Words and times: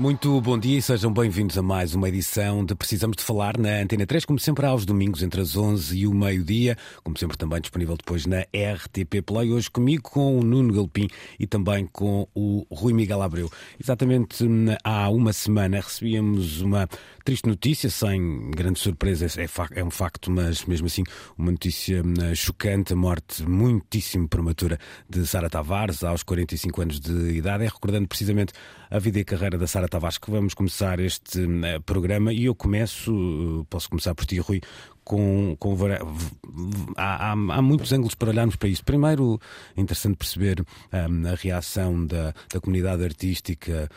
Muito 0.00 0.40
bom 0.40 0.58
dia 0.58 0.78
e 0.78 0.80
sejam 0.80 1.12
bem-vindos 1.12 1.58
a 1.58 1.62
mais 1.62 1.94
uma 1.94 2.08
edição 2.08 2.64
de 2.64 2.74
Precisamos 2.74 3.18
de 3.18 3.22
Falar 3.22 3.58
na 3.58 3.82
Antena 3.82 4.06
3, 4.06 4.24
como 4.24 4.38
sempre 4.38 4.64
aos 4.64 4.86
domingos 4.86 5.22
entre 5.22 5.42
as 5.42 5.58
11 5.58 5.94
e 5.94 6.06
o 6.06 6.14
meio-dia, 6.14 6.74
como 7.04 7.18
sempre 7.18 7.36
também 7.36 7.60
disponível 7.60 7.98
depois 7.98 8.24
na 8.24 8.40
RTP 8.40 9.20
Play, 9.22 9.52
hoje 9.52 9.70
comigo 9.70 10.04
com 10.04 10.38
o 10.38 10.42
Nuno 10.42 10.72
Galpim 10.72 11.06
e 11.38 11.46
também 11.46 11.84
com 11.84 12.26
o 12.34 12.64
Rui 12.70 12.94
Miguel 12.94 13.20
Abreu. 13.20 13.50
Exatamente 13.78 14.42
há 14.82 15.10
uma 15.10 15.34
semana 15.34 15.76
recebíamos 15.76 16.62
uma 16.62 16.88
triste 17.30 17.46
notícia, 17.46 17.88
sem 17.88 18.50
grande 18.50 18.80
surpresa, 18.80 19.24
é, 19.40 19.78
é 19.78 19.84
um 19.84 19.90
facto, 19.90 20.32
mas 20.32 20.64
mesmo 20.64 20.88
assim 20.88 21.04
uma 21.38 21.52
notícia 21.52 22.02
hum, 22.02 22.34
chocante, 22.34 22.92
a 22.92 22.96
morte 22.96 23.48
muitíssimo 23.48 24.28
prematura 24.28 24.76
de 25.08 25.24
Sara 25.24 25.48
Tavares 25.48 26.02
aos 26.02 26.24
45 26.24 26.82
anos 26.82 26.98
de 26.98 27.36
idade, 27.36 27.62
é 27.62 27.68
recordando 27.68 28.08
precisamente 28.08 28.52
a 28.90 28.98
vida 28.98 29.18
e 29.18 29.22
a 29.22 29.24
carreira 29.24 29.56
da 29.56 29.68
Sara 29.68 29.86
Tavares 29.86 30.18
que 30.18 30.28
vamos 30.28 30.54
começar 30.54 30.98
este 30.98 31.38
uh, 31.38 31.80
programa. 31.86 32.32
E 32.32 32.46
eu 32.46 32.54
começo, 32.54 33.14
uh, 33.14 33.64
posso 33.66 33.88
começar 33.88 34.12
por 34.12 34.26
ti, 34.26 34.40
Rui, 34.40 34.60
com, 35.04 35.56
com 35.58 35.76
há, 36.96 37.30
há, 37.30 37.32
há, 37.32 37.62
muitos 37.62 37.92
ângulos 37.92 38.14
para 38.14 38.30
olharmos 38.30 38.56
para 38.56 38.68
isso. 38.68 38.84
Primeiro, 38.84 39.40
é 39.76 39.80
interessante 39.80 40.16
perceber 40.16 40.60
um, 40.60 41.26
a 41.26 41.34
reação 41.34 42.06
da, 42.06 42.34
da 42.52 42.60
comunidade 42.60 43.02
artística 43.04 43.88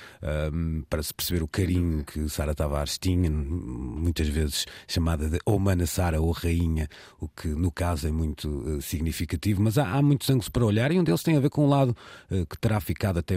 um, 0.53 0.83
para 0.89 1.03
se 1.03 1.13
perceber 1.13 1.43
o 1.43 1.47
carinho 1.47 2.03
que 2.03 2.27
Sara 2.29 2.55
Tavares 2.55 2.97
tinha, 2.97 3.29
muitas 3.29 4.27
vezes 4.27 4.65
chamada 4.87 5.29
de 5.29 5.39
ou 5.45 5.59
Mana 5.59 5.85
Sara 5.85 6.21
ou 6.21 6.31
Rainha, 6.31 6.87
o 7.19 7.27
que 7.27 7.47
no 7.47 7.71
caso 7.71 8.07
é 8.07 8.11
muito 8.11 8.49
uh, 8.49 8.81
significativo, 8.81 9.61
mas 9.61 9.77
há, 9.77 9.87
há, 9.89 10.01
muitos 10.01 10.29
ângulos 10.29 10.49
para 10.49 10.65
olhar 10.65 10.91
e 10.91 10.99
um 10.99 11.03
deles 11.03 11.23
tem 11.23 11.37
a 11.37 11.39
ver 11.39 11.49
com 11.49 11.65
um 11.65 11.69
lado 11.69 11.95
uh, 12.31 12.45
que 12.45 12.57
terá 12.57 12.79
ficado 12.79 13.19
até 13.19 13.35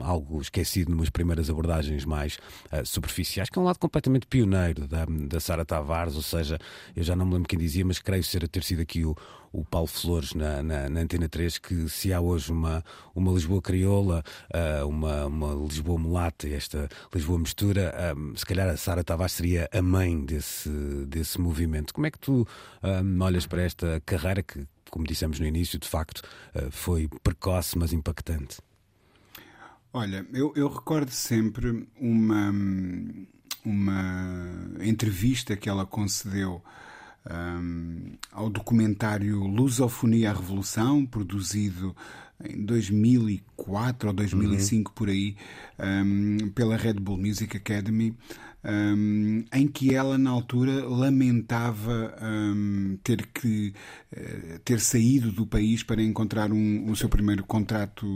algo 0.00 0.40
esquecido 0.40 0.90
numas 0.90 1.10
primeiras 1.10 1.50
abordagens 1.50 2.04
mais 2.04 2.38
uh, 2.72 2.84
superficiais, 2.84 3.48
que 3.48 3.58
é 3.58 3.62
um 3.62 3.64
lado 3.64 3.78
completamente 3.78 4.26
pioneiro 4.26 4.86
da, 4.86 5.06
da 5.06 5.40
Sara 5.40 5.64
Tavares, 5.64 6.14
ou 6.16 6.22
seja, 6.22 6.58
eu 6.94 7.02
já 7.06 7.16
não 7.16 7.24
me 7.24 7.34
lembro 7.34 7.48
quem 7.48 7.58
dizia, 7.58 7.84
mas 7.84 7.98
creio 7.98 8.22
ser 8.22 8.46
ter 8.48 8.62
sido 8.62 8.82
aqui 8.82 9.04
o, 9.04 9.16
o 9.52 9.64
Paulo 9.64 9.86
Flores 9.86 10.34
na, 10.34 10.62
na, 10.62 10.88
na, 10.88 11.00
Antena 11.00 11.28
3, 11.28 11.58
que 11.58 11.88
se 11.88 12.12
há 12.12 12.20
hoje 12.20 12.52
uma, 12.52 12.84
uma 13.14 13.32
Lisboa 13.32 13.62
crioula, 13.62 14.22
uh, 14.52 14.86
uma, 14.86 15.26
uma 15.26 15.54
Lisboa 15.66 15.98
mulata, 15.98 16.48
esta 16.48 16.88
Lisboa 17.14 17.38
mistura, 17.38 18.14
um, 18.16 18.36
se 18.36 18.44
calhar 18.44 18.68
a 18.68 18.76
Sara 18.76 19.04
Tavares 19.04 19.32
seria 19.32 19.68
a 19.72 19.80
mãe 19.80 20.24
desse, 20.24 20.68
desse 21.06 21.40
movimento. 21.40 21.94
Como 21.94 22.06
é 22.06 22.10
que 22.10 22.18
tu 22.18 22.46
um, 22.82 23.22
olhas 23.22 23.46
para 23.46 23.62
esta 23.62 24.02
carreira 24.04 24.42
que, 24.42 24.66
como 24.90 25.06
dissemos 25.06 25.38
no 25.40 25.46
início, 25.46 25.78
de 25.78 25.88
facto 25.88 26.22
uh, 26.54 26.70
foi 26.70 27.08
precoce, 27.22 27.78
mas 27.78 27.92
impactante? 27.92 28.58
Olha, 29.92 30.26
eu, 30.34 30.52
eu 30.54 30.68
recordo 30.68 31.10
sempre 31.10 31.88
uma, 31.98 32.52
uma 33.64 34.44
entrevista 34.80 35.56
que 35.56 35.70
ela 35.70 35.86
concedeu 35.86 36.62
um, 37.30 38.12
ao 38.32 38.48
documentário 38.48 39.44
Lusofonia 39.44 40.30
à 40.30 40.32
Revolução, 40.32 41.04
produzido 41.04 41.94
em 42.44 42.64
2004 42.64 44.08
ou 44.08 44.14
2005 44.14 44.90
uhum. 44.90 44.94
por 44.94 45.08
aí, 45.08 45.36
um, 45.78 46.50
pela 46.50 46.76
Red 46.76 46.94
Bull 46.94 47.16
Music 47.16 47.56
Academy, 47.56 48.14
um, 48.66 49.44
em 49.52 49.68
que 49.68 49.94
ela 49.94 50.18
na 50.18 50.30
altura 50.30 50.84
lamentava 50.84 52.14
um, 52.20 52.98
ter 53.02 53.26
que 53.26 53.72
uh, 54.12 54.58
ter 54.64 54.80
saído 54.80 55.30
do 55.30 55.46
país 55.46 55.82
para 55.82 56.02
encontrar 56.02 56.52
um, 56.52 56.90
o 56.90 56.96
seu 56.96 57.08
primeiro 57.08 57.44
contrato 57.44 58.06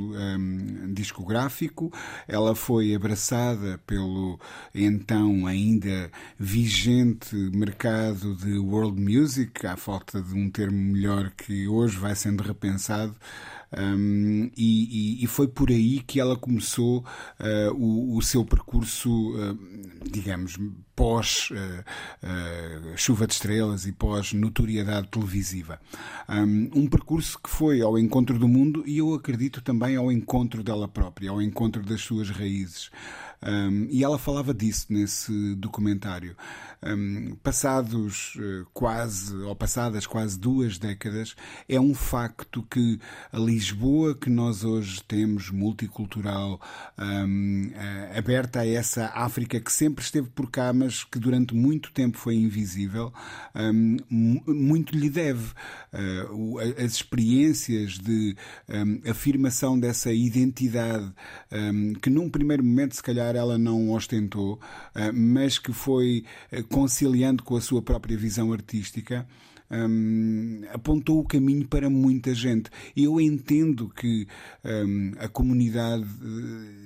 discográfico. 0.92 1.92
Ela 2.26 2.54
foi 2.54 2.94
abraçada 2.94 3.78
pelo 3.86 4.38
então 4.74 5.46
ainda 5.46 6.10
vigente 6.38 7.36
mercado 7.54 8.34
de 8.36 8.58
world 8.58 9.00
music, 9.00 9.66
à 9.66 9.76
falta 9.76 10.20
de 10.20 10.34
um 10.34 10.50
termo 10.50 10.78
melhor 10.78 11.30
que 11.30 11.68
hoje 11.68 11.96
vai 11.96 12.14
sendo 12.14 12.42
repensado. 12.42 13.14
Um, 13.76 14.50
e, 14.56 15.22
e, 15.22 15.26
foi 15.28 15.46
por 15.46 15.70
aí 15.70 16.00
que 16.00 16.18
ela 16.18 16.36
começou 16.36 17.04
uh, 17.38 17.72
o, 17.74 18.16
o, 18.16 18.22
seu 18.22 18.44
percurso, 18.44 19.10
uh, 19.10 19.58
digamos, 20.10 20.58
pós 20.96 21.50
uh, 21.50 22.96
Chuva 22.96 23.28
de 23.28 23.34
Estrelas 23.34 23.86
e 23.86 23.92
pós 23.92 24.32
notoriedade 24.32 25.08
televisiva. 25.08 25.80
Um, 26.28 26.70
um, 26.74 26.86
percurso 26.88 27.38
que 27.38 27.48
foi 27.48 27.80
ao 27.80 27.96
encontro 27.96 28.38
do 28.38 28.48
mundo 28.48 28.82
e 28.86 28.98
eu 28.98 29.14
acredito 29.14 29.62
também 29.62 29.94
ao 29.94 30.10
encontro 30.10 30.64
dela 30.64 30.88
própria, 30.88 31.30
ao 31.30 31.40
encontro 31.40 31.82
das 31.84 32.00
suas 32.00 32.28
raízes. 32.28 32.90
Um, 33.42 33.86
e 33.90 34.04
ela 34.04 34.18
falava 34.18 34.52
disso 34.52 34.86
nesse 34.90 35.54
documentário. 35.54 36.36
Um, 36.82 37.36
passados 37.42 38.34
uh, 38.36 38.66
quase, 38.72 39.34
ou 39.34 39.54
passadas 39.56 40.06
quase 40.06 40.38
duas 40.38 40.78
décadas, 40.78 41.34
é 41.68 41.80
um 41.80 41.94
facto 41.94 42.62
que 42.70 42.98
a 43.32 43.38
Lisboa 43.38 44.14
que 44.14 44.28
nós 44.28 44.62
hoje 44.62 45.02
temos, 45.02 45.50
multicultural, 45.50 46.60
um, 46.98 47.68
uh, 47.68 48.18
aberta 48.18 48.60
a 48.60 48.66
essa 48.66 49.06
África 49.14 49.58
que 49.58 49.72
sempre 49.72 50.04
esteve 50.04 50.28
por 50.28 50.50
cá, 50.50 50.72
mas 50.72 51.02
que 51.04 51.18
durante 51.18 51.54
muito 51.54 51.92
tempo 51.92 52.18
foi 52.18 52.34
invisível, 52.34 53.12
muito 54.10 54.96
lhe 54.96 55.08
deve. 55.08 55.52
Uh, 55.92 56.58
as 56.78 56.92
experiências 56.92 57.98
de 57.98 58.36
afirmação 59.08 59.78
dessa 59.78 60.12
identidade 60.12 61.10
que 62.00 62.10
num 62.10 62.28
primeiro 62.28 62.64
momento 62.64 62.94
se 62.94 63.02
calhar 63.02 63.29
calhar 63.30 63.36
ela 63.36 63.58
não 63.58 63.90
ostentou, 63.90 64.58
eh, 64.94 65.12
mas 65.12 65.58
que 65.58 65.72
foi 65.72 66.24
eh, 66.50 66.62
conciliando 66.62 67.42
com 67.42 67.56
a 67.56 67.60
sua 67.60 67.80
própria 67.80 68.16
visão 68.16 68.52
artística 68.52 69.26
um, 69.70 70.62
apontou 70.72 71.20
o 71.20 71.24
caminho 71.24 71.66
para 71.66 71.88
muita 71.88 72.34
gente. 72.34 72.70
Eu 72.96 73.20
entendo 73.20 73.88
que 73.88 74.26
um, 74.64 75.12
a 75.18 75.28
comunidade 75.28 76.04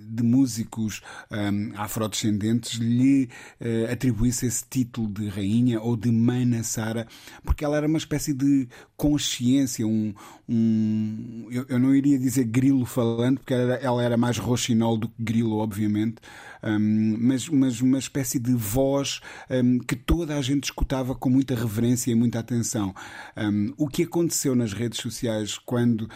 de 0.06 0.22
músicos 0.22 1.00
um, 1.30 1.72
afrodescendentes 1.76 2.78
lhe 2.78 3.28
uh, 3.60 3.92
atribuísse 3.92 4.46
esse 4.46 4.64
título 4.68 5.08
de 5.08 5.28
rainha 5.28 5.80
ou 5.80 5.96
de 5.96 6.10
Mana 6.10 6.62
Sara, 6.62 7.06
porque 7.42 7.64
ela 7.64 7.76
era 7.76 7.86
uma 7.86 7.98
espécie 7.98 8.32
de 8.32 8.68
consciência, 8.96 9.86
um, 9.86 10.14
um 10.48 11.48
eu, 11.50 11.64
eu, 11.68 11.78
não 11.78 11.94
iria 11.94 12.18
dizer 12.18 12.44
grilo 12.44 12.84
falante, 12.84 13.38
porque 13.38 13.54
ela, 13.54 13.74
ela 13.74 14.02
era 14.02 14.16
mais 14.16 14.38
roxinol 14.38 14.96
do 14.96 15.08
que 15.08 15.14
grilo, 15.18 15.56
obviamente, 15.56 16.16
um, 16.64 17.16
mas, 17.20 17.48
mas 17.48 17.80
uma 17.80 17.98
espécie 17.98 18.38
de 18.38 18.52
voz 18.54 19.20
um, 19.50 19.78
que 19.78 19.94
toda 19.94 20.36
a 20.36 20.42
gente 20.42 20.64
escutava 20.64 21.14
com 21.14 21.28
muita 21.28 21.54
reverência 21.54 22.10
e 22.10 22.14
muita 22.14 22.38
atenção. 22.38 22.94
Um, 23.36 23.72
o 23.76 23.88
que 23.88 24.02
aconteceu 24.04 24.54
nas 24.54 24.72
redes 24.72 25.00
sociais 25.00 25.58
quando 25.58 26.08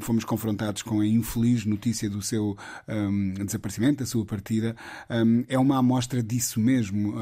fomos 0.00 0.24
confrontados 0.24 0.82
com 0.82 1.00
a 1.00 1.06
infeliz 1.06 1.64
notícia 1.64 2.08
do 2.08 2.22
seu 2.22 2.56
desaparecimento, 3.44 4.00
da 4.00 4.06
sua 4.06 4.24
partida, 4.24 4.76
é 5.48 5.58
uma 5.58 5.78
amostra 5.78 6.22
disso 6.22 6.60
mesmo. 6.60 7.14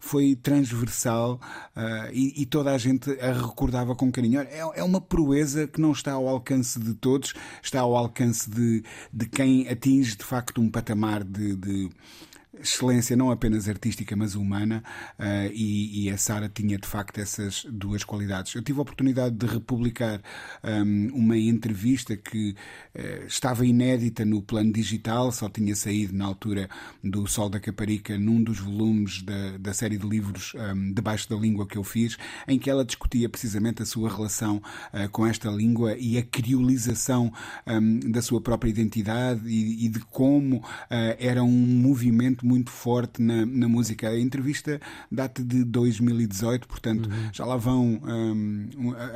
foi 0.00 0.36
transversal 0.36 1.40
uh, 1.76 2.10
e, 2.12 2.42
e, 2.42 2.46
toda 2.46 2.72
a 2.72 2.78
gente 2.78 3.10
a 3.20 3.32
recordava 3.32 3.94
com 3.94 4.10
carinho. 4.10 4.40
É, 4.40 4.58
é 4.58 4.82
uma 4.82 5.00
proeza 5.00 5.66
que 5.66 5.80
não 5.80 5.92
está 5.92 6.12
ao 6.12 6.28
alcance 6.28 6.78
de 6.78 6.94
todos, 6.94 7.34
está 7.62 7.80
ao 7.80 7.96
alcance 7.96 8.50
de, 8.50 8.82
de 9.12 9.26
quem 9.26 9.68
atinge 9.68 10.16
de 10.16 10.24
facto 10.24 10.60
um 10.60 10.70
patamar 10.70 11.24
de, 11.24 11.56
de 11.56 11.90
excelência 12.62 13.16
não 13.16 13.30
apenas 13.30 13.68
artística, 13.68 14.14
mas 14.16 14.34
humana, 14.34 14.82
uh, 15.18 15.50
e, 15.52 16.04
e, 16.04 16.10
a 16.10 16.16
Sara 16.16 16.48
tinha 16.48 16.78
de 16.78 16.86
facto 16.86 17.18
essas 17.18 17.66
duas 17.68 18.04
qualidades. 18.04 18.54
Eu 18.54 18.62
tive 18.62 18.78
a 18.78 18.82
oportunidade 18.82 19.34
de 19.34 19.46
republicar 19.46 20.22
um, 20.62 21.10
uma 21.14 21.36
entrevista 21.36 22.16
que 22.16 22.54
uh, 22.94 23.26
estava 23.26 23.66
inédita 23.66 24.24
no 24.24 24.40
plano 24.40 24.72
digital, 24.72 25.32
só 25.32 25.48
tinha 25.48 25.74
saído 25.74 26.14
na 26.14 26.24
altura 26.24 26.68
do 27.02 27.26
Sol 27.26 27.48
da 27.48 27.58
Caparica, 27.58 28.16
num 28.16 28.42
dos 28.42 28.58
volumes 28.58 29.22
da, 29.22 29.58
da 29.58 29.74
série 29.74 29.98
de 29.98 30.06
livros 30.06 30.52
um, 30.54 30.92
Debaixo 30.92 31.28
da 31.28 31.36
Língua 31.36 31.66
que 31.66 31.76
eu 31.76 31.84
fiz, 31.84 32.16
em 32.46 32.58
que 32.58 32.70
ela 32.70 32.84
discutia 32.84 33.28
precisamente 33.28 33.82
a 33.82 33.86
sua 33.86 34.08
relação 34.08 34.62
uh, 34.92 35.08
com 35.10 35.26
esta 35.26 35.50
língua 35.50 35.96
e 35.98 36.16
a 36.16 36.22
criolização 36.22 37.32
um, 37.66 38.00
da 38.10 38.22
sua 38.22 38.40
própria 38.40 38.70
identidade 38.70 39.48
e, 39.48 39.86
e 39.86 39.88
de 39.88 40.00
como 40.00 40.62
era 41.18 41.42
um 41.42 41.50
movimento 41.50 42.46
muito 42.52 42.70
forte 42.70 43.22
na, 43.22 43.46
na 43.46 43.66
música. 43.66 44.08
A 44.10 44.20
entrevista 44.20 44.78
data 45.10 45.42
de 45.42 45.64
2018, 45.64 46.68
portanto 46.68 47.06
uhum. 47.06 47.30
já 47.32 47.46
lá 47.46 47.56
vão. 47.56 48.00
Um, 48.04 48.68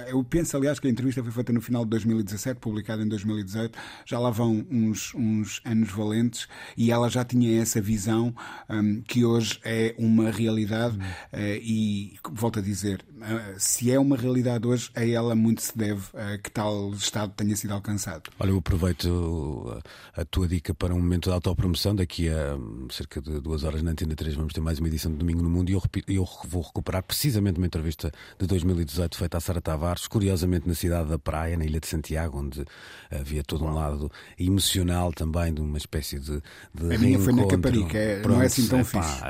eu 0.09 0.25
penso, 0.25 0.57
aliás, 0.57 0.81
que 0.81 0.87
a 0.87 0.91
entrevista 0.91 1.23
foi 1.23 1.33
feita 1.33 1.53
no 1.53 1.61
final 1.61 1.85
de 1.85 1.91
2017, 1.91 2.59
publicada 2.61 3.03
em 3.03 3.09
2018, 3.09 3.79
já 4.07 4.19
lá 4.19 4.31
vão 4.31 4.65
uns, 4.71 5.15
uns 5.15 5.61
anos 5.65 5.91
valentes 5.91 6.49
e 6.77 6.91
ela 6.91 7.11
já 7.11 7.25
tinha 7.25 7.61
essa 7.61 7.81
visão 7.81 8.35
um, 8.71 9.03
que 9.03 9.25
hoje 9.25 9.61
é 9.65 9.95
uma 9.99 10.31
realidade 10.31 10.97
uhum. 10.97 11.03
uh, 11.03 11.61
e 11.61 12.19
volto 12.33 12.59
a 12.59 12.63
dizer, 12.63 13.05
uh, 13.17 13.55
se 13.59 13.93
é 13.93 13.99
uma 13.99 14.17
realidade 14.17 14.67
hoje, 14.67 14.91
a 14.95 15.05
ela 15.05 15.35
muito 15.35 15.61
se 15.61 15.77
deve 15.77 16.01
uh, 16.01 16.41
que 16.43 16.51
tal 16.51 16.91
estado 16.93 17.35
tenha 17.37 17.55
sido 17.55 17.75
alcançado. 17.75 18.31
Olha, 18.39 18.51
eu 18.51 18.59
aproveito 18.59 19.83
a 20.15 20.25
tua 20.25 20.49
dica 20.49 20.73
para 20.73 20.95
um 20.95 20.99
momento 20.99 21.29
de 21.29 21.35
autopromoção. 21.35 21.95
Daqui 21.95 22.31
a 22.31 22.57
hum, 22.57 22.87
cerca 23.17 23.21
de 23.21 23.41
duas 23.41 23.65
horas 23.65 23.83
na 23.83 23.93
Antena 23.93 24.15
3 24.15 24.35
vamos 24.35 24.53
ter 24.53 24.61
mais 24.61 24.79
uma 24.79 24.89
edição 24.89 25.11
de 25.11 25.19
Domingo 25.19 25.43
no 25.43 25.49
Mundo 25.49 25.71
e 25.71 25.73
eu, 25.73 25.83
eu 26.09 26.29
vou 26.47 26.63
recuperar 26.63 27.03
precisamente 27.03 27.59
uma 27.59 27.67
entrevista 27.67 28.13
de 28.39 28.47
2018 28.47 29.17
feita 29.17 29.39
a 29.39 29.41
Sara 29.41 29.61
Tavares, 29.61 30.07
curiosamente 30.07 30.69
na 30.69 30.75
cidade 30.75 31.09
da 31.09 31.19
Praia, 31.19 31.57
na 31.57 31.65
Ilha 31.65 31.81
de 31.81 31.87
Santiago, 31.87 32.41
onde 32.41 32.65
havia 33.11 33.43
todo 33.43 33.65
um 33.65 33.73
lado 33.73 34.11
emocional 34.39 35.13
também 35.13 35.53
de 35.53 35.61
uma 35.61 35.79
espécie 35.79 36.19
de, 36.19 36.43
de 36.75 36.95
A 36.95 36.99
minha 36.99 37.19
foi 37.19 37.33
na 37.33 37.47
Caparica, 37.47 37.97
é, 37.97 38.23
não 38.23 38.43
é 38.43 38.47
assim 38.47 38.67
tão 38.67 38.85
fixe. 38.85 39.23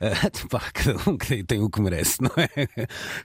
pá, 0.50 0.60
cada 0.72 1.10
um 1.10 1.16
tem 1.16 1.60
o 1.60 1.70
que 1.70 1.80
merece, 1.80 2.22
não 2.22 2.32
é? 2.36 2.48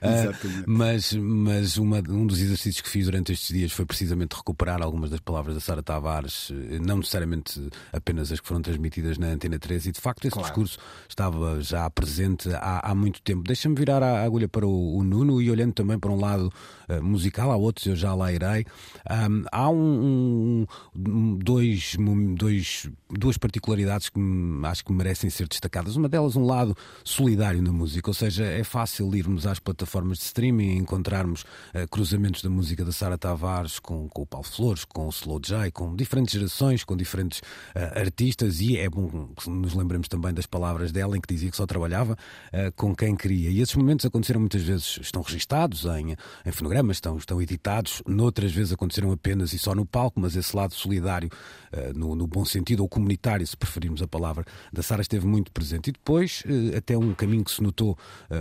Exatamente. 0.02 0.64
mas 0.66 1.12
mas 1.12 1.76
uma, 1.76 1.98
um 2.08 2.26
dos 2.26 2.40
exercícios 2.40 2.80
que 2.80 2.88
fiz 2.88 3.06
durante 3.06 3.32
estes 3.32 3.54
dias 3.54 3.72
foi 3.72 3.84
precisamente 3.84 4.34
recuperar 4.34 4.82
algumas 4.82 5.10
das 5.10 5.20
palavras 5.20 5.54
da 5.54 5.60
Sara 5.60 5.82
Tavares, 5.82 6.52
não 6.84 6.98
necessariamente 6.98 7.68
apenas 7.92 8.32
as 8.32 8.40
que 8.40 8.46
foram 8.46 8.62
transmitidas 8.62 9.18
na 9.18 9.25
Antena 9.32 9.58
3, 9.58 9.86
e 9.86 9.92
de 9.92 10.00
facto 10.00 10.24
esse 10.24 10.34
claro. 10.34 10.48
discurso 10.48 10.78
estava 11.08 11.60
já 11.62 11.88
presente 11.90 12.48
há, 12.54 12.90
há 12.90 12.94
muito 12.94 13.20
tempo. 13.22 13.42
Deixa-me 13.42 13.74
virar 13.74 14.02
a 14.02 14.22
agulha 14.22 14.48
para 14.48 14.66
o, 14.66 14.96
o, 14.96 15.04
Nuno 15.04 15.40
e 15.40 15.50
olhando 15.50 15.72
também 15.72 15.98
para 15.98 16.10
um 16.10 16.18
lado 16.18 16.52
uh, 16.88 17.02
musical, 17.02 17.50
há 17.50 17.56
outros, 17.56 17.86
eu 17.86 17.96
já 17.96 18.14
lá 18.14 18.32
irei. 18.32 18.64
Um, 19.10 19.44
há 19.50 19.70
um, 19.70 20.66
um, 20.96 21.38
dois, 21.38 21.96
dois, 22.36 22.88
duas 23.10 23.38
particularidades 23.38 24.08
que 24.08 24.20
acho 24.64 24.84
que 24.84 24.92
merecem 24.92 25.30
ser 25.30 25.48
destacadas. 25.48 25.96
Uma 25.96 26.08
delas, 26.08 26.36
um 26.36 26.44
lado 26.44 26.76
solidário 27.04 27.62
na 27.62 27.72
música, 27.72 28.10
ou 28.10 28.14
seja, 28.14 28.44
é 28.44 28.64
fácil 28.64 29.14
irmos 29.14 29.46
às 29.46 29.58
plataformas 29.58 30.18
de 30.18 30.24
streaming 30.24 30.74
e 30.74 30.76
encontrarmos 30.76 31.42
uh, 31.42 31.88
cruzamentos 31.90 32.42
da 32.42 32.50
música 32.50 32.84
da 32.84 32.92
Sara 32.92 33.16
Tavares 33.16 33.78
com, 33.78 34.08
com 34.08 34.22
o 34.22 34.26
Paulo 34.26 34.46
Flores, 34.46 34.84
com 34.84 35.06
o 35.06 35.10
Slow 35.10 35.40
J, 35.40 35.70
com 35.70 35.94
diferentes 35.94 36.34
gerações, 36.34 36.84
com 36.84 36.96
diferentes 36.96 37.40
uh, 37.40 37.98
artistas, 37.98 38.60
e 38.60 38.76
é 38.76 38.88
bom 38.88 39.15
nos 39.46 39.74
lembremos 39.74 40.08
também 40.08 40.32
das 40.32 40.46
palavras 40.46 40.92
dela 40.92 41.16
em 41.16 41.20
que 41.20 41.32
dizia 41.32 41.50
que 41.50 41.56
só 41.56 41.66
trabalhava 41.66 42.14
uh, 42.14 42.72
com 42.76 42.94
quem 42.94 43.16
queria. 43.16 43.50
E 43.50 43.60
esses 43.60 43.74
momentos 43.74 44.04
aconteceram 44.06 44.40
muitas 44.40 44.62
vezes, 44.62 44.98
estão 45.00 45.22
registados 45.22 45.84
em, 45.84 46.16
em 46.44 46.52
fonogramas, 46.52 46.96
estão, 46.96 47.16
estão 47.16 47.40
editados, 47.40 48.02
noutras 48.06 48.52
vezes 48.52 48.72
aconteceram 48.72 49.12
apenas 49.12 49.52
e 49.52 49.58
só 49.58 49.74
no 49.74 49.86
palco, 49.86 50.20
mas 50.20 50.36
esse 50.36 50.54
lado 50.54 50.74
solidário, 50.74 51.28
uh, 51.72 51.98
no, 51.98 52.14
no, 52.14 52.26
bom 52.26 52.44
sentido, 52.44 52.80
ou 52.80 52.88
comunitário, 52.88 53.46
se 53.46 53.56
preferirmos 53.56 54.02
a 54.02 54.08
palavra, 54.08 54.44
da 54.72 54.82
Sara 54.82 55.02
esteve 55.02 55.26
muito 55.26 55.50
presente. 55.52 55.88
E 55.88 55.92
depois, 55.92 56.42
até 56.76 56.96
um 56.96 57.14
caminho 57.14 57.44
que 57.44 57.50
se 57.50 57.62
notou 57.62 57.96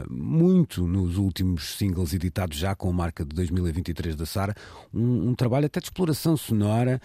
muito 0.10 0.88
nos 0.88 1.18
últimos 1.18 1.76
singles 1.78 2.14
editados 2.14 2.58
já 2.58 2.76
com 2.76 2.90
a 2.90 2.94
marca 2.94 3.24
de 3.24 3.36
2023 3.36 4.16
da 4.16 4.26
Sara, 4.26 4.56
um, 4.94 5.30
um 5.30 5.36
trabalho 5.36 5.66
até 5.66 5.80
de 5.80 5.86
exploração 5.86 6.36
sonora 6.36 7.00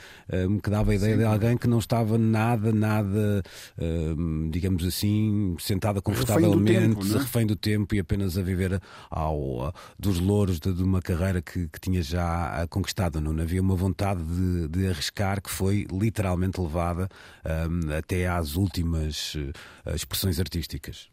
que 0.63 0.71
dava 0.71 0.93
a 0.93 0.95
ideia 0.95 1.13
Sim. 1.13 1.19
de 1.19 1.25
alguém 1.25 1.57
que 1.57 1.69
não 1.69 1.79
estava 1.79 2.19
nada, 2.19 2.73
nada, 2.73 3.43
digamos 4.51 4.85
assim, 4.85 5.57
sentada 5.59 6.01
confortavelmente, 6.01 6.73
refém 6.73 6.89
do, 6.89 6.95
tempo, 6.95 7.07
é? 7.07 7.19
refém 7.19 7.47
do 7.47 7.57
tempo 7.57 7.95
e 7.95 8.01
apenas 8.01 8.37
a 8.37 8.43
viver 8.43 8.81
ao, 9.11 9.75
dos 9.99 10.19
louros 10.19 10.59
de, 10.59 10.73
de 10.73 10.83
uma 10.83 11.01
carreira 11.01 11.41
que, 11.41 11.69
que, 11.69 11.81
tinha 11.81 12.03
já 12.03 12.67
conquistado. 12.69 13.21
Não 13.21 13.41
havia 13.43 13.61
uma 13.61 13.75
vontade 13.75 14.23
de, 14.23 14.69
de 14.69 14.89
arriscar 14.89 15.43
que 15.43 15.51
foi 15.51 15.87
literalmente 15.91 16.61
levada 16.61 17.09
um, 17.45 17.93
até 17.93 18.29
às 18.29 18.57
últimas 18.57 19.35
uh, 19.35 19.95
expressões 19.95 20.39
artísticas. 20.39 21.09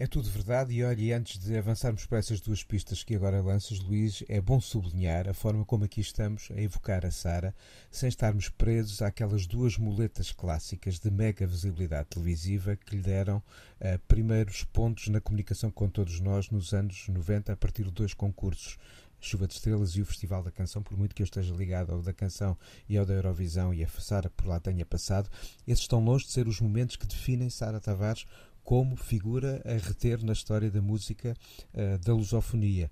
É 0.00 0.06
tudo 0.06 0.30
verdade, 0.30 0.72
e 0.72 0.82
olha, 0.82 1.18
antes 1.18 1.38
de 1.38 1.54
avançarmos 1.58 2.06
para 2.06 2.16
essas 2.16 2.40
duas 2.40 2.64
pistas 2.64 3.04
que 3.04 3.14
agora 3.14 3.42
lanças, 3.42 3.80
Luís, 3.80 4.24
é 4.30 4.40
bom 4.40 4.58
sublinhar 4.58 5.28
a 5.28 5.34
forma 5.34 5.62
como 5.62 5.84
aqui 5.84 6.00
estamos 6.00 6.48
a 6.56 6.58
evocar 6.58 7.04
a 7.04 7.10
Sara, 7.10 7.54
sem 7.90 8.08
estarmos 8.08 8.48
presos 8.48 9.02
àquelas 9.02 9.46
duas 9.46 9.76
muletas 9.76 10.32
clássicas 10.32 10.98
de 10.98 11.10
mega 11.10 11.46
visibilidade 11.46 12.08
televisiva 12.08 12.76
que 12.76 12.96
lhe 12.96 13.02
deram 13.02 13.36
uh, 13.36 13.98
primeiros 14.08 14.64
pontos 14.64 15.08
na 15.08 15.20
comunicação 15.20 15.70
com 15.70 15.86
todos 15.86 16.18
nós 16.18 16.48
nos 16.48 16.72
anos 16.72 17.06
90, 17.06 17.52
a 17.52 17.56
partir 17.56 17.84
de 17.84 17.90
dois 17.90 18.14
concursos. 18.14 18.78
Chuva 19.20 19.46
de 19.46 19.52
Estrelas 19.52 19.90
e 19.96 20.00
o 20.00 20.06
Festival 20.06 20.42
da 20.42 20.50
Canção, 20.50 20.82
por 20.82 20.96
muito 20.96 21.14
que 21.14 21.22
eu 21.22 21.24
esteja 21.24 21.54
ligado 21.54 21.92
ao 21.92 22.00
da 22.00 22.14
Canção 22.14 22.56
e 22.88 22.96
ao 22.96 23.04
da 23.04 23.12
Eurovisão 23.12 23.74
e 23.74 23.84
a 23.84 23.88
Sara 23.88 24.30
por 24.30 24.46
lá 24.46 24.58
tenha 24.58 24.86
passado, 24.86 25.28
esses 25.68 25.82
estão 25.82 26.02
longe 26.02 26.24
de 26.24 26.32
ser 26.32 26.48
os 26.48 26.58
momentos 26.58 26.96
que 26.96 27.06
definem 27.06 27.50
Sara 27.50 27.78
Tavares 27.78 28.24
como 28.70 28.94
figura 28.94 29.60
a 29.64 29.84
reter 29.84 30.22
na 30.22 30.32
história 30.32 30.70
da 30.70 30.80
música 30.80 31.36
uh, 31.74 31.98
da 31.98 32.14
lusofonia. 32.14 32.88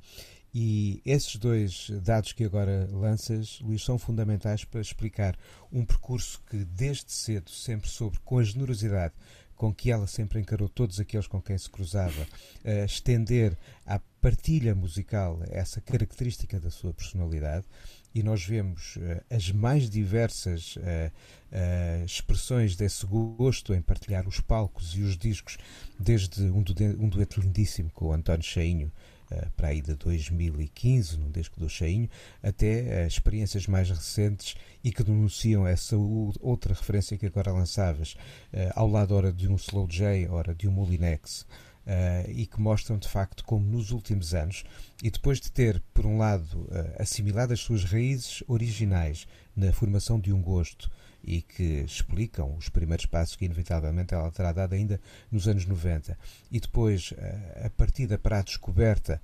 E 0.53 1.01
esses 1.07 1.37
dois 1.37 1.89
dados 2.03 2.33
que 2.33 2.43
agora 2.43 2.89
lanças, 2.91 3.61
Luís, 3.61 3.85
são 3.85 3.97
fundamentais 3.97 4.65
para 4.65 4.81
explicar 4.81 5.39
um 5.71 5.85
percurso 5.85 6.43
que 6.51 6.65
desde 6.65 7.13
cedo 7.13 7.49
sempre 7.49 7.89
soube 7.89 8.19
com 8.25 8.39
a 8.39 8.43
generosidade 8.43 9.15
com 9.55 9.73
que 9.73 9.93
ela 9.93 10.09
sempre 10.09 10.41
encarou 10.41 10.69
todos 10.69 10.99
aqueles 10.99 11.29
com 11.29 11.41
quem 11.41 11.57
se 11.57 11.71
cruzava, 11.71 12.23
uh, 12.23 12.85
estender 12.85 13.57
à 13.87 14.01
partilha 14.21 14.75
musical 14.75 15.41
essa 15.49 15.81
característica 15.81 16.59
da 16.59 16.71
sua 16.71 16.93
personalidade 16.93 17.67
e 18.15 18.23
nós 18.23 18.45
vemos 18.45 18.97
uh, 18.97 19.23
as 19.31 19.51
mais 19.51 19.89
diversas 19.89 20.77
uh, 20.77 22.05
expressões 22.05 22.77
desse 22.77 23.07
gosto 23.07 23.73
em 23.75 23.81
partilhar 23.81 24.27
os 24.27 24.41
palcos 24.41 24.95
e 24.97 25.03
os 25.03 25.17
discos, 25.17 25.57
desde 25.99 26.43
um, 26.43 26.65
um 26.99 27.09
dueto 27.09 27.41
lindíssimo 27.41 27.91
com 27.91 28.07
o 28.07 28.13
António 28.13 28.45
Cheinho, 28.45 28.93
para 29.57 29.69
aí 29.69 29.83
de 29.83 29.95
2015, 29.95 31.19
no 31.19 31.31
disco 31.31 31.61
do 31.61 31.69
Cheinho, 31.69 32.09
até 32.43 33.07
experiências 33.07 33.67
mais 33.67 33.91
recentes 33.91 34.55
e 34.83 34.91
que 34.91 35.03
denunciam 35.03 35.67
essa 35.67 35.97
outra 35.97 36.73
referência 36.73 37.17
que 37.19 37.27
agora 37.27 37.53
lançavas, 37.53 38.17
ao 38.75 38.89
lado 38.89 39.15
ora 39.15 39.31
de 39.31 39.47
um 39.47 39.57
Slow 39.57 39.87
J, 39.87 40.29
ora 40.29 40.55
de 40.55 40.67
um 40.67 40.73
Molinex. 40.73 41.47
Uh, 41.89 42.31
e 42.31 42.45
que 42.45 42.61
mostram 42.61 42.99
de 42.99 43.09
facto 43.09 43.43
como 43.45 43.65
nos 43.65 43.93
últimos 43.93 44.35
anos, 44.35 44.63
e 45.03 45.11
depois 45.11 45.41
de 45.41 45.51
ter, 45.51 45.83
por 45.95 46.05
um 46.05 46.19
lado, 46.19 46.61
uh, 46.65 47.03
assimilado 47.03 47.55
as 47.55 47.61
suas 47.61 47.83
raízes 47.83 48.45
originais 48.47 49.27
na 49.57 49.73
formação 49.73 50.21
de 50.21 50.31
um 50.31 50.43
gosto 50.43 50.91
e 51.23 51.43
que 51.43 51.81
explicam 51.81 52.57
os 52.57 52.69
primeiros 52.69 53.07
passos 53.07 53.37
que 53.37 53.45
inevitavelmente 53.45 54.15
ela 54.15 54.31
terá 54.31 54.53
dado 54.53 54.75
ainda 54.75 55.01
nos 55.31 55.49
anos 55.49 55.67
90 55.67 56.19
e 56.51 56.61
depois 56.61 57.13
uh, 57.13 57.67
a 57.67 57.71
partida 57.71 58.19
para 58.19 58.39
a 58.39 58.43
descoberta 58.43 59.21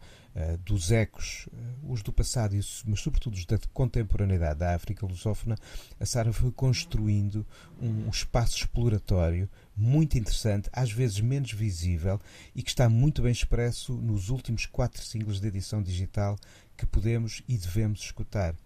dos 0.64 0.90
ecos, 0.90 1.48
os 1.88 2.02
do 2.02 2.12
passado, 2.12 2.56
mas 2.86 3.00
sobretudo 3.00 3.34
os 3.34 3.46
da 3.46 3.56
contemporaneidade 3.72 4.58
da 4.58 4.74
África 4.74 5.06
lusófona, 5.06 5.56
a 6.00 6.04
Sara 6.04 6.32
foi 6.32 6.50
construindo 6.50 7.46
um 7.80 8.08
espaço 8.08 8.56
exploratório 8.56 9.48
muito 9.76 10.18
interessante, 10.18 10.68
às 10.72 10.90
vezes 10.90 11.20
menos 11.20 11.52
visível 11.52 12.20
e 12.54 12.62
que 12.62 12.70
está 12.70 12.88
muito 12.88 13.22
bem 13.22 13.32
expresso 13.32 13.92
nos 13.92 14.28
últimos 14.28 14.66
quatro 14.66 15.02
singles 15.02 15.40
de 15.40 15.46
edição 15.46 15.80
digital 15.80 16.36
que 16.76 16.84
podemos 16.84 17.42
e 17.48 17.56
devemos 17.56 18.00
escutar. 18.00 18.56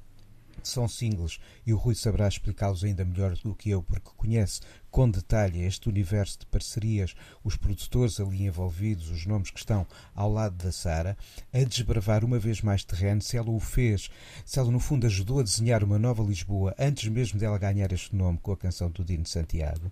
São 0.62 0.88
singles. 0.88 1.40
E 1.66 1.72
o 1.72 1.76
Rui 1.76 1.94
saberá 1.94 2.28
explicá-los 2.28 2.84
ainda 2.84 3.04
melhor 3.04 3.34
do 3.36 3.54
que 3.54 3.70
eu, 3.70 3.82
porque 3.82 4.10
conhece 4.16 4.60
com 4.90 5.10
detalhe 5.10 5.62
este 5.62 5.88
universo 5.88 6.40
de 6.40 6.46
parcerias, 6.46 7.14
os 7.44 7.56
produtores 7.56 8.18
ali 8.20 8.42
envolvidos, 8.44 9.10
os 9.10 9.26
nomes 9.26 9.50
que 9.50 9.58
estão 9.58 9.86
ao 10.14 10.32
lado 10.32 10.56
da 10.56 10.72
Sara, 10.72 11.16
a 11.52 11.58
desbravar 11.64 12.24
uma 12.24 12.38
vez 12.38 12.60
mais 12.62 12.84
terreno, 12.84 13.20
se 13.20 13.36
ela 13.36 13.50
o 13.50 13.60
fez, 13.60 14.10
se 14.44 14.58
ela 14.58 14.70
no 14.70 14.80
fundo 14.80 15.06
ajudou 15.06 15.40
a 15.40 15.42
desenhar 15.42 15.84
uma 15.84 15.98
nova 15.98 16.22
Lisboa 16.22 16.74
antes 16.78 17.08
mesmo 17.08 17.38
dela 17.38 17.58
ganhar 17.58 17.92
este 17.92 18.14
nome 18.16 18.38
com 18.38 18.52
a 18.52 18.56
canção 18.56 18.90
do 18.90 19.04
Dino 19.04 19.26
Santiago. 19.26 19.90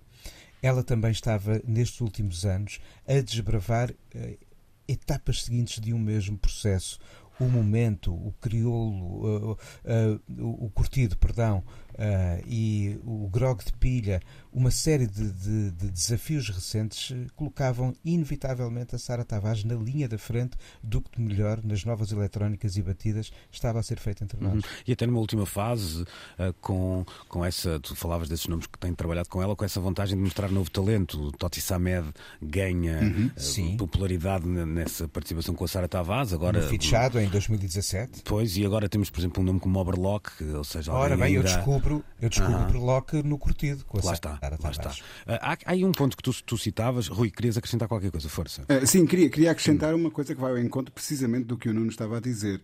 Ela 0.62 0.82
também 0.82 1.10
estava, 1.10 1.60
nestes 1.66 2.00
últimos 2.00 2.44
anos, 2.44 2.80
a 3.06 3.20
desbravar 3.20 3.90
uh, 3.90 4.46
etapas 4.88 5.42
seguintes 5.42 5.80
de 5.80 5.92
um 5.92 5.98
mesmo 5.98 6.38
processo. 6.38 6.98
O 7.38 7.44
momento, 7.44 8.14
o 8.14 8.32
crioulo, 8.40 9.52
uh, 9.52 10.18
o 10.64 10.70
curtido, 10.70 11.16
perdão, 11.18 11.62
e 12.46 12.98
o 13.04 13.28
grog 13.28 13.64
de 13.64 13.72
pilha, 13.74 14.20
uma 14.56 14.70
série 14.70 15.06
de, 15.06 15.30
de, 15.32 15.70
de, 15.72 15.90
desafios 15.90 16.48
recentes 16.48 17.12
eh, 17.14 17.26
colocavam 17.36 17.94
inevitavelmente 18.02 18.96
a 18.96 18.98
Sara 18.98 19.22
Tavares 19.22 19.64
na 19.64 19.74
linha 19.74 20.08
da 20.08 20.16
frente 20.16 20.56
do 20.82 21.02
que 21.02 21.10
de 21.14 21.20
melhor 21.20 21.60
nas 21.62 21.84
novas 21.84 22.10
eletrónicas 22.10 22.74
e 22.78 22.82
batidas 22.82 23.30
estava 23.52 23.80
a 23.80 23.82
ser 23.82 23.98
feito 23.98 24.24
entre 24.24 24.40
nós. 24.42 24.54
Uhum. 24.54 24.60
E 24.86 24.92
até 24.92 25.06
numa 25.06 25.18
última 25.18 25.44
fase, 25.44 26.04
uh, 26.04 26.54
com, 26.62 27.04
com 27.28 27.44
essa, 27.44 27.78
tu 27.80 27.94
falavas 27.94 28.30
desses 28.30 28.46
nomes 28.46 28.66
que 28.66 28.78
têm 28.78 28.94
trabalhado 28.94 29.28
com 29.28 29.42
ela, 29.42 29.54
com 29.54 29.62
essa 29.62 29.78
vantagem 29.78 30.16
de 30.16 30.22
mostrar 30.22 30.50
novo 30.50 30.70
talento. 30.70 31.30
Toti 31.32 31.60
Samed 31.60 32.08
ganha 32.40 32.98
uhum. 33.02 33.30
uh, 33.36 33.76
popularidade 33.76 34.46
nessa 34.46 35.06
participação 35.06 35.54
com 35.54 35.66
a 35.66 35.68
Sara 35.68 35.86
Tavares. 35.86 36.32
Agora, 36.32 36.62
no 36.62 36.66
fichado 36.66 37.20
em 37.20 37.28
2017. 37.28 38.22
Pois, 38.24 38.56
e 38.56 38.64
agora 38.64 38.88
temos, 38.88 39.10
por 39.10 39.20
exemplo, 39.20 39.42
um 39.42 39.46
nome 39.46 39.60
como 39.60 39.78
Oberlock, 39.78 40.42
ou 40.42 40.64
seja, 40.64 40.94
Ora 40.94 41.14
bem, 41.14 41.34
eu 41.34 41.42
descubro, 41.42 41.85
eu 42.20 42.28
descubro 42.28 42.54
uhum. 42.54 42.62
Oberlock 42.62 43.22
no 43.22 43.38
curtido. 43.38 43.84
Com 43.84 43.98
a 43.98 44.04
Lá 44.04 44.12
está. 44.12 44.38
Lá 44.62 44.70
está. 44.70 44.90
Uh, 44.90 44.94
há, 45.40 45.52
há, 45.52 45.58
aí 45.66 45.84
um 45.84 45.92
ponto 45.92 46.16
que 46.16 46.22
tu, 46.22 46.32
tu, 46.44 46.58
citavas, 46.58 47.08
Rui, 47.08 47.30
querias 47.30 47.56
acrescentar 47.56 47.88
qualquer 47.88 48.10
coisa, 48.10 48.28
força. 48.28 48.62
Uh, 48.62 48.86
sim, 48.86 49.06
queria, 49.06 49.28
queria 49.28 49.50
acrescentar 49.50 49.94
hum. 49.94 49.98
uma 49.98 50.10
coisa 50.10 50.34
que 50.34 50.40
vai 50.40 50.50
ao 50.52 50.58
encontro 50.58 50.92
precisamente 50.92 51.44
do 51.44 51.56
que 51.56 51.68
o 51.68 51.74
Nuno 51.74 51.90
estava 51.90 52.18
a 52.18 52.20
dizer. 52.20 52.60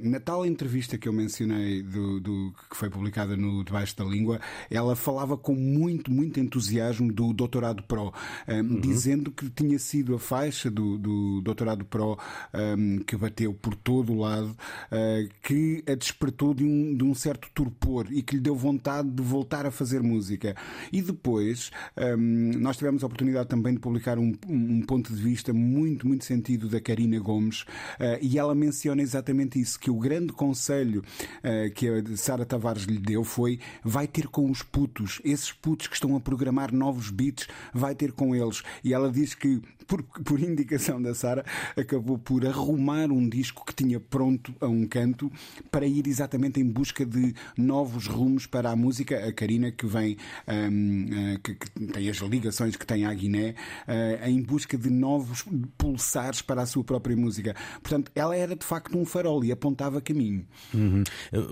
na 0.00 0.20
tal 0.20 0.44
entrevista 0.44 0.98
que 0.98 1.08
eu 1.08 1.12
mencionei, 1.12 1.82
do, 1.82 2.20
do, 2.20 2.54
que 2.70 2.76
foi 2.76 2.90
publicada 2.90 3.36
no 3.36 3.64
Debaixo 3.64 3.96
da 3.96 4.04
Língua, 4.04 4.40
ela 4.70 4.96
falava 4.96 5.36
com 5.36 5.54
muito, 5.54 6.10
muito 6.10 6.40
entusiasmo 6.40 7.12
do 7.12 7.32
Doutorado 7.32 7.82
Pro, 7.82 8.12
uhum. 8.48 8.80
dizendo 8.80 9.30
que 9.30 9.48
tinha 9.50 9.78
sido 9.78 10.14
a 10.14 10.18
faixa 10.18 10.70
do, 10.70 10.98
do 10.98 11.40
Doutorado 11.42 11.84
Pro 11.84 12.18
um, 12.54 12.98
que 12.98 13.16
bateu 13.16 13.54
por 13.54 13.74
todo 13.74 14.12
o 14.12 14.18
lado, 14.18 14.50
uh, 14.50 15.28
que 15.42 15.82
a 15.86 15.94
despertou 15.94 16.54
de 16.54 16.64
um, 16.64 16.96
de 16.96 17.04
um 17.04 17.14
certo 17.14 17.48
torpor 17.54 18.06
e 18.10 18.22
que 18.22 18.36
lhe 18.36 18.40
deu 18.40 18.49
vontade 18.54 19.08
de 19.08 19.22
voltar 19.22 19.66
a 19.66 19.70
fazer 19.70 20.02
música. 20.02 20.54
E 20.92 21.02
depois 21.02 21.70
um, 21.96 22.52
nós 22.58 22.76
tivemos 22.76 23.02
a 23.02 23.06
oportunidade 23.06 23.48
também 23.48 23.74
de 23.74 23.80
publicar 23.80 24.18
um, 24.18 24.32
um, 24.48 24.82
ponto 24.82 25.14
de 25.14 25.20
vista 25.20 25.52
muito, 25.52 26.06
muito 26.06 26.24
sentido 26.24 26.68
da 26.68 26.80
Karina 26.80 27.18
Gomes 27.18 27.62
uh, 27.62 28.18
e 28.20 28.38
ela 28.38 28.54
menciona 28.54 29.02
exatamente 29.02 29.60
isso, 29.60 29.78
que 29.78 29.90
o 29.90 29.98
grande 29.98 30.32
conselho 30.32 31.02
uh, 31.38 31.72
que 31.74 31.88
a 31.88 32.16
Sara 32.16 32.44
Tavares 32.44 32.84
lhe 32.84 32.98
deu 32.98 33.24
foi 33.24 33.58
vai 33.84 34.06
ter 34.06 34.28
com 34.28 34.50
os 34.50 34.62
putos, 34.62 35.20
esses 35.24 35.52
putos 35.52 35.86
que 35.86 35.94
estão 35.94 36.16
a 36.16 36.20
programar 36.20 36.72
novos 36.72 37.10
beats, 37.10 37.48
vai 37.72 37.94
ter 37.94 38.12
com 38.12 38.34
eles. 38.34 38.62
E 38.84 38.92
ela 38.94 39.10
diz 39.10 39.34
que, 39.34 39.60
por, 39.86 40.02
por 40.02 40.40
indicação 40.40 41.00
da 41.00 41.14
Sara, 41.14 41.44
acabou 41.76 42.18
por 42.18 42.46
arrumar 42.46 43.10
um 43.10 43.28
disco 43.28 43.64
que 43.64 43.74
tinha 43.74 43.98
pronto 43.98 44.54
a 44.60 44.66
um 44.66 44.86
canto 44.86 45.30
para 45.70 45.86
ir 45.86 46.06
exatamente 46.06 46.60
em 46.60 46.64
busca 46.64 47.04
de 47.04 47.34
novos 47.56 48.06
rumos 48.06 48.39
para 48.46 48.70
a 48.70 48.76
música. 48.76 49.28
A 49.28 49.32
Karina, 49.32 49.70
que 49.70 49.86
vem, 49.86 50.16
um, 50.48 51.04
uh, 51.04 51.38
que, 51.40 51.54
que, 51.54 51.70
tem 51.86 52.08
as 52.08 52.16
ligações 52.18 52.76
que 52.76 52.86
tem 52.86 53.04
à 53.04 53.14
Guiné, 53.14 53.54
uh, 53.86 54.28
em 54.28 54.42
busca 54.42 54.76
de 54.76 54.90
novos 54.90 55.44
pulsares 55.76 56.42
para 56.42 56.62
a 56.62 56.66
sua 56.66 56.84
própria 56.84 57.16
música. 57.16 57.54
Portanto, 57.82 58.10
ela 58.14 58.36
era 58.36 58.54
de 58.54 58.64
facto 58.64 58.96
um 58.96 59.04
farol 59.04 59.44
e 59.44 59.52
apontava 59.52 60.00
caminho. 60.00 60.46
Uhum. 60.72 61.04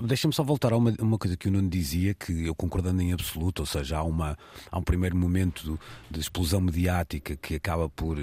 Deixa-me 0.06 0.34
só 0.34 0.42
voltar 0.42 0.72
a 0.72 0.76
uma, 0.76 0.94
uma 1.00 1.18
coisa 1.18 1.36
que 1.36 1.48
o 1.48 1.50
Nuno 1.50 1.68
dizia, 1.68 2.14
que 2.14 2.46
eu 2.46 2.54
concordando 2.54 3.00
em 3.02 3.12
absoluto, 3.12 3.60
ou 3.60 3.66
seja, 3.66 3.98
há, 3.98 4.02
uma, 4.02 4.36
há 4.70 4.78
um 4.78 4.82
primeiro 4.82 5.16
momento 5.16 5.78
de 6.10 6.20
explosão 6.20 6.60
mediática 6.60 7.36
que 7.36 7.54
acaba 7.54 7.88
por 7.88 8.18
eh, 8.18 8.22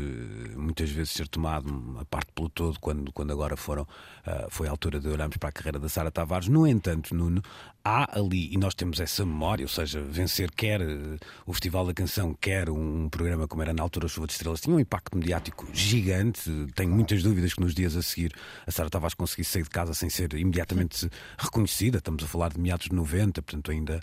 muitas 0.55 0.89
vezes 0.89 1.11
ser 1.11 1.27
tomado 1.27 1.97
a 1.99 2.05
parte 2.05 2.31
pelo 2.33 2.49
todo 2.49 2.79
quando, 2.79 3.11
quando 3.11 3.31
agora 3.31 3.55
foram, 3.55 3.83
uh, 3.83 4.47
foi 4.49 4.67
a 4.67 4.71
altura 4.71 4.99
de 4.99 5.07
olharmos 5.07 5.37
para 5.37 5.49
a 5.49 5.51
carreira 5.51 5.79
da 5.79 5.89
Sara 5.89 6.11
Tavares. 6.11 6.47
No 6.47 6.67
entanto, 6.67 7.15
Nuno, 7.15 7.41
há 7.83 8.17
ali, 8.17 8.44
e 8.51 8.57
nós 8.57 8.73
temos 8.73 8.99
essa 8.99 9.25
memória, 9.25 9.63
ou 9.63 9.69
seja, 9.69 10.01
vencer 10.01 10.51
quer 10.51 10.81
uh, 10.81 11.17
o 11.45 11.53
Festival 11.53 11.85
da 11.85 11.93
Canção, 11.93 12.33
quer 12.33 12.69
um 12.69 13.09
programa 13.09 13.47
como 13.47 13.61
era 13.61 13.73
na 13.73 13.81
altura 13.81 14.07
Chuva 14.07 14.27
de 14.27 14.33
Estrelas, 14.33 14.61
tinha 14.61 14.75
um 14.75 14.79
impacto 14.79 15.17
mediático 15.17 15.67
gigante. 15.73 16.49
Tenho 16.75 16.91
muitas 16.91 17.23
dúvidas 17.23 17.53
que 17.53 17.61
nos 17.61 17.73
dias 17.73 17.95
a 17.95 18.01
seguir 18.01 18.33
a 18.65 18.71
Sara 18.71 18.89
Tavares 18.89 19.13
conseguisse 19.13 19.51
sair 19.51 19.63
de 19.63 19.69
casa 19.69 19.93
sem 19.93 20.09
ser 20.09 20.33
imediatamente 20.33 21.09
reconhecida. 21.37 21.97
Estamos 21.97 22.23
a 22.23 22.27
falar 22.27 22.49
de 22.49 22.59
meados 22.59 22.87
de 22.87 22.95
90, 22.95 23.41
portanto, 23.41 23.71
ainda 23.71 23.99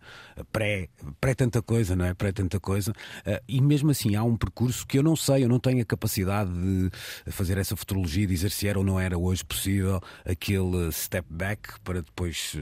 pré, 0.53 0.89
pré 1.21 1.35
tanta 1.35 1.63
coisa, 1.63 1.95
não 1.95 2.05
é? 2.05 2.15
Pré 2.15 2.33
tanta 2.33 2.59
coisa. 2.59 2.93
Uh, 3.27 3.43
e 3.49 3.61
mesmo 3.61 3.91
assim, 3.91 4.15
há 4.15 4.23
um 4.23 4.37
percurso 4.37 4.87
que 4.87 4.99
eu 4.99 5.03
não 5.03 5.17
sei, 5.17 5.45
eu 5.45 5.49
não 5.49 5.59
tenho 5.59 5.83
a 5.83 5.85
capacidade 5.85 6.51
de 6.51 6.91
fazer 7.31 7.59
essa 7.59 7.77
futurologia 7.77 8.27
dizer 8.27 8.51
se 8.51 8.67
era 8.67 8.79
ou 8.79 8.85
não 8.85 8.99
era 8.99 9.19
hoje 9.19 9.45
possível 9.45 10.01
aquele 10.25 10.91
step 10.93 11.27
back 11.31 11.81
para 11.85 12.03
depois 12.03 12.57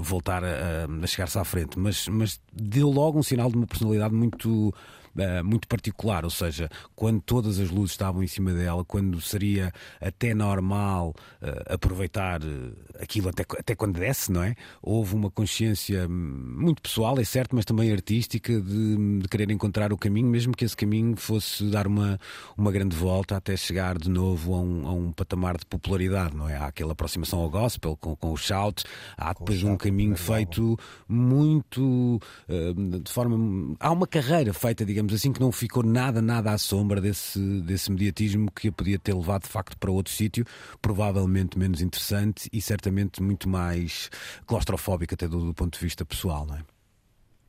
voltar 0.00 0.44
a 0.44 0.86
chegar-se 1.06 1.38
à 1.38 1.44
frente. 1.44 1.78
Mas, 1.78 2.08
mas 2.08 2.40
deu 2.52 2.90
logo 2.90 3.18
um 3.18 3.22
sinal 3.22 3.50
de 3.50 3.56
uma 3.56 3.66
personalidade 3.66 4.14
muito 4.14 4.74
uh, 5.16 5.44
muito 5.44 5.68
particular, 5.68 6.24
ou 6.24 6.30
seja, 6.30 6.68
quando 6.94 7.20
todas 7.20 7.58
as 7.58 7.70
luzes 7.70 7.92
estavam 7.92 8.22
em 8.22 8.26
cima 8.26 8.52
dela, 8.52 8.84
quando 8.84 9.20
seria 9.20 9.72
até 10.00 10.34
normal 10.34 11.14
uh, 11.42 11.74
aproveitar 11.74 12.40
eh, 12.42 13.02
aquilo 13.02 13.28
até, 13.28 13.44
até 13.58 13.74
quando 13.74 13.98
desce, 13.98 14.30
não 14.30 14.42
é? 14.42 14.54
Houve 14.82 15.14
uma 15.14 15.30
consciência 15.30 16.08
muito 16.08 16.82
pessoal, 16.82 17.18
é 17.18 17.24
certo, 17.24 17.54
mas 17.54 17.64
também 17.64 17.92
artística, 17.92 18.60
de, 18.60 19.18
de 19.20 19.28
querer 19.28 19.50
encontrar 19.50 19.92
o 19.92 19.98
caminho, 19.98 20.28
mesmo 20.28 20.54
que 20.54 20.64
esse 20.64 20.76
caminho 20.76 21.16
fosse 21.16 21.64
dar 21.64 21.86
uma, 21.86 22.18
uma 22.56 22.70
grande 22.72 22.96
volta 22.96 23.36
até 23.36 23.56
chegar 23.56 23.98
de 23.98 24.10
novo 24.10 24.54
a 24.54 24.60
um, 24.60 24.86
a 24.86 24.92
um 24.92 25.12
patamar 25.12 25.56
de 25.56 25.66
popularidade, 25.66 26.36
não 26.36 26.48
é? 26.48 26.56
Há 26.56 26.66
aquela 26.66 26.92
aproximação 26.92 27.40
ao 27.40 27.50
gospel 27.50 27.96
com, 27.96 28.14
com 28.16 28.32
o 28.32 28.36
shout, 28.36 28.84
há 29.16 29.32
depois 29.32 29.62
um 29.62 29.76
caminho 29.76 30.16
feito 30.16 30.78
muito 31.08 32.20
uh, 32.48 33.00
de 33.00 33.10
forma. 33.10 33.76
Há 33.80 33.90
uma 33.90 34.06
carreira 34.06 34.52
feita, 34.52 34.84
digamos 34.84 35.01
digamos 35.02 35.14
assim, 35.14 35.32
que 35.32 35.40
não 35.40 35.50
ficou 35.50 35.82
nada, 35.82 36.22
nada 36.22 36.52
à 36.52 36.58
sombra 36.58 37.00
desse, 37.00 37.38
desse 37.62 37.90
mediatismo 37.90 38.50
que 38.50 38.68
a 38.68 38.72
podia 38.72 38.98
ter 38.98 39.14
levado 39.14 39.42
de 39.42 39.48
facto 39.48 39.76
para 39.76 39.90
outro 39.90 40.12
sítio, 40.12 40.44
provavelmente 40.80 41.58
menos 41.58 41.80
interessante 41.80 42.48
e 42.52 42.60
certamente 42.60 43.22
muito 43.22 43.48
mais 43.48 44.10
claustrofóbico 44.46 45.14
até 45.14 45.26
do, 45.26 45.46
do 45.46 45.54
ponto 45.54 45.78
de 45.78 45.84
vista 45.84 46.04
pessoal, 46.04 46.46
não 46.46 46.56
é? 46.56 46.64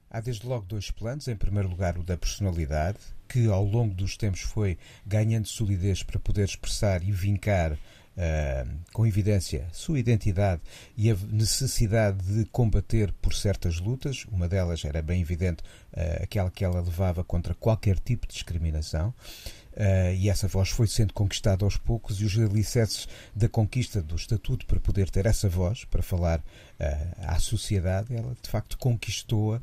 Há 0.09 0.19
desde 0.19 0.45
logo 0.45 0.65
dois 0.67 0.91
planos. 0.91 1.27
Em 1.27 1.35
primeiro 1.35 1.69
lugar, 1.69 1.97
o 1.97 2.03
da 2.03 2.15
personalidade, 2.15 2.99
que 3.27 3.47
ao 3.47 3.65
longo 3.65 3.95
dos 3.95 4.15
tempos 4.15 4.41
foi 4.41 4.77
ganhando 5.05 5.47
solidez 5.47 6.03
para 6.03 6.19
poder 6.19 6.43
expressar 6.43 7.03
e 7.03 7.11
vincar 7.11 7.77
Uh, 8.15 8.69
com 8.93 9.07
evidência 9.07 9.67
sua 9.71 9.97
identidade 9.97 10.61
e 10.95 11.09
a 11.09 11.15
necessidade 11.31 12.21
de 12.23 12.45
combater 12.45 13.11
por 13.13 13.33
certas 13.33 13.79
lutas. 13.79 14.25
Uma 14.31 14.47
delas 14.47 14.85
era 14.85 15.01
bem 15.01 15.19
evidente 15.19 15.63
uh, 15.93 16.21
aquela 16.21 16.51
que 16.51 16.63
ela 16.63 16.79
levava 16.79 17.23
contra 17.23 17.55
qualquer 17.55 17.97
tipo 17.97 18.27
de 18.27 18.33
discriminação. 18.33 19.13
Uh, 19.73 20.13
e 20.15 20.29
essa 20.29 20.47
voz 20.47 20.69
foi 20.69 20.85
sendo 20.85 21.13
conquistada 21.13 21.65
aos 21.65 21.77
poucos 21.77 22.21
e 22.21 22.25
os 22.25 22.37
alicerces 22.37 23.07
da 23.35 23.49
conquista 23.49 24.03
do 24.03 24.15
estatuto 24.15 24.67
para 24.67 24.79
poder 24.79 25.09
ter 25.09 25.25
essa 25.25 25.49
voz 25.49 25.83
para 25.85 26.03
falar 26.03 26.39
uh, 26.39 26.43
à 27.25 27.39
sociedade, 27.39 28.15
ela 28.15 28.35
de 28.39 28.49
facto 28.49 28.77
conquistou-a 28.77 29.59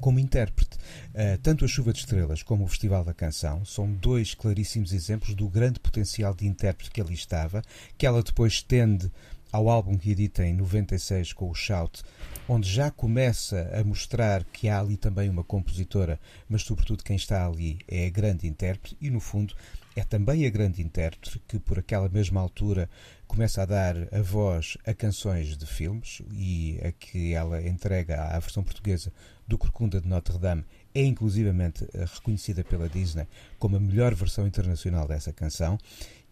como 0.00 0.18
intérprete. 0.18 0.78
Uh, 1.10 1.36
tanto 1.42 1.64
a 1.64 1.68
Chuva 1.68 1.92
de 1.92 1.98
Estrelas 1.98 2.42
como 2.42 2.64
o 2.64 2.68
Festival 2.68 3.04
da 3.04 3.12
Canção 3.12 3.62
são 3.66 3.92
dois 3.92 4.34
claríssimos 4.34 4.94
exemplos 4.94 5.34
do 5.34 5.46
grande 5.46 5.78
potencial 5.78 6.34
de 6.34 6.46
intérprete 6.46 6.90
que 6.90 7.00
ali 7.00 7.14
estava, 7.14 7.62
que 7.98 8.06
ela 8.06 8.22
depois 8.22 8.62
tende 8.62 9.12
ao 9.52 9.68
álbum 9.68 9.96
que 9.96 10.10
edita 10.10 10.44
em 10.44 10.54
96 10.54 11.32
com 11.32 11.50
o 11.50 11.54
Shout, 11.54 12.02
onde 12.48 12.68
já 12.68 12.90
começa 12.90 13.70
a 13.72 13.82
mostrar 13.84 14.44
que 14.44 14.68
há 14.68 14.80
ali 14.80 14.96
também 14.96 15.28
uma 15.28 15.44
compositora, 15.44 16.20
mas 16.48 16.62
sobretudo 16.62 17.04
quem 17.04 17.16
está 17.16 17.46
ali 17.46 17.78
é 17.88 18.06
a 18.06 18.10
grande 18.10 18.46
intérprete 18.46 18.96
e 19.00 19.10
no 19.10 19.20
fundo 19.20 19.54
é 19.96 20.04
também 20.04 20.46
a 20.46 20.50
grande 20.50 20.82
intérprete 20.82 21.40
que 21.48 21.58
por 21.58 21.78
aquela 21.78 22.08
mesma 22.08 22.40
altura 22.40 22.88
começa 23.26 23.62
a 23.62 23.66
dar 23.66 23.96
a 24.12 24.22
voz 24.22 24.76
a 24.86 24.94
canções 24.94 25.56
de 25.56 25.66
filmes 25.66 26.22
e 26.32 26.80
a 26.82 26.92
que 26.92 27.32
ela 27.32 27.60
entrega 27.66 28.22
à 28.24 28.38
versão 28.38 28.62
portuguesa 28.62 29.12
do 29.46 29.58
Corcunda 29.58 30.00
de 30.00 30.08
Notre 30.08 30.38
Dame 30.38 30.64
é 30.94 31.02
inclusivamente 31.04 31.86
reconhecida 32.14 32.64
pela 32.64 32.88
Disney 32.88 33.26
como 33.58 33.76
a 33.76 33.80
melhor 33.80 34.14
versão 34.14 34.46
internacional 34.46 35.06
dessa 35.06 35.32
canção 35.32 35.78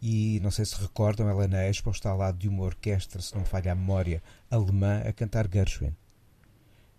e 0.00 0.38
não 0.42 0.50
sei 0.50 0.64
se 0.64 0.80
recordam, 0.80 1.28
ela 1.28 1.48
na 1.48 1.64
Expo 1.68 1.90
está 1.90 2.10
ao 2.10 2.18
lado 2.18 2.38
de 2.38 2.48
uma 2.48 2.62
orquestra, 2.62 3.20
se 3.20 3.34
não 3.34 3.44
falha 3.44 3.72
a 3.72 3.74
memória, 3.74 4.22
alemã 4.50 5.02
a 5.06 5.12
cantar 5.12 5.48
Gershwin. 5.52 5.94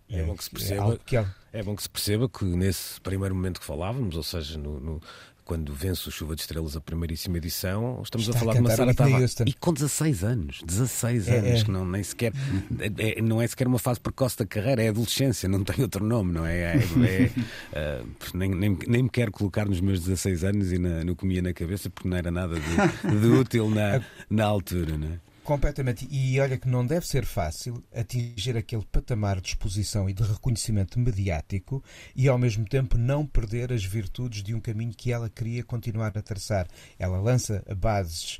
É, 0.09 0.19
é 0.19 0.23
bom 0.23 0.35
que 0.35 0.43
se 0.43 0.49
perceba, 0.49 0.93
é, 0.93 0.97
que 0.97 1.15
é 1.17 1.63
bom 1.63 1.75
que 1.75 1.83
se 1.83 1.89
perceba 1.89 2.27
que 2.27 2.43
nesse 2.43 2.99
primeiro 3.01 3.35
momento 3.35 3.59
que 3.59 3.65
falávamos, 3.65 4.15
ou 4.15 4.23
seja, 4.23 4.57
no, 4.57 4.79
no 4.79 5.01
quando 5.49 5.73
vence 5.73 6.07
o 6.07 6.11
Chuva 6.11 6.35
de 6.35 6.41
Estrelas 6.41 6.75
a 6.75 6.79
primeiríssima 6.79 7.37
edição, 7.37 7.99
estamos 8.03 8.27
Está 8.27 8.37
a 8.37 8.39
falar 8.39 8.51
a 8.51 8.53
de 8.53 8.61
uma 8.61 8.69
Sara 8.69 8.93
Tavares. 8.93 9.35
E 9.47 9.51
com 9.53 9.73
16 9.73 10.23
anos, 10.23 10.61
16 10.63 11.27
É, 11.27 11.39
anos, 11.39 11.61
é. 11.61 11.63
que 11.63 11.71
não, 11.71 11.83
nem 11.87 12.03
sequer, 12.03 12.31
é- 12.77 13.17
é- 13.17 13.21
não 13.23 13.41
é 13.41 13.47
sequer 13.47 13.65
uma 13.67 13.79
fase 13.79 13.99
precoce 13.99 14.37
da 14.37 14.45
carreira, 14.45 14.83
é 14.83 14.89
adolescência, 14.89 15.49
não 15.49 15.63
tem 15.63 15.81
outro 15.81 16.05
nome, 16.05 16.31
não 16.33 16.45
é? 16.45 16.75
É- 16.75 16.79
é, 17.03 17.31
ah, 17.73 18.03
nem, 18.35 18.51
nem, 18.53 18.77
nem 18.87 19.01
me 19.01 19.09
quero 19.09 19.31
colocar 19.31 19.65
nos 19.65 19.81
meus 19.81 20.01
16 20.01 20.43
anos 20.43 20.71
e 20.71 20.77
na- 20.77 21.03
no 21.03 21.15
que 21.15 21.25
me 21.25 21.33
ia 21.33 21.41
na 21.41 21.51
cabeça, 21.51 21.89
porque 21.89 22.07
não 22.07 22.15
era 22.15 22.29
nada 22.29 22.53
de, 22.59 23.19
de 23.19 23.27
útil 23.27 23.71
na, 23.71 24.03
na 24.29 24.45
altura, 24.45 24.99
não 24.99 25.07
é? 25.07 25.19
Completamente. 25.49 26.07
E 26.11 26.39
olha 26.39 26.59
que 26.59 26.67
não 26.67 26.85
deve 26.85 27.07
ser 27.07 27.25
fácil 27.25 27.83
atingir 27.91 28.55
aquele 28.55 28.85
patamar 28.85 29.41
de 29.41 29.47
exposição 29.47 30.07
e 30.07 30.13
de 30.13 30.21
reconhecimento 30.21 30.99
mediático 30.99 31.83
e 32.15 32.27
ao 32.27 32.37
mesmo 32.37 32.65
tempo 32.65 32.99
não 32.99 33.25
perder 33.25 33.73
as 33.73 33.83
virtudes 33.83 34.43
de 34.43 34.53
um 34.53 34.59
caminho 34.59 34.93
que 34.95 35.11
ela 35.11 35.27
queria 35.27 35.63
continuar 35.63 36.15
a 36.15 36.21
traçar. 36.21 36.67
Ela 36.99 37.19
lança 37.19 37.63
bases 37.75 38.39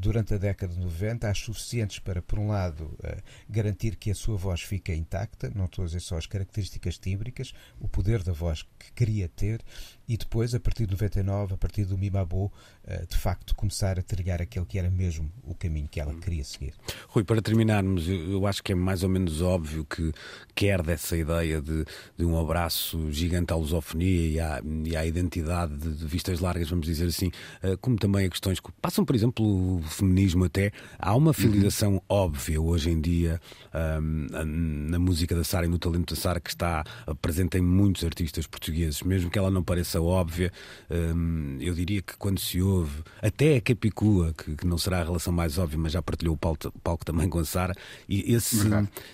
durante 0.00 0.34
a 0.34 0.38
década 0.38 0.74
de 0.74 0.80
90, 0.80 1.28
as 1.28 1.38
suficientes 1.38 1.98
para, 1.98 2.20
por 2.20 2.38
um 2.38 2.48
lado, 2.48 2.96
eh, 3.02 3.18
garantir 3.48 3.96
que 3.96 4.10
a 4.10 4.14
sua 4.14 4.36
voz 4.36 4.62
fica 4.62 4.94
intacta, 4.94 5.50
não 5.54 5.66
estou 5.66 5.84
a 5.84 5.86
dizer 5.86 6.00
só 6.00 6.16
as 6.16 6.26
características 6.26 6.98
tímbricas, 6.98 7.52
o 7.78 7.88
poder 7.88 8.22
da 8.22 8.32
voz 8.32 8.62
que 8.78 8.92
queria 8.92 9.28
ter, 9.28 9.60
e 10.08 10.16
depois, 10.16 10.54
a 10.54 10.60
partir 10.60 10.86
de 10.86 10.92
99, 10.92 11.54
a 11.54 11.56
partir 11.56 11.84
do 11.84 11.96
Mimabo, 11.96 12.52
eh, 12.84 13.06
de 13.08 13.16
facto 13.16 13.54
começar 13.54 13.98
a 13.98 14.02
trilhar 14.02 14.42
aquele 14.42 14.66
que 14.66 14.78
era 14.78 14.90
mesmo 14.90 15.30
o 15.44 15.54
caminho 15.54 15.88
que 15.88 16.00
ela 16.00 16.14
queria 16.14 16.42
seguir. 16.42 16.74
Rui, 17.08 17.22
para 17.22 17.40
terminarmos, 17.40 18.08
eu, 18.08 18.46
acho 18.46 18.62
que 18.62 18.72
é 18.72 18.74
mais 18.74 19.04
ou 19.04 19.08
menos 19.08 19.40
óbvio 19.40 19.84
que 19.84 20.12
quer 20.54 20.82
dessa 20.82 21.16
ideia 21.16 21.60
de, 21.60 21.84
de 22.16 22.24
um 22.24 22.38
abraço 22.38 23.10
gigante 23.12 23.52
à 23.52 23.56
lusofonia 23.56 24.26
e 24.26 24.40
à, 24.40 24.60
e 24.84 24.96
à 24.96 25.06
identidade 25.06 25.76
de, 25.76 25.94
de 25.94 26.06
vistas 26.06 26.40
largas, 26.40 26.68
vamos 26.68 26.86
dizer 26.86 27.06
assim, 27.06 27.30
eh, 27.62 27.76
como 27.80 27.96
também 27.96 28.26
a 28.26 28.30
questões 28.30 28.58
que 28.58 28.72
passam, 28.80 29.04
por 29.04 29.14
exemplo, 29.14 29.44
feminismo 29.88 30.44
até. 30.44 30.72
Há 30.98 31.14
uma 31.14 31.32
filiação 31.32 32.02
óbvia 32.08 32.60
hoje 32.60 32.90
em 32.90 33.00
dia 33.00 33.40
ahm, 33.72 34.26
na 34.88 34.98
música 34.98 35.34
da 35.34 35.44
Sara 35.44 35.66
e 35.66 35.68
no 35.68 35.78
talento 35.78 36.14
da 36.14 36.20
Sara 36.20 36.40
que 36.40 36.50
está 36.50 36.84
presente 37.20 37.58
em 37.58 37.60
muitos 37.60 38.04
artistas 38.04 38.46
portugueses, 38.46 39.02
mesmo 39.02 39.30
que 39.30 39.38
ela 39.38 39.50
não 39.50 39.62
pareça 39.62 40.00
óbvia, 40.00 40.52
ahm, 40.90 41.58
eu 41.60 41.74
diria 41.74 42.02
que 42.02 42.16
quando 42.16 42.40
se 42.40 42.60
ouve, 42.60 43.02
até 43.22 43.56
a 43.56 43.60
Capicua, 43.60 44.34
que, 44.36 44.56
que 44.56 44.66
não 44.66 44.78
será 44.78 45.00
a 45.00 45.04
relação 45.04 45.32
mais 45.32 45.58
óbvia, 45.58 45.78
mas 45.78 45.92
já 45.92 46.02
partilhou 46.02 46.34
o 46.34 46.38
palco, 46.38 46.72
palco 46.82 47.04
também 47.04 47.28
com 47.28 47.38
a 47.38 47.44
Sara, 47.44 47.74
e 48.08 48.32
esse, 48.34 48.56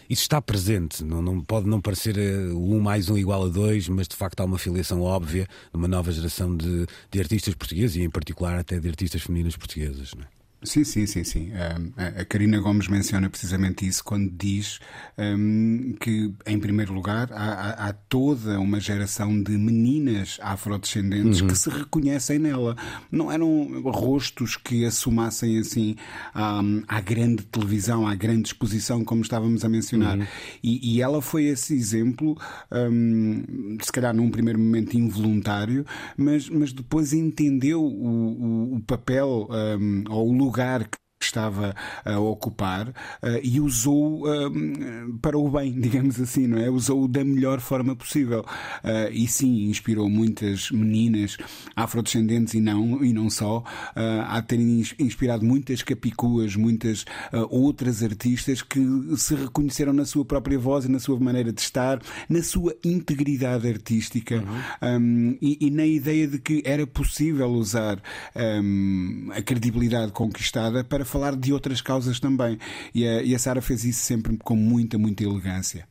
isso 0.08 0.22
está 0.22 0.40
presente. 0.40 1.04
Não, 1.04 1.22
não 1.22 1.40
pode 1.40 1.68
não 1.68 1.80
parecer 1.80 2.16
eh, 2.18 2.48
um 2.52 2.80
mais 2.80 3.08
um 3.10 3.18
igual 3.18 3.44
a 3.44 3.48
dois, 3.48 3.88
mas 3.88 4.08
de 4.08 4.16
facto 4.16 4.40
há 4.40 4.44
uma 4.44 4.58
filiação 4.58 5.02
óbvia 5.02 5.46
numa 5.72 5.88
nova 5.88 6.10
geração 6.12 6.56
de, 6.56 6.86
de 7.10 7.20
artistas 7.20 7.54
portugueses 7.54 7.96
e 7.96 8.02
em 8.02 8.10
particular 8.10 8.58
até 8.58 8.78
de 8.78 8.88
artistas 8.88 9.22
femininas 9.22 9.56
portuguesas. 9.56 10.12
Não 10.14 10.22
é? 10.22 10.35
Sim, 10.62 10.82
sim, 10.84 11.06
sim, 11.06 11.22
sim. 11.22 11.50
Um, 11.52 11.92
a 11.96 12.22
a 12.22 12.24
Karina 12.24 12.58
Gomes 12.58 12.88
menciona 12.88 13.28
precisamente 13.30 13.86
isso 13.86 14.02
quando 14.02 14.30
diz 14.30 14.80
um, 15.18 15.94
que, 16.00 16.32
em 16.46 16.58
primeiro 16.58 16.92
lugar, 16.92 17.30
há, 17.32 17.88
há- 17.88 17.92
toda 17.92 18.58
uma 18.58 18.80
geração 18.80 19.40
de 19.40 19.52
meninas 19.52 20.38
afrodescendentes 20.42 21.40
que 21.46 21.54
se 21.56 21.68
reconhecem 21.70 22.38
nela. 22.38 22.74
Não 23.12 23.30
eram 23.30 23.82
rostos 23.84 24.56
que 24.56 24.84
assumassem 24.84 25.58
assim 25.58 25.94
à, 26.34 26.60
à 26.88 27.00
grande 27.00 27.44
televisão, 27.44 28.06
à 28.06 28.14
grande 28.14 28.48
exposição, 28.48 29.04
como 29.04 29.22
estávamos 29.22 29.64
a 29.64 29.68
mencionar. 29.68 30.18
E, 30.62 30.96
e 30.96 31.02
ela 31.02 31.20
foi 31.22 31.44
esse 31.44 31.74
exemplo, 31.74 32.36
um, 32.72 33.76
se 33.82 33.92
calhar 33.92 34.14
num 34.14 34.30
primeiro 34.30 34.58
momento 34.58 34.96
involuntário, 34.96 35.84
mas, 36.16 36.48
mas 36.48 36.72
depois 36.72 37.12
entendeu 37.12 37.82
o, 37.82 38.72
o- 38.72 38.74
o 38.76 38.80
papel 38.80 39.48
um, 39.78 40.04
ou 40.08 40.28
o 40.30 40.32
lugar 40.46 40.88
que 40.88 40.98
estava 41.20 41.74
a 42.04 42.18
ocupar 42.18 42.92
eh, 43.22 43.40
e 43.42 43.60
usou 43.60 44.28
um, 44.28 45.18
para 45.20 45.38
o 45.38 45.50
bem, 45.50 45.72
digamos 45.80 46.20
assim, 46.20 46.46
não 46.46 46.58
é? 46.58 46.68
Usou 46.70 47.08
da 47.08 47.24
melhor 47.24 47.60
forma 47.60 47.96
possível. 47.96 48.44
Eh, 48.84 49.10
e 49.12 49.26
sim, 49.26 49.68
inspirou 49.68 50.08
muitas 50.10 50.70
meninas 50.70 51.36
afrodescendentes 51.74 52.54
e 52.54 52.60
não, 52.60 53.02
e 53.02 53.12
não 53.12 53.30
só, 53.30 53.64
eh, 53.94 54.24
a 54.26 54.42
terem 54.42 54.80
ins- 54.80 54.94
inspirado 54.98 55.44
muitas 55.44 55.82
capicuas, 55.82 56.54
muitas 56.54 57.04
eh, 57.32 57.46
outras 57.50 58.02
artistas 58.02 58.60
que 58.62 58.80
se 59.16 59.34
reconheceram 59.34 59.92
na 59.92 60.04
sua 60.04 60.24
própria 60.24 60.58
voz 60.58 60.84
e 60.84 60.90
na 60.90 60.98
sua 60.98 61.18
maneira 61.18 61.52
de 61.52 61.60
estar, 61.60 62.00
na 62.28 62.42
sua 62.42 62.74
integridade 62.84 63.66
artística 63.68 64.44
um, 64.82 65.36
e, 65.40 65.66
e 65.66 65.70
na 65.70 65.86
ideia 65.86 66.28
de 66.28 66.38
que 66.38 66.62
era 66.64 66.86
possível 66.86 67.48
usar 67.50 68.02
um, 68.34 69.28
a 69.32 69.40
credibilidade 69.40 70.12
conquistada 70.12 70.84
para 70.84 71.05
falar 71.06 71.34
de 71.36 71.52
outras 71.52 71.80
causas 71.80 72.20
também. 72.20 72.58
E 72.94 73.06
a, 73.06 73.22
e 73.22 73.34
a 73.34 73.38
Sara 73.38 73.62
fez 73.62 73.84
isso 73.84 74.00
sempre 74.00 74.36
com 74.36 74.56
muita, 74.56 74.98
muita 74.98 75.24
elegância. 75.24 75.86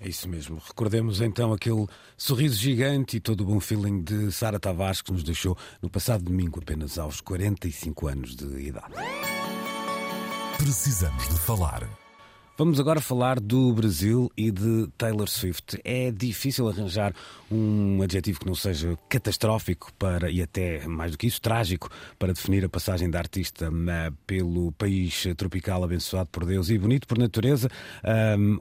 É 0.00 0.08
isso 0.08 0.26
mesmo. 0.28 0.60
Recordemos 0.66 1.20
então 1.20 1.52
aquele 1.52 1.86
sorriso 2.16 2.56
gigante 2.58 3.18
e 3.18 3.20
todo 3.20 3.42
o 3.42 3.44
bom 3.44 3.60
feeling 3.60 4.02
de 4.02 4.32
Sara 4.32 4.58
Tavares 4.58 5.02
que 5.02 5.12
nos 5.12 5.22
deixou 5.22 5.56
no 5.82 5.90
passado 5.90 6.24
domingo, 6.24 6.58
apenas 6.58 6.98
aos 6.98 7.20
45 7.20 8.08
anos 8.08 8.34
de 8.34 8.46
idade. 8.68 8.94
Precisamos 10.56 11.28
de 11.28 11.38
falar. 11.38 11.99
Vamos 12.60 12.78
agora 12.78 13.00
falar 13.00 13.40
do 13.40 13.72
Brasil 13.72 14.30
e 14.36 14.50
de 14.50 14.86
Taylor 14.98 15.30
Swift. 15.30 15.80
É 15.82 16.10
difícil 16.10 16.68
arranjar 16.68 17.14
um 17.50 18.02
adjetivo 18.02 18.40
que 18.40 18.46
não 18.46 18.54
seja 18.54 18.98
catastrófico 19.08 19.90
para, 19.94 20.30
e 20.30 20.42
até 20.42 20.86
mais 20.86 21.12
do 21.12 21.16
que 21.16 21.26
isso, 21.26 21.40
trágico, 21.40 21.88
para 22.18 22.34
definir 22.34 22.62
a 22.62 22.68
passagem 22.68 23.08
da 23.08 23.18
artista 23.18 23.72
eh, 23.88 24.12
pelo 24.26 24.72
país 24.72 25.26
tropical 25.38 25.82
abençoado 25.82 26.28
por 26.30 26.44
Deus 26.44 26.68
e 26.68 26.76
bonito 26.76 27.08
por 27.08 27.16
natureza. 27.16 27.70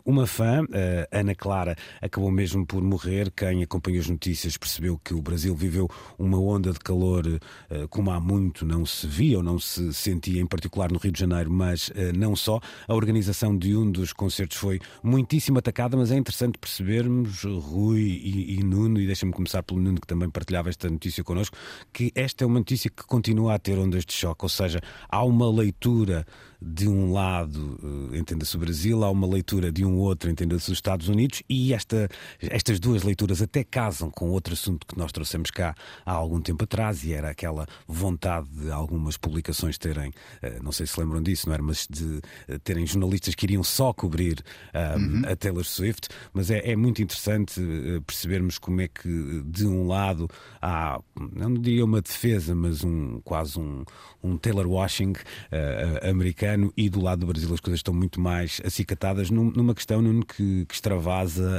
Uma 0.06 0.26
fã, 0.26 0.66
eh, 0.72 1.06
Ana 1.12 1.36
Clara, 1.36 1.76
acabou 2.02 2.32
mesmo 2.32 2.66
por 2.66 2.82
morrer. 2.82 3.30
Quem 3.36 3.64
acompanhou 3.64 4.00
as 4.00 4.08
notícias 4.08 4.56
percebeu 4.56 4.98
que 4.98 5.14
o 5.14 5.22
Brasil 5.22 5.54
viveu 5.54 5.90
uma 6.18 6.40
onda 6.40 6.72
de 6.72 6.80
calor 6.80 7.26
eh, 7.70 7.86
como 7.90 8.12
há 8.12 8.20
muito 8.22 8.66
não 8.66 8.86
se 8.86 9.06
via 9.06 9.40
ou 9.40 9.44
não 9.44 9.60
se 9.60 9.94
sentia, 9.94 10.42
em 10.42 10.48
particular 10.48 10.90
no 10.90 11.00
Rio 11.00 11.12
de 11.12 11.20
Janeiro, 11.20 11.52
mas 11.52 11.92
não 12.18 12.34
só. 12.34 12.62
A 12.88 12.96
organização 12.96 13.58
de 13.58 13.76
um 13.76 13.89
dos 13.92 14.14
concertos 14.14 14.58
foi 14.58 14.80
muitíssimo 15.04 15.60
atacada, 15.60 15.98
mas 15.98 16.12
é 16.12 16.18
interessante 16.18 16.58
percebermos, 16.58 17.44
Rui 17.44 18.02
e, 18.02 18.60
e 18.60 18.64
Nuno, 18.64 19.00
e 19.00 19.06
deixa-me 19.06 19.32
começar 19.32 19.64
pelo 19.64 19.80
Nuno, 19.80 20.00
que 20.00 20.08
também 20.08 20.30
partilhava 20.30 20.70
esta 20.70 20.90
notícia 20.90 21.24
connosco, 21.24 21.56
que 21.94 22.12
esta 22.16 22.44
é 22.44 22.48
uma 22.48 22.60
notícia 22.60 22.90
que 22.90 23.04
continua 23.04 23.56
a 23.56 23.60
ter 23.60 23.78
ondas 23.78 24.06
de 24.06 24.14
choque, 24.14 24.46
ou 24.46 24.50
seja, 24.50 24.82
há 25.10 25.24
uma 25.24 25.50
leitura 25.52 26.26
de 26.62 26.90
um 26.90 27.14
lado, 27.14 28.12
eh, 28.14 28.18
entenda-se 28.18 28.56
o 28.56 28.60
Brasil, 28.60 29.04
há 29.04 29.10
uma 29.10 29.26
leitura 29.26 29.72
de 29.72 29.86
um 29.86 29.98
outro, 29.98 30.30
entenda-se 30.30 30.70
os 30.70 30.78
Estados 30.78 31.08
Unidos, 31.08 31.42
e 31.48 31.74
esta, 31.74 32.10
estas 32.42 32.80
duas 32.80 33.04
leituras 33.04 33.42
até 33.42 33.64
casam 33.64 34.12
com 34.12 34.30
outro 34.30 34.54
assunto 34.54 34.86
que 34.86 34.98
nós 34.98 35.12
trouxemos 35.12 35.52
cá 35.52 35.74
há 36.06 36.12
algum 36.12 36.42
tempo 36.42 36.66
atrás, 36.66 37.04
e 37.06 37.14
era 37.14 37.30
aquela 37.30 37.66
vontade 37.88 38.50
de 38.50 38.70
algumas 38.72 39.16
publicações 39.16 39.78
terem, 39.78 40.12
eh, 40.42 40.60
não 40.62 40.74
sei 40.74 40.86
se 40.86 41.00
lembram 41.00 41.22
disso, 41.22 41.48
não 41.48 41.54
era, 41.54 41.64
mas 41.64 41.88
de 41.90 42.20
eh, 42.48 42.58
terem 42.60 42.86
jornalistas 42.86 43.36
que 43.36 43.46
iriam 43.46 43.64
só 43.80 43.94
cobrir 43.94 44.44
um, 44.76 45.22
a 45.32 45.36
Taylor 45.38 45.64
Swift, 45.64 46.10
mas 46.34 46.52
é, 46.52 46.72
é 46.72 46.76
muito 46.76 47.02
interessante 47.02 47.62
eh, 47.62 48.02
percebermos 48.06 48.58
como 48.60 48.82
é 48.82 48.90
que 48.90 49.42
de 49.46 49.66
um 49.66 49.88
lado 49.88 50.28
há, 50.62 51.00
não 51.34 51.54
diria 51.54 51.86
uma 51.86 52.02
defesa, 52.02 52.54
mas 52.54 52.84
um 52.84 53.22
quase 53.22 53.58
um, 53.58 53.86
um 54.22 54.36
Taylor 54.38 54.68
washing 54.68 55.14
eh, 55.50 56.10
americano 56.10 56.74
e 56.76 56.90
do 56.90 57.00
lado 57.00 57.20
do 57.22 57.28
Brasil 57.28 57.54
as 57.54 57.62
coisas 57.62 57.80
estão 57.80 57.94
muito 57.94 58.20
mais 58.20 58.62
acicatadas 58.66 59.30
num- 59.30 59.52
numa 59.52 59.74
questão 59.74 60.02
Nuno, 60.02 60.26
que, 60.26 60.66
que 60.66 60.74
extravasa 60.74 61.50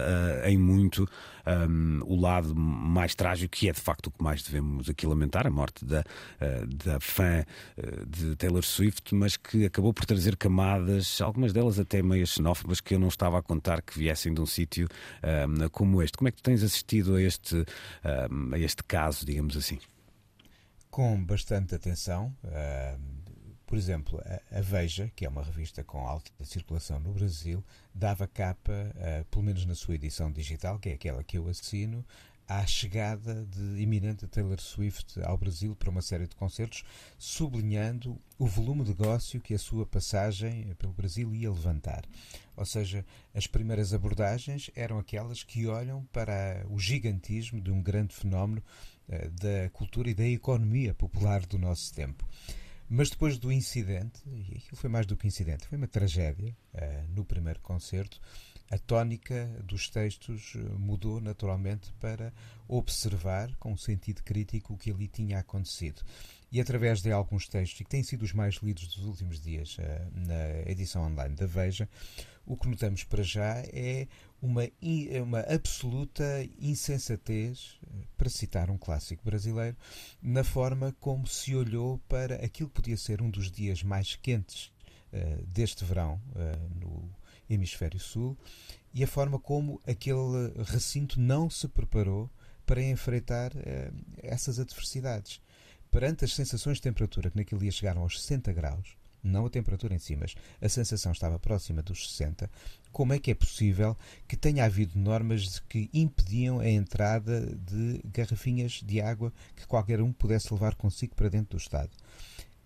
eh, 0.45 0.51
em 0.51 0.59
muito 0.59 1.09
um, 1.47 2.01
o 2.05 2.21
lado 2.21 2.55
mais 2.55 3.15
trágico, 3.15 3.57
que 3.57 3.69
é 3.69 3.73
de 3.73 3.81
facto 3.81 4.09
o 4.09 4.11
que 4.11 4.23
mais 4.23 4.43
devemos 4.43 4.89
aqui 4.89 5.07
lamentar, 5.07 5.47
a 5.47 5.51
morte 5.51 5.85
da, 5.85 6.05
eh, 6.41 6.65
da 6.67 7.01
fã 7.01 7.45
eh, 7.45 7.45
de 8.07 8.37
Taylor 8.37 8.65
Swift, 8.65 9.15
mas 9.15 9.37
que 9.37 9.65
acabou 9.67 9.93
por 9.93 10.05
trazer 10.05 10.37
camadas, 10.37 11.21
algumas 11.21 11.53
delas 11.53 11.79
até 11.79 12.03
meio 12.03 12.27
xenófobas, 12.27 12.81
que 12.81 12.95
eu 12.95 12.99
não 12.99 13.09
estava 13.09 13.39
a 13.39 13.43
contar 13.43 13.83
que 13.83 13.99
viessem 13.99 14.33
de 14.35 14.41
um 14.41 14.47
sítio 14.47 14.89
um, 15.23 15.69
como 15.69 16.03
este. 16.03 16.17
Como 16.17 16.29
é 16.29 16.31
que 16.31 16.39
tu 16.39 16.43
tens 16.43 16.63
assistido 16.63 17.15
a 17.17 17.23
este, 17.23 17.57
um, 18.31 18.55
a 18.55 18.59
este 18.59 18.83
caso, 18.85 19.25
digamos 19.25 19.57
assim? 19.57 19.79
com 20.91 21.23
bastante 21.25 21.75
atenção. 21.75 22.35
Ahm, 22.45 23.20
por 23.71 23.79
exemplo, 23.79 24.21
a, 24.51 24.61
Veja, 24.61 25.13
que 25.15 25.25
é 25.25 25.29
uma 25.29 25.45
revista 25.45 25.85
com 25.85 26.05
alta 26.05 26.33
circulação 26.45 26.99
no 26.99 27.13
Brasil, 27.13 27.65
dava 27.95 28.27
capa, 28.27 28.73
ah, 28.97 29.25
pelo 29.31 29.45
menos 29.45 29.65
na 29.65 29.77
sua 29.77 29.95
edição 29.95 30.33
digital, 30.33 30.77
que 30.81 30.89
é 30.89 30.95
aquela 30.95 31.23
que 31.23 31.39
eu 31.39 31.47
assino, 31.49 32.05
à 32.49 32.67
chegada 32.67 33.47
de 33.47 33.81
iminente 33.81 34.27
Taylor 34.27 34.61
Swift 34.61 35.23
ao 35.23 35.39
Brasil 35.39 35.77
para 35.77 35.89
uma 35.89 36.03
série 36.03 36.27
de 36.27 36.35
concertos, 36.35 36.83
sublinhando 37.17 38.21
o 38.41 38.45
volume 38.45 38.83
de 38.83 38.91
negócio 38.91 39.41
que 39.41 39.55
a 39.55 39.59
sua 39.59 39.87
passagem 39.87 40.75
pelo 40.75 40.93
Brasil 40.93 41.33
ia 41.33 41.49
levantar. 41.49 42.05
Ou 42.57 42.67
seja, 42.67 43.07
as 43.33 43.47
primeiras 43.47 43.95
abordagens 43.95 44.69
eram 44.75 44.99
aquelas 44.99 45.45
que 45.45 45.69
olham 45.69 46.05
para 46.07 46.67
o 46.69 46.77
gigantismo 46.77 47.61
de 47.61 47.71
um 47.71 47.81
grande 47.81 48.17
fenómeno 48.17 48.65
uh, 49.09 49.31
da 49.31 49.71
cultura 49.71 50.11
e 50.11 50.15
da 50.15 50.27
economia 50.27 50.93
popular 50.93 51.47
do 51.47 51.57
nosso 51.57 51.95
tempo. 51.95 52.27
Mas 52.93 53.09
depois 53.09 53.39
do 53.39 53.53
incidente, 53.53 54.21
e 54.27 54.57
aquilo 54.57 54.77
foi 54.77 54.91
mais 54.91 55.07
do 55.07 55.17
que 55.17 55.25
incidente, 55.25 55.65
foi 55.65 55.79
uma 55.79 55.87
tragédia 55.87 56.57
uh, 56.75 57.15
no 57.15 57.25
primeiro 57.25 57.61
concerto, 57.61 58.21
a 58.69 58.77
tónica 58.79 59.47
dos 59.65 59.89
textos 59.89 60.53
eh, 60.55 60.59
mudou 60.79 61.21
naturalmente 61.21 61.93
para 61.95 62.33
observar 62.69 63.53
com 63.57 63.77
sentido 63.77 64.23
crítico 64.23 64.75
o 64.75 64.77
que 64.77 64.93
ali 64.93 65.09
tinha 65.09 65.41
acontecido. 65.41 66.03
E 66.53 66.61
através 66.61 67.03
de 67.03 67.11
alguns 67.11 67.49
textos, 67.49 67.79
que 67.79 67.89
têm 67.89 68.05
sido 68.05 68.23
os 68.23 68.33
mais 68.33 68.55
lidos 68.57 68.87
dos 68.95 69.05
últimos 69.05 69.41
dias 69.41 69.77
uh, 69.79 69.83
na 70.15 70.71
edição 70.71 71.03
online 71.05 71.35
da 71.35 71.47
Veja, 71.47 71.89
o 72.47 72.57
que 72.57 72.69
notamos 72.69 73.05
para 73.05 73.23
já 73.23 73.59
é 73.73 74.07
uma, 74.41 74.63
uma 75.23 75.41
absoluta 75.41 76.25
insensatez, 76.59 77.79
para 78.17 78.29
citar 78.29 78.71
um 78.71 78.79
clássico 78.79 79.25
brasileiro, 79.25 79.77
na 80.23 80.45
forma 80.45 80.95
como 81.01 81.27
se 81.27 81.55
olhou 81.55 81.99
para 82.09 82.37
aquilo 82.37 82.69
que 82.69 82.75
podia 82.77 82.97
ser 82.97 83.23
um 83.23 83.31
dos 83.31 83.51
dias 83.51 83.83
mais 83.83 84.17
quentes 84.17 84.73
uh, 85.13 85.47
deste 85.47 85.85
verão 85.85 86.21
uh, 86.35 86.79
no 86.79 87.11
Hemisfério 87.49 87.99
Sul 87.99 88.37
e 88.93 89.03
a 89.03 89.07
forma 89.07 89.39
como 89.39 89.81
aquele 89.87 90.53
recinto 90.65 91.21
não 91.21 91.49
se 91.49 91.69
preparou 91.69 92.31
para 92.67 92.83
enfrentar 92.83 93.53
uh, 93.53 93.95
essas 94.19 94.59
adversidades. 94.59 95.41
Perante 95.91 96.25
as 96.25 96.35
sensações 96.35 96.77
de 96.77 96.83
temperatura 96.83 97.31
que 97.31 97.37
naquele 97.37 97.63
dia 97.63 97.73
chegaram 97.73 98.03
aos 98.03 98.21
60 98.21 98.53
graus, 98.53 98.97
não 99.23 99.47
a 99.47 99.51
temperatura 99.51 99.95
em 99.95 99.99
si, 99.99 100.17
mas 100.17 100.35
a 100.61 100.69
sensação 100.69 101.13
estava 101.13 101.39
próxima 101.39 101.83
dos 101.83 102.11
60, 102.13 102.51
como 102.93 103.13
é 103.13 103.19
que 103.19 103.31
é 103.31 103.35
possível 103.35 103.97
que 104.27 104.37
tenha 104.37 104.65
havido 104.65 104.99
normas 104.99 105.61
que 105.69 105.89
impediam 105.93 106.61
a 106.61 106.69
entrada 106.69 107.47
de 107.47 108.01
garrafinhas 108.05 108.81
de 108.85 109.01
água 109.01 109.33
que 109.55 109.67
qualquer 109.67 110.01
um 110.01 110.13
pudesse 110.13 110.53
levar 110.53 110.75
consigo 110.75 111.15
para 111.15 111.29
dentro 111.29 111.57
do 111.57 111.61
Estado? 111.61 111.91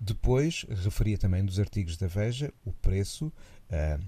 Depois, 0.01 0.67
referia 0.69 1.17
também 1.17 1.43
nos 1.43 1.59
artigos 1.59 1.97
da 1.97 2.07
Veja 2.07 2.53
o 2.65 2.73
preço, 2.73 3.27
uh, 3.27 4.05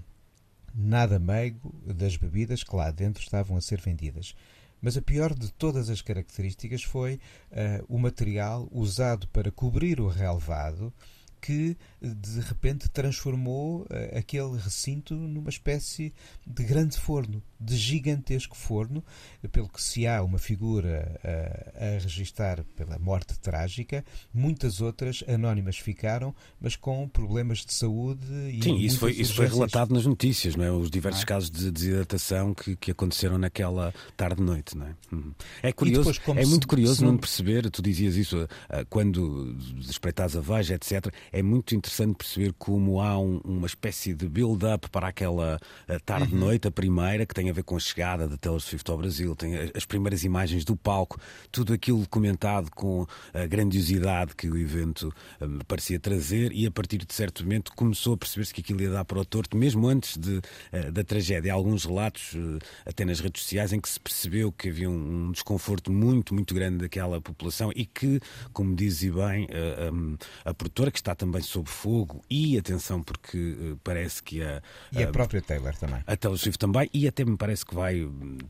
nada 0.73 1.17
meigo 1.17 1.73
das 1.85 2.17
bebidas 2.17 2.63
que 2.63 2.75
lá 2.75 2.91
dentro 2.91 3.23
estavam 3.23 3.57
a 3.57 3.61
ser 3.61 3.81
vendidas. 3.81 4.35
Mas 4.79 4.95
a 4.95 5.01
pior 5.01 5.33
de 5.33 5.51
todas 5.53 5.89
as 5.89 6.01
características 6.01 6.83
foi 6.83 7.15
uh, 7.15 7.85
o 7.87 7.97
material 7.97 8.67
usado 8.71 9.27
para 9.29 9.51
cobrir 9.51 9.99
o 9.99 10.07
relevado 10.07 10.93
que 11.41 11.77
de 12.01 12.39
repente 12.41 12.89
transformou 12.89 13.81
uh, 13.81 14.17
aquele 14.17 14.57
recinto 14.57 15.13
numa 15.13 15.49
espécie 15.49 16.13
de 16.45 16.63
grande 16.63 16.97
forno, 16.97 17.41
de 17.59 17.75
gigantesco 17.75 18.55
forno, 18.55 19.03
pelo 19.51 19.69
que 19.69 19.81
se 19.81 20.05
há 20.05 20.23
uma 20.23 20.37
figura 20.37 21.19
uh, 21.23 21.95
a 21.95 21.99
registar 21.99 22.63
pela 22.75 22.99
morte 22.99 23.39
trágica, 23.39 24.03
muitas 24.33 24.81
outras 24.81 25.23
anónimas 25.27 25.77
ficaram, 25.77 26.35
mas 26.59 26.75
com 26.75 27.07
problemas 27.07 27.59
de 27.59 27.73
saúde 27.73 28.25
e 28.51 28.61
Sim, 28.63 28.77
isso 28.77 28.99
foi, 28.99 29.11
isso 29.11 29.33
foi 29.33 29.47
relatado 29.47 29.93
nas 29.93 30.05
notícias, 30.05 30.55
não 30.55 30.63
é? 30.63 30.71
Os 30.71 30.89
diversos 30.89 31.23
ah. 31.23 31.25
casos 31.25 31.49
de 31.49 31.71
desidratação 31.71 32.53
que, 32.53 32.75
que 32.75 32.91
aconteceram 32.91 33.37
naquela 33.37 33.93
tarde-noite, 34.15 34.77
não 34.77 34.87
é? 34.87 34.95
Uhum. 35.11 35.33
É 35.63 35.71
curioso, 35.71 36.11
depois, 36.11 36.37
é 36.37 36.45
muito 36.45 36.67
curioso 36.67 37.05
não 37.05 37.17
perceber, 37.17 37.69
tu 37.69 37.81
dizias 37.81 38.15
isso 38.15 38.43
uh, 38.43 38.47
quando 38.89 39.55
espreitas 39.79 40.35
a 40.35 40.41
veja, 40.41 40.75
etc. 40.75 41.13
É 41.31 41.41
muito 41.41 41.75
interessante 41.75 42.15
perceber 42.15 42.53
como 42.57 43.01
há 43.01 43.17
um, 43.17 43.39
uma 43.43 43.67
espécie 43.67 44.13
de 44.13 44.27
build-up 44.27 44.89
para 44.89 45.07
aquela 45.07 45.59
uh, 45.89 45.99
tarde-noite, 46.05 46.65
uhum. 46.65 46.69
a 46.69 46.71
primeira, 46.71 47.25
que 47.25 47.33
tem 47.33 47.49
a 47.49 47.53
ver 47.53 47.63
com 47.63 47.75
a 47.75 47.79
chegada 47.79 48.27
da 48.27 48.37
Taylor 48.37 48.59
Swift 48.61 48.89
ao 48.89 48.97
Brasil, 48.97 49.35
tem 49.35 49.55
as 49.75 49.85
primeiras 49.85 50.23
imagens 50.23 50.63
do 50.63 50.75
palco, 50.75 51.19
tudo 51.51 51.73
aquilo 51.73 52.07
comentado 52.09 52.69
com 52.71 53.05
a 53.33 53.45
grandiosidade 53.45 54.35
que 54.35 54.49
o 54.49 54.57
evento 54.57 55.13
um, 55.41 55.59
parecia 55.59 55.99
trazer 55.99 56.51
e 56.51 56.65
a 56.65 56.71
partir 56.71 56.97
de 56.97 57.13
certo 57.13 57.43
momento 57.43 57.71
começou 57.75 58.13
a 58.13 58.17
perceber-se 58.17 58.53
que 58.53 58.61
aquilo 58.61 58.81
ia 58.81 58.91
dar 58.91 59.05
para 59.05 59.19
o 59.19 59.25
torto, 59.25 59.57
mesmo 59.57 59.87
antes 59.87 60.17
de, 60.17 60.37
uh, 60.37 60.91
da 60.91 61.03
tragédia. 61.03 61.51
Há 61.51 61.55
alguns 61.55 61.85
relatos, 61.85 62.33
uh, 62.33 62.59
até 62.85 63.05
nas 63.05 63.19
redes 63.19 63.43
sociais, 63.43 63.73
em 63.73 63.79
que 63.79 63.89
se 63.89 63.99
percebeu 63.99 64.51
que 64.51 64.69
havia 64.69 64.89
um, 64.89 65.27
um 65.27 65.31
desconforto 65.31 65.91
muito, 65.91 66.33
muito 66.33 66.53
grande 66.53 66.77
daquela 66.77 67.19
população 67.19 67.71
e 67.75 67.85
que, 67.85 68.19
como 68.53 68.75
dizia 68.75 69.11
bem, 69.13 69.45
uh, 69.45 69.93
um, 69.93 70.17
a 70.45 70.53
produtora, 70.53 70.91
que 70.91 70.99
está 70.99 71.15
também 71.17 71.41
sob 71.41 71.69
fogo, 71.69 72.23
e 72.29 72.57
atenção, 72.57 73.01
porque 73.01 73.75
parece 73.83 74.21
que 74.21 74.41
a. 74.41 74.61
E 74.91 75.03
a 75.03 75.07
própria 75.07 75.41
Taylor 75.41 75.75
também. 75.75 76.03
A 76.05 76.15
Taylor 76.15 76.37
Swift 76.37 76.59
também, 76.59 76.89
e 76.93 77.07
até 77.07 77.25
me 77.25 77.37
parece 77.37 77.65
que 77.65 77.73
vai. 77.73 78.07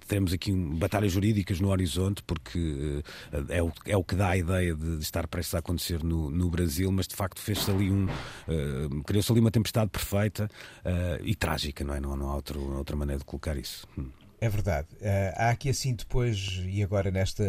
Teremos 0.08 0.34
aqui 0.34 0.52
batalhas 0.52 1.12
jurídicas 1.12 1.60
no 1.60 1.70
horizonte, 1.70 2.22
porque 2.24 3.04
uh, 3.32 3.46
é, 3.50 3.62
o, 3.62 3.72
é 3.86 3.98
o 3.98 4.04
que 4.04 4.16
dá 4.16 4.30
a 4.30 4.38
ideia 4.38 4.76
de, 4.76 5.00
estar 5.00 5.28
prestes 5.28 5.56
a 5.56 5.60
acontecer 5.60 6.04
no, 6.04 6.30
no 6.30 6.50
Brasil, 6.50 6.92
mas 6.92 7.08
de 7.08 7.16
facto 7.16 7.40
fez-se 7.40 7.70
ali 7.70 7.92
um. 7.92 8.06
Uh, 8.06 9.04
Criou-se 9.04 9.32
ali 9.32 9.40
uma 9.40 9.52
tempestade 9.52 9.90
perfeita 9.90 10.50
uh, 10.86 11.24
e 11.24 11.36
trágica, 11.36 11.84
não 11.84 11.94
é? 11.94 12.00
Não, 12.00 12.16
não 12.16 12.30
há 12.30 12.36
outro, 12.36 12.78
outra 12.78 12.96
maneira 12.96 13.20
de 13.20 13.26
colocar 13.26 13.56
isso. 13.58 13.88
Hum. 13.98 14.10
É 14.40 14.48
verdade. 14.50 14.88
Há 15.36 15.50
aqui 15.50 15.68
assim 15.68 15.96
depois, 15.96 16.62
e 16.68 16.84
agora 16.84 17.10
nesta, 17.10 17.44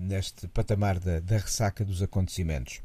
neste 0.00 0.48
patamar 0.48 0.98
da, 0.98 1.20
da 1.20 1.38
ressaca 1.38 1.84
dos 1.84 2.02
acontecimentos, 2.02 2.80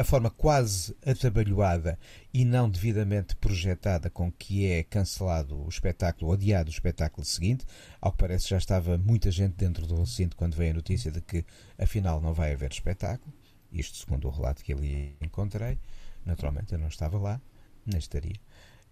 a 0.00 0.04
forma 0.04 0.30
quase 0.30 0.96
atabalhoada 1.04 1.98
e 2.32 2.42
não 2.42 2.70
devidamente 2.70 3.36
projetada 3.36 4.08
com 4.08 4.32
que 4.32 4.64
é 4.64 4.82
cancelado 4.82 5.62
o 5.62 5.68
espetáculo, 5.68 6.32
adiado 6.32 6.70
o 6.70 6.72
espetáculo 6.72 7.22
seguinte. 7.22 7.66
Ao 8.00 8.10
que 8.10 8.16
parece, 8.16 8.48
já 8.48 8.56
estava 8.56 8.96
muita 8.96 9.30
gente 9.30 9.56
dentro 9.56 9.86
do 9.86 9.96
recinto 9.96 10.36
quando 10.36 10.56
veio 10.56 10.70
a 10.70 10.74
notícia 10.76 11.10
de 11.12 11.20
que 11.20 11.44
afinal 11.78 12.18
não 12.18 12.32
vai 12.32 12.54
haver 12.54 12.70
espetáculo. 12.70 13.30
Isto 13.70 13.98
segundo 13.98 14.26
o 14.26 14.30
relato 14.30 14.64
que 14.64 14.72
ali 14.72 15.14
encontrei. 15.20 15.78
Naturalmente, 16.24 16.72
eu 16.72 16.78
não 16.78 16.88
estava 16.88 17.18
lá, 17.18 17.38
nem 17.84 17.98
estaria. 17.98 18.40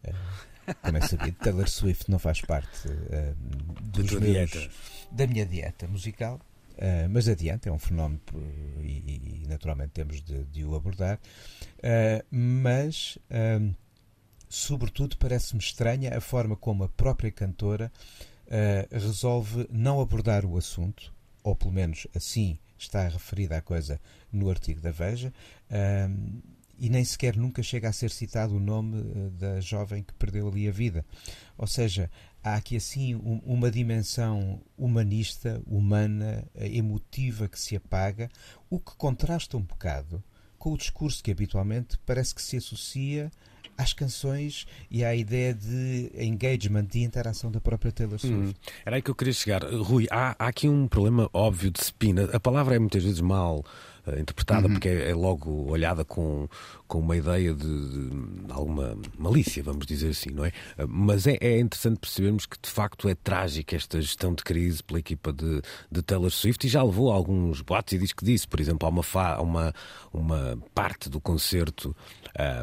Uh, 0.04 0.74
como 0.82 0.98
é 0.98 1.00
sabido, 1.00 1.38
Taylor 1.38 1.68
Swift 1.70 2.10
não 2.10 2.18
faz 2.18 2.42
parte 2.42 2.86
uh, 2.86 3.34
dos 3.80 4.12
meus, 4.12 4.68
da 5.10 5.26
minha 5.26 5.46
dieta 5.46 5.88
musical. 5.88 6.38
Uh, 6.78 7.08
mas 7.10 7.28
adiante, 7.28 7.68
é 7.68 7.72
um 7.72 7.78
fenómeno 7.78 8.20
e, 8.80 9.42
e 9.42 9.48
naturalmente 9.48 9.90
temos 9.90 10.22
de, 10.22 10.44
de 10.44 10.64
o 10.64 10.76
abordar. 10.76 11.18
Uh, 11.78 12.24
mas, 12.30 13.18
uh, 13.30 13.74
sobretudo, 14.48 15.16
parece-me 15.16 15.60
estranha 15.60 16.16
a 16.16 16.20
forma 16.20 16.54
como 16.54 16.84
a 16.84 16.88
própria 16.88 17.32
cantora 17.32 17.90
resolve 18.90 19.68
não 19.70 20.00
abordar 20.00 20.46
o 20.46 20.56
assunto, 20.56 21.12
ou 21.42 21.54
pelo 21.54 21.70
menos 21.70 22.06
assim 22.16 22.58
está 22.78 23.06
referida 23.06 23.58
a 23.58 23.60
coisa 23.60 24.00
no 24.32 24.48
artigo 24.48 24.80
da 24.80 24.90
Veja 24.90 25.30
e 26.78 26.88
nem 26.88 27.04
sequer 27.04 27.36
nunca 27.36 27.62
chega 27.62 27.90
a 27.90 27.92
ser 27.92 28.10
citado 28.10 28.56
o 28.56 28.58
nome 28.60 29.02
da 29.32 29.60
jovem 29.60 30.02
que 30.02 30.14
perdeu 30.14 30.48
ali 30.48 30.66
a 30.66 30.72
vida. 30.72 31.04
Ou 31.58 31.66
seja, 31.66 32.10
há 32.42 32.54
aqui 32.54 32.76
assim 32.76 33.14
um, 33.14 33.40
uma 33.44 33.70
dimensão 33.70 34.60
humanista, 34.76 35.62
humana, 35.66 36.44
eh, 36.54 36.76
emotiva 36.76 37.48
que 37.48 37.58
se 37.58 37.76
apaga, 37.76 38.28
o 38.70 38.78
que 38.78 38.96
contrasta 38.96 39.56
um 39.56 39.62
bocado 39.62 40.22
com 40.58 40.72
o 40.72 40.76
discurso 40.76 41.22
que 41.22 41.30
habitualmente 41.30 41.96
parece 42.04 42.34
que 42.34 42.42
se 42.42 42.56
associa 42.56 43.30
às 43.76 43.92
canções 43.92 44.66
e 44.90 45.04
à 45.04 45.14
ideia 45.14 45.54
de 45.54 46.10
engagement, 46.18 46.84
de 46.84 47.00
interação 47.00 47.50
da 47.50 47.60
própria 47.60 47.92
Taylor 47.92 48.18
Swift. 48.18 48.48
Hum, 48.48 48.54
era 48.84 48.96
aí 48.96 49.02
que 49.02 49.10
eu 49.10 49.14
queria 49.14 49.32
chegar. 49.32 49.62
Rui, 49.62 50.08
há, 50.10 50.34
há 50.36 50.48
aqui 50.48 50.68
um 50.68 50.88
problema 50.88 51.30
óbvio 51.32 51.70
de 51.70 51.80
spin. 51.80 52.16
A 52.32 52.40
palavra 52.40 52.74
é 52.74 52.78
muitas 52.78 53.04
vezes 53.04 53.20
mal 53.20 53.64
interpretada 54.18 54.66
uhum. 54.66 54.74
porque 54.74 54.88
é, 54.88 55.10
é, 55.10 55.14
logo 55.14 55.70
olhada 55.70 56.04
com, 56.04 56.48
com 56.86 56.98
uma 56.98 57.16
ideia 57.16 57.54
de, 57.54 57.64
de, 57.64 58.52
alguma 58.52 58.96
malícia, 59.18 59.62
vamos 59.62 59.86
dizer 59.86 60.10
assim, 60.10 60.30
não 60.30 60.44
é? 60.44 60.48
Uh, 60.78 60.88
mas 60.88 61.26
é, 61.26 61.36
é, 61.40 61.58
interessante 61.58 61.98
percebermos 61.98 62.46
que 62.46 62.56
de 62.60 62.70
facto 62.70 63.08
é 63.08 63.14
trágica 63.14 63.76
esta 63.76 64.00
gestão 64.00 64.34
de 64.34 64.42
crise 64.42 64.82
pela 64.82 64.98
equipa 64.98 65.32
de, 65.32 65.60
de 65.90 66.02
Taylor 66.02 66.30
Swift 66.30 66.66
e 66.66 66.70
já 66.70 66.82
levou 66.82 67.10
alguns 67.10 67.60
boatos 67.60 67.92
e 67.92 67.98
diz 67.98 68.12
que 68.12 68.24
disse, 68.24 68.46
por 68.46 68.60
exemplo, 68.60 68.86
há 68.86 68.90
uma, 68.90 69.02
fa, 69.02 69.40
uma, 69.40 69.72
uma 70.12 70.58
parte 70.74 71.08
do 71.08 71.20
concerto. 71.20 71.94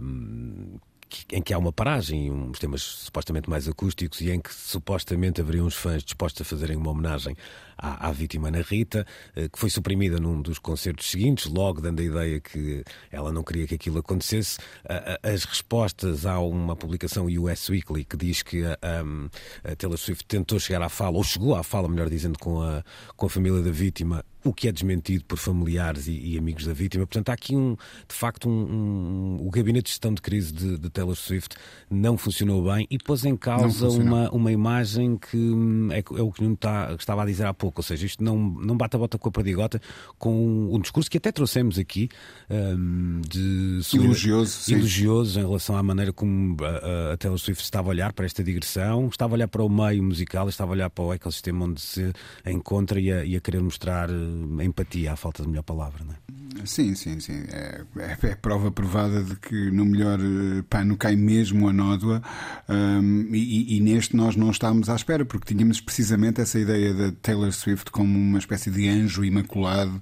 Um, 0.02 0.78
que, 1.05 1.05
em 1.32 1.42
que 1.42 1.54
há 1.54 1.58
uma 1.58 1.72
paragem, 1.72 2.32
uns 2.32 2.60
temas 2.60 2.82
supostamente 2.82 3.50
mais 3.50 3.68
acústicos 3.68 4.22
e 4.22 4.32
em 4.32 4.40
que 4.40 4.54
supostamente 4.54 5.42
haveriam 5.42 5.66
uns 5.66 5.76
fãs 5.76 6.04
dispostos 6.04 6.42
a 6.42 6.46
fazerem 6.46 6.78
uma 6.78 6.92
homenagem 6.92 7.36
à, 7.78 8.10
à 8.10 8.12
vítima 8.12 8.48
Ana 8.48 8.62
Rita, 8.62 9.06
eh, 9.36 9.50
que 9.50 9.60
foi 9.60 9.70
suprimida 9.70 10.20
num 10.20 10.42
dos 10.42 10.60
concertos 10.60 11.10
seguintes, 11.10 11.46
logo 11.46 11.82
dando 11.82 12.00
a 12.00 12.04
ideia 12.04 12.40
que 12.40 12.84
ela 13.12 13.32
não 13.32 13.44
queria 13.44 13.68
que 13.68 13.76
aquilo 13.76 14.00
acontecesse. 14.00 14.58
As 15.24 15.44
respostas 15.44 16.26
há 16.26 16.40
uma 16.40 16.76
publicação 16.76 17.26
US 17.26 17.70
Weekly 17.70 18.06
que 18.06 18.18
diz 18.18 18.42
que 18.44 18.64
a, 18.64 18.78
a 19.64 19.76
Taylor 19.76 19.98
Swift 19.98 20.26
tentou 20.26 20.60
chegar 20.60 20.82
à 20.82 20.90
fala, 20.90 21.18
ou 21.18 21.24
chegou 21.24 21.56
à 21.56 21.64
fala, 21.64 21.88
melhor 21.88 22.10
dizendo, 22.10 22.38
com 22.40 22.62
a, 22.62 22.84
com 23.16 23.26
a 23.26 23.30
família 23.30 23.62
da 23.62 23.72
vítima 23.72 24.24
o 24.46 24.54
que 24.54 24.68
é 24.68 24.72
desmentido 24.72 25.26
por 25.26 25.40
familiares 25.40 26.08
e, 26.08 26.12
e, 26.12 26.38
amigos 26.38 26.66
da 26.66 26.74
vítima. 26.74 27.06
Portanto, 27.08 27.30
há 27.30 27.34
aqui 27.34 27.56
um, 27.56 27.76
de 28.08 28.16
facto, 28.16 28.48
um, 28.48 28.52
um, 28.52 29.48
o 29.48 29.50
gabinete 29.50 29.86
de 29.86 29.90
gestão 29.90 30.14
de 30.14 30.22
crise 30.22 30.54
de, 30.54 30.78
de, 30.78 30.90
Taylor 30.92 31.16
Swift 31.16 31.56
não 31.90 32.16
funcionou 32.16 32.64
bem 32.72 32.86
e 32.92 33.00
pôs 33.00 33.26
em 33.26 33.36
causa 33.36 33.90
uma, 33.90 34.30
uma 34.30 34.52
imagem 34.52 35.18
que 35.18 35.36
hum, 35.36 35.92
é, 35.92 35.98
é 35.98 36.22
o 36.22 36.32
que 36.32 36.44
está, 36.46 36.96
estava 36.98 37.24
a 37.24 37.26
dizer 37.26 37.48
há 37.48 37.54
pouco. 37.56 37.80
Ou 37.80 37.84
seja, 37.84 38.06
isto 38.06 38.24
não, 38.24 38.38
não 38.38 38.78
bate 38.78 38.96
a 38.96 39.00
bota 39.00 39.18
com 39.18 39.30
a 39.30 39.32
perdigota 39.32 39.82
com 40.20 40.70
um 40.72 40.80
discurso 40.80 41.10
que 41.10 41.18
até 41.18 41.32
trouxemos 41.32 41.80
aqui 41.80 42.08
um, 42.48 43.22
de 43.28 43.82
elogioso, 43.96 44.72
elogioso 44.72 45.40
em 45.40 45.44
relação 45.44 45.76
à 45.76 45.82
maneira 45.82 46.14
como 46.14 46.56
a, 46.64 47.14
a, 47.14 47.18
Taylor 47.18 47.40
Swift 47.40 47.64
estava 47.64 47.88
a 47.88 47.90
olhar 47.90 48.14
para 48.14 48.28
esta 48.28 48.44
digressão, 48.44 49.08
estava 49.08 49.34
a 49.34 49.36
olhar 49.36 49.48
para 49.48 49.64
o 49.64 49.70
meio 49.70 50.04
musical, 50.04 50.48
estava 50.48 50.72
a 50.72 50.74
olhar 50.74 50.90
para 50.92 51.04
o 51.04 51.14
ecossistema 51.14 51.66
onde 51.66 51.82
se 51.82 52.14
encontra 52.46 53.00
e 53.00 53.12
a, 53.12 53.26
e 53.26 53.36
a 53.36 53.42
querer 53.42 53.62
mostrar 53.64 54.08
empatia, 54.64 55.14
à 55.14 55.16
falta 55.16 55.44
de 55.44 55.50
melhor 55.50 55.64
palavra, 55.64 56.04
não 56.04 56.14
é? 56.14 56.36
Sim, 56.64 56.96
sim, 56.96 57.20
sim. 57.20 57.44
É, 57.52 57.82
é, 57.98 58.18
é, 58.24 58.36
prova 58.36 58.72
provada 58.72 59.22
de 59.22 59.36
que 59.36 59.70
no 59.72 59.86
melhor 59.86 60.20
eh, 60.20 60.64
pano 60.70 60.96
cai 60.96 61.16
mesmo 61.16 61.68
a 61.68 61.74
nódoa 61.74 62.24
um, 62.70 63.28
e, 63.34 63.76
e, 63.76 63.80
neste 63.82 64.16
nós 64.16 64.36
não 64.36 64.50
estávamos 64.50 64.90
à 64.90 64.96
espera, 64.96 65.26
porque 65.26 65.54
tínhamos 65.54 65.82
precisamente 65.82 66.40
essa 66.40 66.58
ideia 66.58 66.94
da 66.94 67.12
Taylor 67.22 67.52
Swift 67.52 67.92
como 67.92 68.18
uma 68.18 68.40
espécie 68.40 68.72
de 68.72 68.88
anjo 68.88 69.26
imaculado, 69.26 70.02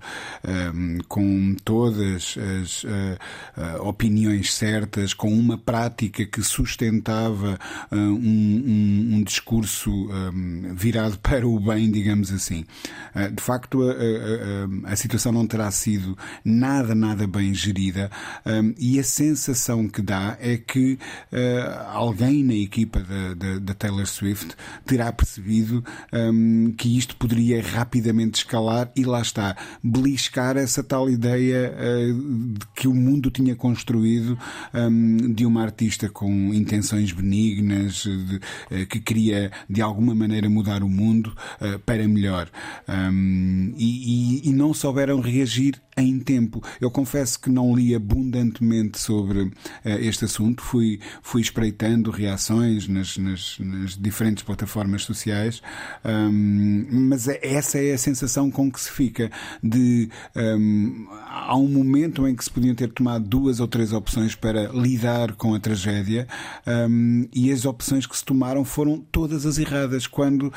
um, 0.76 1.00
com 1.08 1.56
todas 1.66 2.36
as 2.38 2.84
uh, 2.84 2.88
uh, 2.88 3.88
opiniões 3.88 4.54
certas, 4.54 5.14
com 5.14 5.34
uma 5.34 5.58
prática 5.58 6.26
que 6.26 6.42
sustentava 6.44 7.60
uh, 7.92 7.96
um, 7.96 9.16
um, 9.16 9.24
discurso 9.24 9.92
virado 10.76 11.18
para 11.24 11.48
o 11.48 11.60
bem, 11.60 11.92
digamos 11.92 12.32
assim. 12.32 12.66
de 13.34 13.42
facto, 13.42 13.82
a, 13.82 13.94
a, 14.24 14.88
a, 14.90 14.94
a 14.94 14.96
situação 14.96 15.32
não 15.32 15.46
terá 15.46 15.70
sido 15.72 16.18
nada, 16.44 16.96
nada 16.96 17.28
bem 17.28 17.54
gerida 17.54 18.10
e 18.78 19.00
a 19.00 19.04
sensação 19.04 19.88
que 19.88 20.02
dá 20.02 20.38
é 20.40 20.58
que 20.58 20.94
uh, 21.32 21.90
alguém 21.92 22.44
na 22.44 22.54
equipa 22.54 23.04
da, 23.60 23.74
Taylor 23.74 24.06
Swift 24.06 24.56
terá 24.86 25.12
percebido 25.12 25.84
que 26.78 26.98
isto 26.98 27.16
poderia 27.16 27.62
rapidamente 27.62 28.40
escalar 28.40 28.92
e 28.96 29.04
lá 29.04 29.22
está, 29.22 29.58
beliscar 29.84 30.56
essa 30.58 30.84
tal 30.84 31.10
ideia 31.10 31.74
de 32.54 32.66
que 32.76 32.88
o 32.88 32.94
mundo 32.94 33.32
tinha 33.32 33.56
construído 33.56 34.38
de 35.34 35.46
uma 35.46 35.64
artista 35.64 36.08
com 36.08 36.54
intenções 36.54 37.12
benignas, 37.12 38.04
de, 38.04 38.86
que 38.86 39.00
queria 39.00 39.52
de 39.70 39.82
alguma 39.82 40.14
maneira 40.14 40.50
mudar 40.50 40.84
o 40.84 40.90
mundo 40.90 41.36
para 41.86 42.08
melhor. 42.08 42.50
E, 43.78 44.13
e, 44.14 44.54
não 44.54 44.74
souberam 44.74 45.20
reagir 45.20 45.82
em 45.96 46.20
tempo. 46.20 46.62
Eu 46.82 46.90
confesso 46.90 47.40
que 47.40 47.50
não 47.50 47.76
li 47.76 47.94
abundantemente 47.94 49.00
sobre 49.00 49.42
uh, 49.42 49.52
este 49.84 50.26
assunto, 50.26 50.62
fui, 50.62 51.00
fui 51.22 51.42
espreitando 51.42 52.12
reações 52.12 52.88
nas, 52.88 53.18
nas, 53.18 53.58
nas 53.60 53.98
diferentes 53.98 54.44
plataformas 54.44 55.04
sociais, 55.04 55.62
um, 56.04 56.88
mas 57.10 57.28
é, 57.28 57.40
essa 57.44 57.80
é 57.80 57.94
a 57.94 57.98
sensação 57.98 58.50
com 58.50 58.72
que 58.72 58.80
se 58.80 58.92
fica 58.92 59.32
de 59.62 60.10
um, 60.36 61.08
há 61.30 61.56
um 61.56 61.68
momento 61.68 62.28
em 62.28 62.36
que 62.36 62.44
se 62.44 62.50
podiam 62.50 62.76
ter 62.76 62.92
tomado 62.92 63.28
duas 63.28 63.60
ou 63.60 63.68
três 63.68 63.94
opções 63.94 64.36
para 64.36 64.70
lidar 64.70 65.34
com 65.34 65.54
a 65.54 65.60
tragédia 65.60 66.28
um, 66.90 67.28
e 67.34 67.52
as 67.52 67.66
opções 67.66 68.06
que 68.06 68.18
se 68.18 68.26
tomaram 68.26 68.66
foram 68.66 69.00
todas 69.12 69.46
as 69.46 69.58
erradas 69.58 70.08
quando 70.08 70.48
uh, 70.48 70.54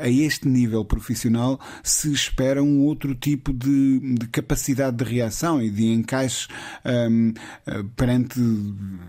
a 0.00 0.08
este 0.08 0.48
nível 0.48 0.84
profissional 0.84 1.58
se 1.82 2.12
espera 2.12 2.62
um 2.62 2.80
outro 2.80 3.14
tipo 3.14 3.52
de, 3.52 4.14
de 4.14 4.28
capacidade 4.28 4.67
de 4.74 5.04
reação 5.04 5.62
e 5.62 5.70
de 5.70 5.86
encaixe 5.86 6.48
um, 6.84 7.32
eh, 7.66 7.84
perante 7.96 8.40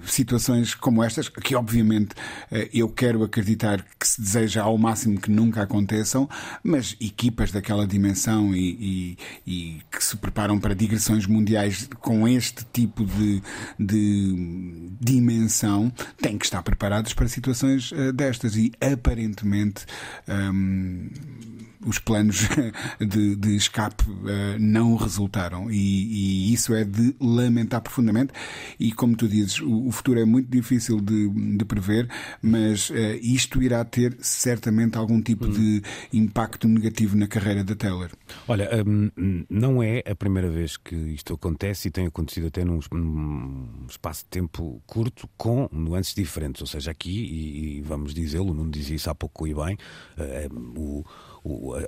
situações 0.06 0.74
como 0.74 1.04
estas, 1.04 1.30
que 1.30 1.56
obviamente 1.56 2.16
eh, 2.52 2.70
eu 2.74 2.90
quero 2.90 3.24
acreditar 3.24 3.86
que 4.00 4.08
se 4.08 4.22
deseja 4.22 4.64
ao 4.64 4.78
máximo 4.78 5.20
que 5.20 5.30
nunca 5.30 5.62
aconteçam, 5.62 6.30
mas 6.64 6.96
equipas 7.00 7.52
daquela 7.52 7.86
dimensão 7.86 8.56
e, 8.56 9.18
e, 9.46 9.52
e 9.52 9.82
que 9.92 10.04
se 10.04 10.18
preparam 10.18 10.60
para 10.60 10.74
digressões 10.74 11.26
mundiais 11.26 11.90
com 12.00 12.28
este 12.28 12.66
tipo 12.72 13.06
de, 13.06 13.42
de 13.80 14.90
dimensão 15.00 15.92
têm 16.22 16.38
que 16.38 16.46
estar 16.46 16.62
preparados 16.62 17.14
para 17.14 17.28
situações 17.28 17.92
uh, 17.92 18.12
destas. 18.14 18.56
E 18.56 18.72
aparentemente 18.82 19.86
um, 20.28 21.10
os 21.86 21.98
planos 21.98 22.48
de, 23.00 23.36
de 23.36 23.56
escape 23.56 24.04
uh, 24.10 24.60
não 24.60 24.96
resultaram 24.96 25.49
e, 25.70 25.74
e, 26.50 26.54
isso 26.54 26.74
é 26.74 26.84
de 26.84 27.16
lamentar 27.20 27.82
profundamente 27.82 28.34
e 28.80 28.92
como 28.92 29.16
tu 29.16 29.28
dizes 29.28 29.60
o, 29.62 29.88
o 29.88 29.92
futuro 29.92 30.20
é 30.20 30.26
muito 30.26 30.50
difícil 30.50 31.00
de, 31.00 31.30
de 31.58 31.66
prever 31.66 32.08
mas 32.42 32.90
uh, 32.90 32.94
isto 33.22 33.62
irá 33.62 33.84
ter 33.84 34.18
certamente 34.20 34.98
algum 34.98 35.22
tipo 35.22 35.46
hum. 35.46 35.52
de 35.52 35.82
impacto 36.14 36.68
negativo 36.68 37.16
na 37.16 37.28
carreira 37.28 37.64
da 37.64 37.76
Taylor. 37.76 38.10
Olha, 38.48 38.70
um, 38.86 39.46
não 39.50 39.82
é 39.82 40.04
a 40.06 40.16
primeira 40.16 40.50
vez 40.50 40.78
que 40.78 40.96
isto 40.96 41.34
acontece 41.34 41.88
e 41.88 41.92
tem 41.92 42.08
acontecido 42.08 42.48
até 42.48 42.64
num, 42.64 42.80
num 42.92 43.86
espaço 43.90 44.24
de 44.24 44.30
tempo 44.30 44.82
curto 44.86 45.30
com 45.38 45.70
nuances 45.72 46.14
diferentes, 46.14 46.62
ou 46.62 46.68
seja, 46.68 46.92
aqui 46.92 47.10
e, 47.10 47.78
e 47.78 47.82
vamos 47.82 48.14
dizê-lo, 48.14 48.54
não 48.54 48.70
dizia 48.70 48.96
isso 48.96 49.10
há 49.10 49.16
pouco 49.16 49.48
e 49.48 49.54
bem, 49.54 49.78
uh, 50.18 50.80
o 50.80 51.06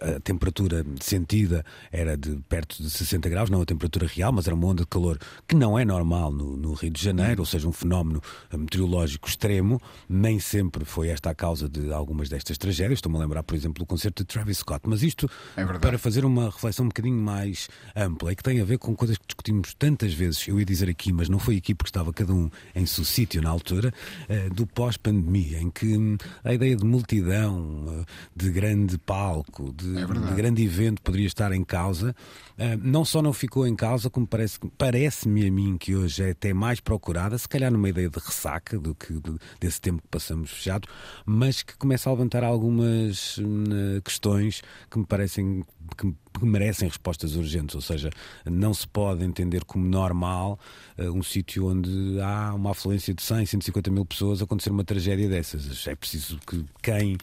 a, 0.02 0.20
temperatura 0.20 0.86
sentida 1.00 1.66
era 1.92 2.18
de 2.18 2.38
perto 2.48 2.82
de 2.82 2.90
60 2.90 3.30
graus, 3.30 3.50
não 3.50 3.62
a 3.62 3.66
temperatura 3.66 4.08
real, 4.08 4.32
mas 4.32 4.48
era 4.48 4.56
uma 4.56 4.68
onda 4.68 4.84
de 4.84 4.88
calor 4.88 5.18
que 5.48 5.56
não 5.56 5.78
é 5.78 5.86
normal 5.86 6.32
no, 6.32 6.58
no 6.58 6.74
Rio 6.74 6.92
de 6.92 7.04
Janeiro, 7.04 7.42
ou 7.42 7.46
seja, 7.46 7.68
um 7.68 7.72
fenómeno 7.72 8.22
meteorológico 8.52 9.28
extremo. 9.28 9.82
Nem 10.08 10.40
sempre 10.40 10.86
foi 10.86 11.10
esta 11.10 11.30
a 11.30 11.36
causa 11.36 11.68
de 11.68 11.92
algumas 11.92 12.30
destas 12.30 12.58
tragédias. 12.58 12.98
Estou-me 12.98 13.18
a 13.18 13.22
lembrar, 13.22 13.44
por 13.44 13.56
exemplo, 13.56 13.80
do 13.84 13.86
concerto 13.86 14.24
de 14.24 14.28
Travis 14.28 14.60
Scott. 14.60 14.82
Mas 14.86 15.04
isto 15.04 15.30
é 15.56 15.66
para 15.66 15.98
fazer 15.98 16.26
uma 16.26 16.46
reflexão 16.46 16.86
um 16.86 16.90
bocadinho 16.90 17.22
mais 17.22 17.68
ampla 17.96 18.32
e 18.32 18.36
que 18.36 18.44
tem 18.44 18.60
a 18.60 18.66
ver 18.66 18.78
com 18.78 18.96
coisas 18.96 19.18
que 19.18 19.26
discutimos 19.28 19.74
tantas 19.74 20.14
vezes, 20.14 20.48
eu 20.48 20.60
ia 20.60 20.66
dizer 20.66 20.90
aqui, 20.90 21.12
mas 21.12 21.30
não 21.30 21.40
foi 21.40 21.58
aqui 21.58 21.74
porque 21.74 21.90
estava 21.90 22.12
cada 22.14 22.34
um 22.34 22.50
em 22.76 22.86
seu 22.86 23.04
sítio 23.04 23.42
na 23.42 23.50
altura, 23.50 23.94
eh, 24.28 24.50
do 24.50 24.66
pós-pandemia, 24.68 25.60
em 25.60 25.70
que 25.70 25.98
hum, 25.98 26.18
a 26.44 26.54
ideia 26.54 26.76
de 26.76 26.86
multidão, 26.86 27.86
eh, 27.90 28.06
de 28.36 28.50
grande 28.52 28.98
palco, 28.98 29.41
palco, 29.42 29.74
de, 29.74 29.98
é 29.98 30.06
de, 30.06 30.36
grande 30.36 30.64
evento 30.64 31.02
poderia 31.02 31.28
estar 31.28 31.52
em 31.52 31.64
causa. 31.64 32.16
Uh, 32.58 32.78
não 32.82 33.04
só 33.04 33.22
não 33.22 33.34
ficou 33.34 33.68
em 33.68 33.76
causa, 33.76 34.10
como 34.10 34.28
parece, 34.28 34.60
parece-me 34.78 35.48
a 35.48 35.52
mim 35.52 35.78
que 35.78 35.96
hoje 35.96 36.24
é 36.24 36.32
até 36.32 36.54
mais 36.54 36.80
procurada, 36.80 37.38
se 37.38 37.48
calhar 37.48 37.72
numa 37.72 37.90
ideia 37.90 38.10
de 38.10 38.20
ressaca 38.20 38.78
do 38.78 38.94
que 38.94 39.14
de, 39.14 39.38
desse 39.60 39.82
tempo 39.82 40.02
que 40.02 40.08
passamos 40.08 40.52
fechado, 40.52 40.88
mas 41.26 41.64
que 41.64 41.76
começa 41.78 42.10
a 42.10 42.14
levantar 42.14 42.44
algumas 42.44 43.38
uh, 43.38 44.02
questões 44.04 44.62
que 44.90 45.00
me 45.00 45.06
parecem 45.06 45.64
que, 45.98 46.14
que 46.40 46.46
merecem 46.46 46.88
respostas 46.88 47.36
urgentes, 47.36 47.76
ou 47.76 47.82
seja, 47.82 48.10
não 48.46 48.74
se 48.74 48.88
pode 48.88 49.24
entender 49.24 49.64
como 49.66 49.86
normal 49.86 50.60
uh, 50.98 51.12
um 51.12 51.24
sítio 51.24 51.68
onde 51.68 52.20
há 52.22 52.54
uma 52.54 52.72
afluência 52.72 53.14
de 53.14 53.22
100, 53.22 53.46
150 53.46 53.92
mil 53.92 54.06
pessoas 54.06 54.42
acontecer 54.42 54.70
uma 54.70 54.84
tragédia 54.84 55.30
dessas. 55.30 55.88
É 55.88 55.96
preciso 55.96 56.40
que 56.46 56.64
quem 56.82 57.18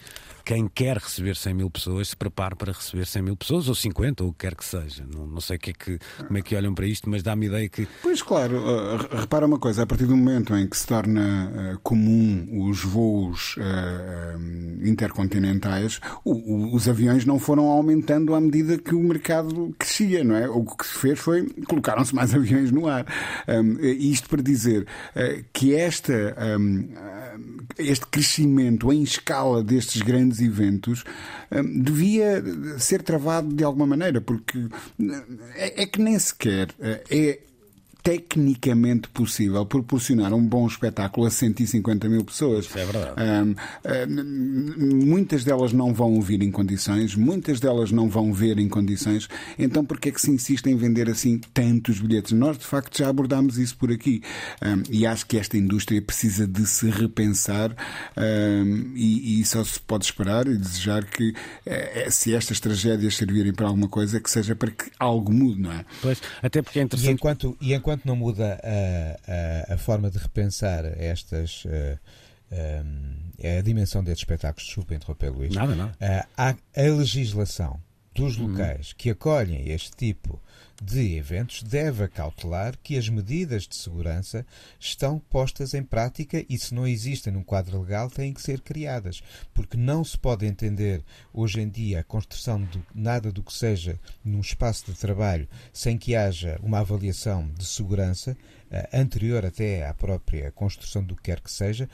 quem 0.48 0.66
quer 0.66 0.96
receber 0.96 1.36
100 1.36 1.52
mil 1.52 1.68
pessoas 1.68 2.08
se 2.08 2.16
prepare 2.16 2.56
para 2.56 2.72
receber 2.72 3.04
100 3.04 3.20
mil 3.20 3.36
pessoas, 3.36 3.68
ou 3.68 3.74
50, 3.74 4.24
ou 4.24 4.30
o 4.30 4.32
que 4.32 4.46
quer 4.46 4.54
que 4.54 4.64
seja. 4.64 5.04
Não, 5.14 5.26
não 5.26 5.42
sei 5.42 5.58
que 5.58 5.68
é 5.68 5.72
que, 5.74 5.98
como 6.26 6.38
é 6.38 6.40
que 6.40 6.56
olham 6.56 6.74
para 6.74 6.86
isto, 6.86 7.10
mas 7.10 7.22
dá-me 7.22 7.48
ideia 7.48 7.68
que. 7.68 7.86
Pois 8.02 8.22
claro, 8.22 8.56
uh, 8.56 8.96
repara 9.14 9.44
uma 9.44 9.58
coisa, 9.58 9.82
a 9.82 9.86
partir 9.86 10.06
do 10.06 10.16
momento 10.16 10.56
em 10.56 10.66
que 10.66 10.74
se 10.74 10.86
torna 10.86 11.74
uh, 11.74 11.78
comum 11.80 12.66
os 12.66 12.82
voos 12.82 13.56
intercontinentais, 14.82 16.00
o, 16.24 16.32
o, 16.32 16.74
os 16.74 16.88
aviões 16.88 17.26
não 17.26 17.38
foram 17.38 17.66
aumentando 17.66 18.34
à 18.34 18.40
medida 18.40 18.78
que 18.78 18.94
o 18.94 19.02
mercado 19.08 19.74
crescia, 19.78 20.22
não 20.22 20.36
é? 20.36 20.48
O 20.48 20.64
que 20.64 20.86
se 20.86 20.98
fez 20.98 21.18
foi 21.18 21.46
colocaram-se 21.66 22.14
mais 22.14 22.34
aviões 22.34 22.70
no 22.70 22.86
ar. 22.86 23.06
Um, 23.48 23.78
isto 23.80 24.28
para 24.28 24.42
dizer 24.42 24.86
uh, 25.16 25.44
que 25.52 25.74
esta, 25.74 26.36
um, 26.58 26.88
este 27.78 28.06
crescimento 28.06 28.92
em 28.92 29.02
escala 29.02 29.62
destes 29.62 30.02
grandes 30.02 30.40
eventos 30.40 31.04
hum, 31.52 31.82
devia 31.82 32.42
ser 32.78 33.02
travado 33.02 33.54
de 33.54 33.64
alguma 33.64 33.86
maneira, 33.86 34.20
porque 34.20 34.58
hum, 34.98 35.22
é, 35.54 35.82
é 35.82 35.86
que 35.86 36.00
nem 36.00 36.18
sequer 36.18 36.68
eh, 36.80 37.04
é 37.10 37.38
tecnicamente 38.02 39.08
possível 39.08 39.64
proporcionar 39.66 40.32
um 40.32 40.44
bom 40.44 40.66
espetáculo 40.66 41.26
a 41.26 41.30
150 41.30 42.08
mil 42.08 42.24
pessoas. 42.24 42.64
Isso 42.64 42.78
é 42.78 42.84
verdade. 42.84 43.14
Um, 43.20 43.54
um, 44.08 45.06
muitas 45.06 45.44
delas 45.44 45.72
não 45.72 45.92
vão 45.92 46.14
ouvir 46.14 46.42
em 46.42 46.50
condições, 46.50 47.14
muitas 47.14 47.60
delas 47.60 47.90
não 47.90 48.08
vão 48.08 48.32
ver 48.32 48.58
em 48.58 48.68
condições. 48.68 49.28
Então, 49.58 49.84
por 49.84 50.00
que 50.00 50.08
é 50.08 50.12
que 50.12 50.20
se 50.20 50.30
insiste 50.30 50.66
em 50.66 50.76
vender 50.76 51.08
assim 51.10 51.38
tantos 51.52 52.00
bilhetes? 52.00 52.32
Nós, 52.32 52.56
de 52.56 52.64
facto, 52.64 52.96
já 52.96 53.08
abordámos 53.08 53.58
isso 53.58 53.76
por 53.76 53.90
aqui. 53.92 54.22
Um, 54.62 54.82
e 54.90 55.06
acho 55.06 55.26
que 55.26 55.36
esta 55.36 55.56
indústria 55.56 56.00
precisa 56.00 56.46
de 56.46 56.66
se 56.66 56.88
repensar 56.90 57.74
e, 58.94 59.40
e, 59.40 59.44
só 59.44 59.62
se 59.64 59.80
pode 59.80 60.04
esperar 60.04 60.46
e 60.46 60.56
desejar 60.56 61.04
que, 61.04 61.34
eh, 61.66 62.08
se 62.10 62.34
estas 62.34 62.60
tragédias 62.60 63.16
servirem 63.16 63.52
para 63.52 63.66
alguma 63.66 63.88
coisa, 63.88 64.20
que 64.20 64.30
seja 64.30 64.54
para 64.54 64.70
que 64.70 64.90
algo 64.98 65.32
mude, 65.32 65.60
não 65.60 65.72
é? 65.72 65.84
Pois, 66.00 66.20
até 66.42 66.62
porque 66.62 66.80
é 66.80 66.82
interessante. 66.82 67.10
E 67.10 67.12
enquanto, 67.12 67.56
e 67.60 67.74
enquanto 67.74 67.87
não 68.04 68.16
muda 68.16 68.60
a, 68.62 69.70
a, 69.70 69.74
a 69.74 69.78
forma 69.78 70.10
de 70.10 70.18
repensar 70.18 70.84
estas. 70.84 71.64
Uh, 71.64 71.98
eh, 72.50 72.82
um, 72.82 73.30
eh, 73.38 73.58
a 73.58 73.62
dimensão 73.62 74.02
destes 74.02 74.22
espetáculos, 74.22 74.64
desculpa 74.64 74.94
interromper, 74.94 75.30
Luís. 75.30 75.54
Nada, 75.54 75.74
não. 75.74 75.88
Uh, 75.88 76.26
a, 76.36 76.48
a 76.48 76.82
legislação 76.96 77.78
dos 78.18 78.36
uhum. 78.36 78.48
locais 78.48 78.92
que 78.92 79.10
acolhem 79.10 79.70
este 79.70 79.92
tipo 79.92 80.40
de 80.82 81.16
eventos 81.16 81.62
deve 81.62 82.04
acautelar 82.04 82.76
que 82.82 82.96
as 82.96 83.08
medidas 83.08 83.66
de 83.66 83.74
segurança 83.74 84.46
estão 84.78 85.18
postas 85.18 85.74
em 85.74 85.82
prática 85.82 86.44
e, 86.48 86.56
se 86.56 86.72
não 86.72 86.86
existem 86.86 87.32
num 87.32 87.42
quadro 87.42 87.80
legal, 87.80 88.08
têm 88.08 88.32
que 88.32 88.40
ser 88.40 88.60
criadas. 88.60 89.22
Porque 89.52 89.76
não 89.76 90.04
se 90.04 90.16
pode 90.16 90.46
entender 90.46 91.04
hoje 91.32 91.60
em 91.60 91.68
dia 91.68 92.00
a 92.00 92.04
construção 92.04 92.62
de 92.64 92.80
nada 92.94 93.32
do 93.32 93.42
que 93.42 93.52
seja 93.52 93.98
num 94.24 94.40
espaço 94.40 94.86
de 94.86 94.98
trabalho 94.98 95.48
sem 95.72 95.98
que 95.98 96.14
haja 96.14 96.58
uma 96.62 96.78
avaliação 96.78 97.48
de 97.56 97.64
segurança 97.64 98.36
uh, 98.70 98.96
anterior 98.96 99.44
até 99.44 99.86
à 99.86 99.92
própria 99.92 100.52
construção 100.52 101.02
do 101.02 101.16
que 101.16 101.22
quer 101.22 101.40
que 101.40 101.50
seja, 101.50 101.88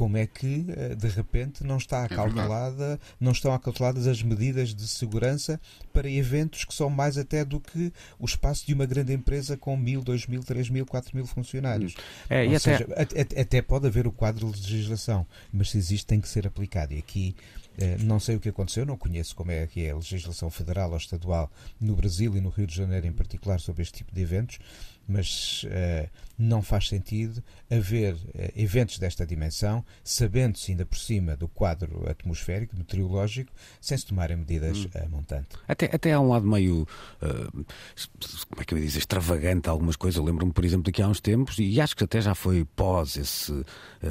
como 0.00 0.16
é 0.16 0.26
que 0.26 0.64
eh, 0.70 0.94
de 0.94 1.08
repente 1.08 1.62
não 1.62 1.76
está 1.76 2.04
acautelada, 2.04 2.94
é 2.94 2.98
não 3.20 3.32
estão 3.32 3.52
acauteladas 3.52 4.06
as 4.06 4.22
medidas 4.22 4.74
de 4.74 4.88
segurança 4.88 5.60
para 5.92 6.10
eventos 6.10 6.64
que 6.64 6.72
são 6.72 6.88
mais 6.88 7.18
até 7.18 7.44
do 7.44 7.60
que 7.60 7.92
o 8.18 8.24
espaço 8.24 8.66
de 8.66 8.72
uma 8.72 8.86
grande 8.86 9.12
empresa 9.12 9.58
com 9.58 9.76
mil, 9.76 10.00
dois 10.00 10.26
mil, 10.26 10.42
três 10.42 10.70
mil, 10.70 10.86
quatro 10.86 11.14
mil 11.14 11.26
funcionários. 11.26 11.96
É, 12.30 12.46
Ou 12.46 12.58
seja, 12.58 12.88
até... 12.96 13.42
até 13.42 13.60
pode 13.60 13.88
haver 13.88 14.06
o 14.06 14.10
quadro 14.10 14.50
de 14.50 14.72
legislação, 14.72 15.26
mas 15.52 15.68
se 15.68 15.76
existe 15.76 16.06
tem 16.06 16.18
que 16.18 16.30
ser 16.30 16.46
aplicado. 16.46 16.94
E 16.94 16.98
aqui 16.98 17.36
eh, 17.76 17.98
não 18.00 18.18
sei 18.18 18.36
o 18.36 18.40
que 18.40 18.48
aconteceu, 18.48 18.86
não 18.86 18.96
conheço 18.96 19.36
como 19.36 19.50
é 19.50 19.66
que 19.66 19.84
é 19.84 19.90
a 19.90 19.96
legislação 19.96 20.50
federal 20.50 20.90
ou 20.92 20.96
estadual 20.96 21.50
no 21.78 21.94
Brasil 21.94 22.36
e 22.38 22.40
no 22.40 22.48
Rio 22.48 22.66
de 22.66 22.74
Janeiro 22.74 23.06
em 23.06 23.12
particular 23.12 23.60
sobre 23.60 23.82
este 23.82 23.98
tipo 23.98 24.14
de 24.14 24.22
eventos, 24.22 24.58
mas 25.10 25.64
uh, 25.64 26.08
não 26.38 26.62
faz 26.62 26.88
sentido 26.88 27.42
haver 27.68 28.14
uh, 28.14 28.18
eventos 28.56 28.98
desta 28.98 29.26
dimensão, 29.26 29.84
sabendo-se 30.04 30.70
ainda 30.70 30.86
por 30.86 30.98
cima 30.98 31.36
do 31.36 31.48
quadro 31.48 32.08
atmosférico, 32.08 32.76
meteorológico, 32.76 33.52
sem 33.80 33.98
se 33.98 34.06
tomarem 34.06 34.36
medidas 34.36 34.78
hum. 34.78 34.88
uh, 34.94 35.10
montante. 35.10 35.48
Até, 35.66 35.86
até 35.86 36.12
há 36.12 36.20
um 36.20 36.28
lado 36.28 36.46
meio, 36.46 36.86
como 37.20 38.60
é 38.60 38.64
que 38.64 38.74
eu 38.74 38.78
ia 38.78 38.84
dizer, 38.84 39.00
extravagante 39.00 39.68
algumas 39.68 39.96
coisas. 39.96 40.16
Eu 40.16 40.24
lembro-me, 40.24 40.52
por 40.52 40.64
exemplo, 40.64 40.84
daqui 40.84 41.02
há 41.02 41.08
uns 41.08 41.20
tempos, 41.20 41.58
e 41.58 41.80
acho 41.80 41.96
que 41.96 42.04
até 42.04 42.20
já 42.20 42.34
foi 42.34 42.64
pós 42.64 43.16
esse, 43.16 43.64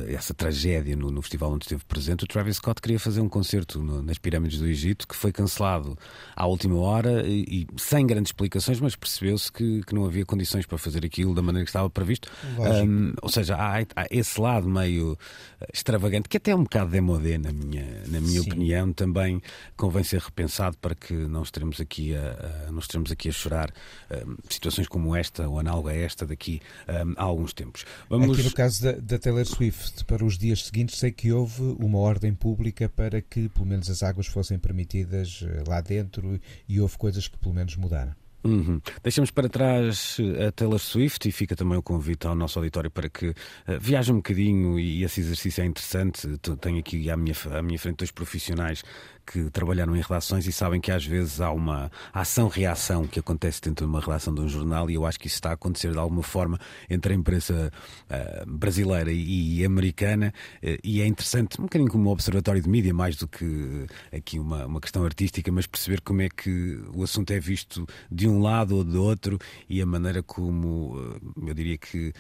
essa 0.10 0.34
tragédia 0.34 0.96
no, 0.96 1.10
no, 1.10 1.22
festival 1.22 1.54
onde 1.54 1.66
esteve 1.66 1.84
presente, 1.86 2.24
o 2.24 2.28
Travis 2.28 2.58
Scott 2.58 2.82
queria 2.82 3.00
fazer 3.00 3.22
um 3.22 3.30
concerto 3.30 3.80
no, 3.80 4.02
nas 4.02 4.18
pirâmides 4.18 4.60
do 4.60 4.68
Egito, 4.68 5.08
que 5.08 5.16
foi 5.16 5.32
cancelado 5.32 5.98
à 6.36 6.46
última 6.46 6.78
hora 6.80 7.26
e, 7.26 7.44
e 7.62 7.68
sem 7.78 8.06
grandes 8.06 8.30
explicações, 8.30 8.80
mas 8.80 8.96
percebeu-se 8.96 9.52
que, 9.52 9.84
que 9.84 9.96
não 9.96 10.06
havia 10.06 10.26
condições 10.26 10.66
para 10.66 10.78
fazer 10.78 10.89
fazer 10.90 11.06
aquilo 11.06 11.34
da 11.34 11.42
maneira 11.42 11.64
que 11.64 11.70
estava 11.70 11.90
previsto. 11.90 12.30
Um, 12.58 13.14
ou 13.22 13.30
seja, 13.30 13.56
há, 13.56 13.80
há, 13.80 14.08
esse 14.10 14.40
lado 14.40 14.68
meio 14.68 15.18
eh, 15.62 15.68
extravagante, 15.74 16.28
que 16.28 16.38
até 16.38 16.52
é 16.52 16.56
um 16.56 16.64
bocado 16.64 16.92
demodé, 16.92 17.38
na 17.38 17.52
minha, 17.52 17.86
na 18.08 18.20
minha 18.20 18.42
opinião, 18.42 18.92
também 18.92 19.42
convém 19.78 20.04
ser 20.04 20.20
repensado 20.20 20.78
para 20.78 20.96
que 20.96 21.14
não 21.14 21.44
estaremos 21.44 21.80
aqui 21.80 22.16
a, 22.16 22.68
a 22.68 22.72
não 22.72 22.80
estaremos 22.80 23.12
aqui 23.12 23.30
a 23.30 23.32
chorar 23.32 23.72
um, 24.12 24.36
situações 24.50 24.88
como 24.88 25.16
esta 25.16 25.48
ou 25.48 25.60
análoga 25.60 25.92
a 25.92 25.96
esta 25.96 26.26
daqui 26.26 26.62
um, 26.88 27.14
há 27.16 27.24
alguns 27.24 27.54
tempos. 27.54 27.86
Vamos... 28.10 28.38
Aqui 28.38 28.48
no 28.48 28.54
caso 28.54 28.84
da, 28.84 28.92
da 28.94 29.20
Taylor 29.20 29.46
Swift, 29.46 30.06
para 30.06 30.26
os 30.26 30.38
dias 30.38 30.66
seguintes, 30.66 30.98
sei 30.98 31.12
que 31.12 31.32
houve 31.32 31.62
uma 31.80 32.00
ordem 32.00 32.34
pública 32.34 32.90
para 32.90 33.22
que 33.22 33.50
pelo 33.50 33.66
menos 33.66 33.90
as 33.90 34.04
águas 34.04 34.28
fossem 34.28 34.58
permitidas 34.58 35.44
eh, 35.44 35.64
lá 35.68 35.82
dentro 35.82 36.40
e 36.68 36.80
houve 36.80 36.98
coisas 36.98 37.28
que 37.28 37.38
pelo 37.38 37.54
menos 37.54 37.76
mudaram. 37.76 38.14
Uhum. 38.44 38.80
Deixamos 39.04 39.32
para 39.32 39.50
trás 39.50 40.18
eh, 40.20 40.48
a 40.48 40.52
Taylor 40.52 40.80
Swift 40.80 41.28
e 41.28 41.32
fica 41.32 41.56
também 41.56 41.78
o 41.78 41.84
convite 41.84 42.26
ao 42.26 42.36
nosso 42.36 42.58
auditório 42.58 42.90
para 42.90 43.10
que 43.10 43.30
uh, 43.30 43.36
viaje 43.80 44.14
um 44.14 44.18
bocadinho 44.18 44.80
e 44.80 45.04
esse 45.04 45.20
exercício 45.20 45.62
é 45.62 45.66
interessante. 45.66 46.28
Tenho 46.62 46.80
aqui 46.80 47.10
à 47.10 47.18
minha, 47.18 47.36
à 47.52 47.62
minha 47.62 47.78
frente 47.78 47.98
dois 47.98 48.12
profissionais 48.12 48.84
que 49.32 49.48
trabalharam 49.52 49.96
em 49.96 50.02
redações 50.02 50.48
e 50.48 50.52
sabem 50.52 50.82
que 50.82 50.92
às 50.92 51.06
vezes 51.06 51.40
há 51.40 51.52
uma 51.52 51.92
ação-reação 52.12 53.06
que 53.06 53.20
acontece 53.20 53.62
dentro 53.62 53.86
de 53.86 53.90
uma 53.90 54.00
redação 54.00 54.34
de 54.34 54.42
um 54.42 54.50
jornal 54.50 54.90
e 54.90 54.96
eu 54.96 55.06
acho 55.06 55.20
que 55.20 55.28
isso 55.28 55.36
está 55.36 55.52
a 55.52 55.54
acontecer 55.54 55.92
de 55.92 56.00
alguma 56.00 56.24
forma 56.24 56.60
entre 56.90 57.14
a 57.14 57.16
imprensa 57.16 57.72
uh, 58.10 58.52
brasileira 58.52 59.12
e, 59.12 59.60
e 59.60 59.66
americana. 59.66 60.34
Uh, 60.64 60.80
e 60.84 61.00
é 61.02 61.06
interessante, 61.06 61.62
um 61.62 61.66
bocadinho 61.66 61.92
como 61.92 62.10
um 62.10 62.12
observatório 62.12 62.60
de 62.60 62.68
mídia, 62.68 62.92
mais 62.92 63.18
do 63.18 63.28
que 63.28 63.86
aqui 64.12 64.40
uma, 64.40 64.66
uma 64.66 64.82
questão 64.82 65.06
artística, 65.06 65.52
mas 65.52 65.68
perceber 65.68 66.02
como 66.02 66.24
é 66.24 66.30
que 66.30 66.80
o 66.96 67.04
assunto 67.04 67.30
é 67.30 67.40
visto 67.40 67.86
de 68.12 68.28
um 68.28 68.42
lado 68.42 68.78
ou 68.78 68.84
do 68.84 69.04
outro 69.04 69.38
e 69.70 69.80
a 69.80 69.86
maneira 69.86 70.24
como 70.24 70.98
uh, 70.98 71.48
eu 71.48 71.54
diria 71.54 71.78
que 71.78 72.12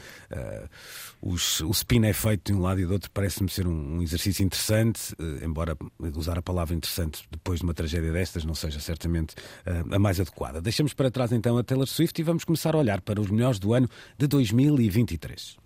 os, 1.21 1.61
o 1.61 1.71
spin 1.71 2.05
é 2.05 2.13
feito 2.13 2.51
de 2.51 2.57
um 2.57 2.61
lado 2.61 2.79
e 2.79 2.85
do 2.85 2.93
outro 2.93 3.09
parece-me 3.11 3.49
ser 3.49 3.65
um, 3.65 3.97
um 3.97 4.01
exercício 4.01 4.43
interessante, 4.43 5.15
embora 5.43 5.75
usar 6.15 6.37
a 6.37 6.41
palavra 6.41 6.75
interessante 6.75 6.98
interessante 6.99 7.23
depois 7.31 7.59
de 7.59 7.65
uma 7.65 7.73
tragédia 7.73 8.11
destas 8.11 8.43
não 8.43 8.53
seja 8.53 8.79
certamente 8.79 9.35
uh, 9.65 9.95
a 9.95 9.99
mais 9.99 10.19
adequada. 10.19 10.61
Deixamos 10.61 10.93
para 10.93 11.09
trás 11.09 11.31
então 11.31 11.57
a 11.57 11.63
Taylor 11.63 11.87
Swift 11.87 12.19
e 12.19 12.23
vamos 12.23 12.43
começar 12.43 12.75
a 12.75 12.77
olhar 12.77 13.01
para 13.01 13.21
os 13.21 13.29
melhores 13.29 13.59
do 13.59 13.73
ano 13.73 13.89
de 14.17 14.27
2023. 14.27 15.57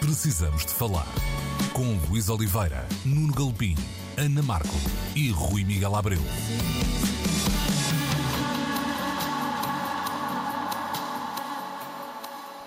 Precisamos 0.00 0.66
de 0.66 0.72
falar 0.72 1.06
com 1.72 1.84
Luís 2.08 2.28
Oliveira, 2.28 2.86
Nuno 3.04 3.32
Galpim, 3.32 3.76
Ana 4.16 4.42
Marco 4.42 4.76
e 5.14 5.30
Rui 5.30 5.64
Miguel 5.64 5.94
Abreu. 5.94 6.20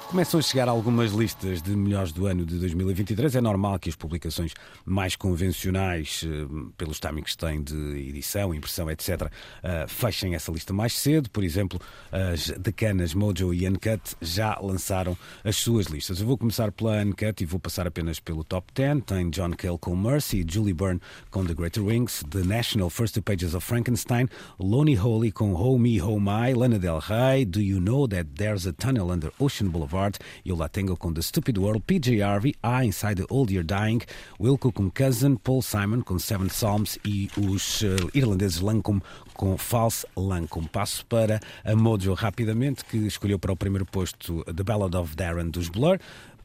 Começam 0.08 0.40
a 0.40 0.44
chegar 0.44 0.70
algumas 0.70 1.12
listas 1.12 1.64
de 1.64 1.76
melhores 1.76 2.12
do 2.12 2.28
ano 2.28 2.46
de 2.46 2.58
2023. 2.60 3.36
É 3.36 3.42
normal 3.42 3.80
que 3.80 3.90
as 3.90 3.96
publicações 3.96 4.54
mais 4.86 5.16
convencionais, 5.16 6.24
eh, 6.24 6.70
pelos 6.78 7.00
timings 7.00 7.32
que 7.32 7.38
têm 7.40 7.62
de 7.62 7.76
edição, 8.10 8.54
impressão, 8.54 8.90
etc., 8.90 9.30
eh, 9.64 9.86
fechem 9.88 10.36
essa 10.36 10.52
lista 10.52 10.72
mais 10.72 10.94
cedo. 10.94 11.30
Por 11.32 11.44
exemplo, 11.44 11.82
as 12.12 12.50
decanas 12.52 13.16
Mojo 13.16 13.52
e 13.54 13.68
Uncut 13.68 14.16
já 14.22 14.58
lançaram 14.62 15.18
as 15.44 15.58
suas 15.58 15.88
listas. 15.88 16.22
Eu 16.22 16.28
vou 16.28 16.38
começar 16.38 16.72
pela 16.72 17.02
Uncut 17.04 17.44
e 17.44 17.46
vou 17.46 17.60
passar 17.60 17.88
apenas 17.88 18.20
pelo 18.20 18.44
top 18.44 18.72
10. 18.74 19.04
Tem 19.06 19.30
John 19.32 19.52
Cale 19.58 19.80
com 19.80 19.96
Mercy, 19.96 20.46
Julie 20.48 20.74
Byrne 20.74 21.02
com 21.32 21.44
The 21.44 21.54
Greater 21.56 21.84
Wings, 21.84 22.24
The 22.30 22.44
National 22.44 22.92
First 22.92 23.16
Two 23.16 23.24
Pages 23.24 23.56
of 23.56 23.66
Frankenstein, 23.66 24.30
Lonely 24.60 24.98
Holy 24.98 25.32
com 25.32 25.54
Home 25.54 25.90
Me, 25.90 26.00
Home 26.00 26.30
I, 26.30 26.54
Lana 26.54 26.78
Del 26.78 27.00
Rey, 27.00 27.44
Do 27.44 27.60
You 27.60 27.82
Know 27.82 28.08
That 28.08 28.28
There's 28.36 28.68
a 28.68 28.72
Tunnel 28.72 29.12
Under 29.12 29.32
Ocean 29.40 29.70
Boulevard? 29.70 29.95
Heart, 29.96 30.18
eu 30.46 30.56
lá 30.56 30.68
tenho 30.70 30.96
com 30.98 31.14
The 31.14 31.22
Stupid 31.22 31.58
World, 31.58 31.82
PJ 31.86 32.22
Harvey, 32.22 32.54
I 32.64 32.88
Inside 32.88 33.16
the 33.16 33.26
Old 33.30 33.54
Year 33.54 33.66
Dying, 33.66 34.02
Wilco 34.40 34.72
com 34.72 34.90
Cousin, 34.90 35.36
Paul 35.36 35.62
Simon 35.62 36.02
com 36.02 36.20
Seven 36.20 36.48
Psalms 36.48 37.00
e 37.06 37.30
os 37.38 37.82
uh, 37.82 38.10
irlandeses 38.14 38.60
Lancome 38.60 39.02
com 39.34 39.58
False 39.58 40.06
Lancome. 40.16 40.68
Passo 40.70 41.06
para 41.06 41.40
a 41.64 41.76
Mojo 41.76 42.14
rapidamente, 42.14 42.84
que 42.86 42.98
escolheu 42.98 43.38
para 43.38 43.52
o 43.52 43.58
primeiro 43.58 43.86
posto 43.86 44.44
The 44.46 44.64
Ballad 44.64 44.96
of 44.96 45.16
Darren 45.16 45.50
dos 45.50 45.70
Blur. 45.70 46.00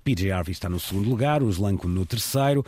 PJ 0.05 0.33
Harvey 0.33 0.53
está 0.53 0.69
no 0.69 0.81
segundo 0.81 1.09
lugar, 1.09 1.43
os 1.43 1.59
Lanco 1.59 1.87
no 1.87 2.07
terceiro, 2.07 2.65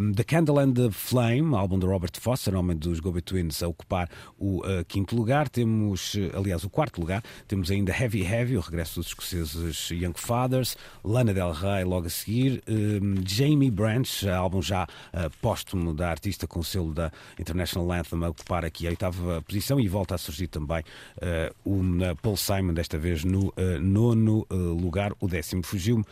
um, 0.00 0.12
The 0.12 0.24
Candle 0.24 0.58
and 0.58 0.72
the 0.72 0.90
Flame, 0.90 1.54
álbum 1.54 1.78
de 1.78 1.84
Robert 1.84 2.12
Foster, 2.18 2.54
homem 2.54 2.76
dos 2.76 2.98
Go-Betweens, 2.98 3.62
a 3.62 3.68
ocupar 3.68 4.08
o 4.38 4.60
uh, 4.60 4.84
quinto 4.88 5.14
lugar. 5.14 5.48
Temos, 5.48 6.14
uh, 6.14 6.30
aliás, 6.34 6.64
o 6.64 6.70
quarto 6.70 7.00
lugar. 7.00 7.22
Temos 7.46 7.70
ainda 7.70 7.92
Heavy 7.92 8.22
Heavy, 8.22 8.56
o 8.56 8.60
regresso 8.60 9.00
dos 9.00 9.08
escoceses 9.08 9.90
Young 9.90 10.14
Fathers, 10.16 10.76
Lana 11.04 11.34
Del 11.34 11.52
Rey 11.52 11.84
logo 11.84 12.06
a 12.06 12.10
seguir, 12.10 12.62
um, 12.66 13.16
Jamie 13.26 13.70
Branch, 13.70 14.26
álbum 14.28 14.62
já 14.62 14.84
uh, 14.84 15.30
póstumo 15.42 15.92
da 15.92 16.10
artista 16.10 16.46
com 16.46 16.60
o 16.60 16.64
selo 16.64 16.94
da 16.94 17.12
International 17.38 17.92
Anthem, 17.92 18.24
a 18.24 18.30
ocupar 18.30 18.64
aqui 18.64 18.86
a 18.86 18.90
oitava 18.90 19.42
posição 19.42 19.78
e 19.78 19.88
volta 19.88 20.14
a 20.14 20.18
surgir 20.18 20.46
também 20.46 20.82
uh, 21.18 21.70
o 21.70 22.16
Paul 22.22 22.36
Simon, 22.36 22.72
desta 22.72 22.98
vez 22.98 23.24
no 23.24 23.52
nono 23.80 24.46
lugar, 24.50 25.12
o 25.20 25.28
décimo 25.28 25.62
fugiu-me 25.62 26.04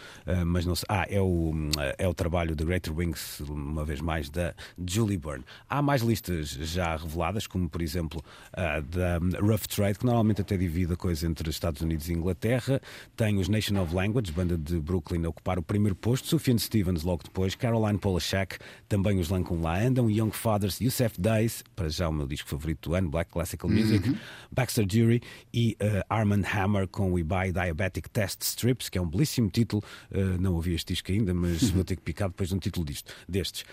mas 0.50 0.66
não 0.66 0.74
sei. 0.74 0.86
Ah, 0.88 1.06
é 1.08 1.20
o, 1.20 1.52
é 1.96 2.08
o 2.08 2.12
trabalho 2.12 2.54
de 2.56 2.64
Greater 2.64 2.94
Wings, 2.96 3.40
uma 3.40 3.84
vez 3.84 4.00
mais, 4.00 4.28
da 4.28 4.54
Julie 4.84 5.16
Byrne. 5.16 5.44
Há 5.68 5.80
mais 5.80 6.02
listas 6.02 6.48
já 6.48 6.96
reveladas, 6.96 7.46
como 7.46 7.68
por 7.68 7.80
exemplo 7.80 8.22
a 8.52 8.80
da 8.80 9.18
Rough 9.40 9.66
Trade, 9.68 9.98
que 9.98 10.04
normalmente 10.04 10.40
até 10.40 10.56
divide 10.56 10.92
a 10.92 10.96
coisa 10.96 11.26
entre 11.26 11.48
Estados 11.48 11.80
Unidos 11.80 12.08
e 12.08 12.12
Inglaterra. 12.12 12.80
Tem 13.16 13.38
os 13.38 13.48
Nation 13.48 13.80
of 13.80 13.94
Language, 13.94 14.32
banda 14.32 14.58
de 14.58 14.80
Brooklyn, 14.80 15.24
a 15.24 15.28
ocupar 15.28 15.58
o 15.58 15.62
primeiro 15.62 15.94
posto. 15.94 16.26
Sufjan 16.26 16.58
Stevens 16.58 17.02
logo 17.02 17.22
depois. 17.22 17.54
Caroline 17.54 17.98
Polachek, 17.98 18.58
também 18.88 19.18
os 19.18 19.28
Lancome 19.28 19.62
lá 19.62 19.78
andam. 19.78 20.10
Young 20.10 20.32
Fathers, 20.32 20.80
Youssef 20.80 21.20
Days, 21.20 21.62
para 21.76 21.88
já 21.88 22.08
o 22.08 22.12
meu 22.12 22.26
disco 22.26 22.48
favorito 22.48 22.90
do 22.90 22.94
ano, 22.94 23.08
Black 23.08 23.30
Classical 23.30 23.70
Music. 23.70 24.08
Uhum. 24.08 24.16
Baxter 24.50 24.84
Jury 24.88 25.22
e 25.54 25.76
uh, 25.80 26.04
Armand 26.08 26.42
Hammer 26.44 26.88
com 26.88 27.12
We 27.12 27.22
Buy 27.22 27.52
Diabetic 27.52 28.08
Test 28.10 28.42
Strips, 28.42 28.88
que 28.88 28.98
é 28.98 29.00
um 29.00 29.08
belíssimo 29.08 29.48
título. 29.48 29.82
Uh, 30.10 30.39
não 30.40 30.54
ouvi 30.54 30.74
este 30.74 30.92
disco 30.92 31.12
ainda, 31.12 31.32
mas 31.34 31.70
vou 31.70 31.84
ter 31.84 31.96
que 31.96 32.02
picar 32.02 32.28
depois 32.28 32.48
de 32.48 32.54
um 32.54 32.58
título 32.58 32.84
disto, 32.84 33.12
destes. 33.28 33.64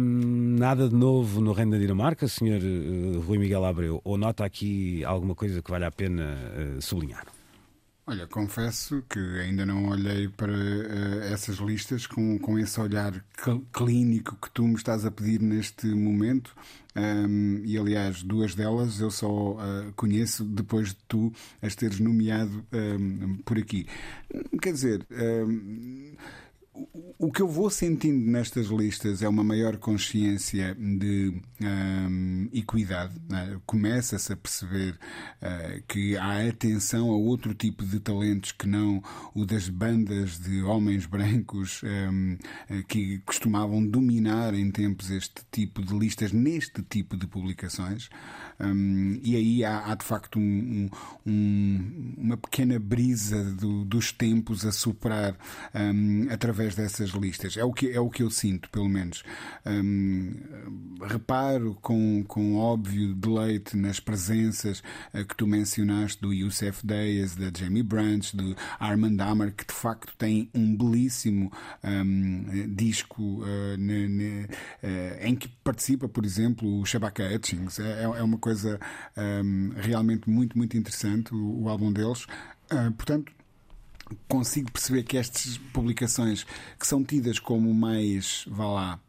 Nada 0.00 0.88
de 0.88 0.94
novo 0.94 1.40
no 1.40 1.52
Reino 1.52 1.72
da 1.72 1.78
Dinamarca, 1.78 2.28
senhor 2.28 2.60
uh, 2.60 3.20
Rui 3.20 3.38
Miguel 3.38 3.64
Abreu? 3.64 4.00
Ou 4.04 4.16
nota 4.16 4.44
aqui 4.44 5.04
alguma 5.04 5.34
coisa 5.34 5.62
que 5.62 5.70
vale 5.70 5.84
a 5.84 5.90
pena 5.90 6.36
uh, 6.76 6.82
sublinhar? 6.82 7.33
Olha, 8.06 8.26
confesso 8.26 9.02
que 9.08 9.18
ainda 9.18 9.64
não 9.64 9.88
olhei 9.88 10.28
para 10.28 10.52
uh, 10.52 11.22
essas 11.32 11.56
listas 11.56 12.06
com, 12.06 12.38
com 12.38 12.58
esse 12.58 12.78
olhar 12.78 13.12
cl 13.42 13.62
clínico 13.72 14.36
que 14.36 14.50
tu 14.50 14.68
me 14.68 14.74
estás 14.74 15.06
a 15.06 15.10
pedir 15.10 15.40
neste 15.40 15.86
momento. 15.86 16.54
Um, 16.94 17.62
e 17.64 17.78
aliás, 17.78 18.22
duas 18.22 18.54
delas 18.54 19.00
eu 19.00 19.10
só 19.10 19.52
uh, 19.52 19.90
conheço 19.96 20.44
depois 20.44 20.88
de 20.88 20.96
tu 21.08 21.32
as 21.62 21.74
teres 21.74 21.98
nomeado 21.98 22.62
um, 22.70 23.36
por 23.38 23.56
aqui. 23.56 23.86
Quer 24.60 24.72
dizer. 24.74 25.06
Um, 25.10 26.14
o 27.18 27.30
que 27.30 27.40
eu 27.40 27.48
vou 27.48 27.70
sentindo 27.70 28.30
nestas 28.30 28.66
listas 28.66 29.22
é 29.22 29.28
uma 29.28 29.44
maior 29.44 29.76
consciência 29.76 30.74
de 30.74 31.40
um, 31.60 32.48
equidade. 32.52 33.14
Né? 33.28 33.60
Começa-se 33.64 34.32
a 34.32 34.36
perceber 34.36 34.98
uh, 35.40 35.82
que 35.86 36.16
há 36.16 36.48
atenção 36.48 37.10
a 37.10 37.16
outro 37.16 37.54
tipo 37.54 37.84
de 37.84 38.00
talentos 38.00 38.50
que 38.52 38.66
não 38.66 39.02
o 39.34 39.46
das 39.46 39.68
bandas 39.68 40.38
de 40.38 40.62
homens 40.62 41.06
brancos 41.06 41.80
um, 41.84 42.36
eh, 42.68 42.82
que 42.88 43.18
costumavam 43.20 43.86
dominar 43.86 44.52
em 44.52 44.70
tempos 44.70 45.10
este 45.10 45.42
tipo 45.52 45.82
de 45.82 45.96
listas 45.96 46.32
neste 46.32 46.82
tipo 46.82 47.16
de 47.16 47.26
publicações. 47.26 48.08
Um, 48.60 49.20
e 49.22 49.36
aí 49.36 49.64
há, 49.64 49.90
há 49.90 49.94
de 49.94 50.04
facto 50.04 50.38
um, 50.38 50.88
um, 51.26 52.14
uma 52.16 52.36
pequena 52.36 52.78
brisa 52.78 53.42
do, 53.54 53.84
dos 53.84 54.12
tempos 54.12 54.64
a 54.64 54.72
superar 54.72 55.36
através 56.30 56.74
dessas 56.74 57.10
listas. 57.10 57.56
É 57.56 57.64
o 57.64 57.72
que, 57.72 57.90
é 57.90 58.00
o 58.00 58.08
que 58.08 58.22
eu 58.22 58.30
sinto, 58.30 58.68
pelo 58.70 58.88
menos. 58.88 59.22
reparo 61.02 61.76
com, 61.80 62.24
com 62.24 62.56
óbvio 62.56 63.14
deleite 63.14 63.76
nas 63.76 64.00
presenças 64.00 64.82
uh, 65.12 65.24
que 65.24 65.36
tu 65.36 65.46
mencionaste 65.46 66.20
do 66.20 66.32
Youssef 66.32 66.86
Days, 66.86 67.34
da 67.34 67.50
Jamie 67.56 67.82
Branch, 67.82 68.34
do 68.34 68.56
Armand 68.78 69.20
Hammer, 69.20 69.52
que 69.52 69.66
de 69.66 69.72
facto 69.72 70.14
tem 70.16 70.50
um 70.54 70.76
belíssimo 70.76 71.52
disco 72.68 73.22
uh, 73.22 73.76
ne, 73.78 74.08
ne, 74.08 74.44
uh, 74.44 74.48
em 75.20 75.34
que 75.34 75.48
participa, 75.62 76.08
por 76.08 76.24
exemplo, 76.24 76.80
o 76.80 76.84
Shabaka 76.84 77.24
Hutchings. 77.34 77.78
É, 77.78 78.02
é 78.02 78.22
uma 78.22 78.38
coisa 78.44 78.78
um, 79.16 79.70
realmente 79.76 80.28
muito, 80.28 80.56
muito 80.58 80.76
interessante, 80.76 81.34
o, 81.34 81.62
o 81.62 81.68
álbum 81.70 81.90
deles. 81.90 82.24
Uh, 82.70 82.92
portanto, 82.94 83.32
consigo 84.28 84.70
perceber 84.70 85.02
que 85.04 85.16
estas 85.16 85.56
publicações 85.72 86.44
que 86.78 86.86
são 86.86 87.02
tidas 87.02 87.38
como 87.38 87.72
mais, 87.72 88.44
vá 88.46 88.66
lá, 88.66 89.00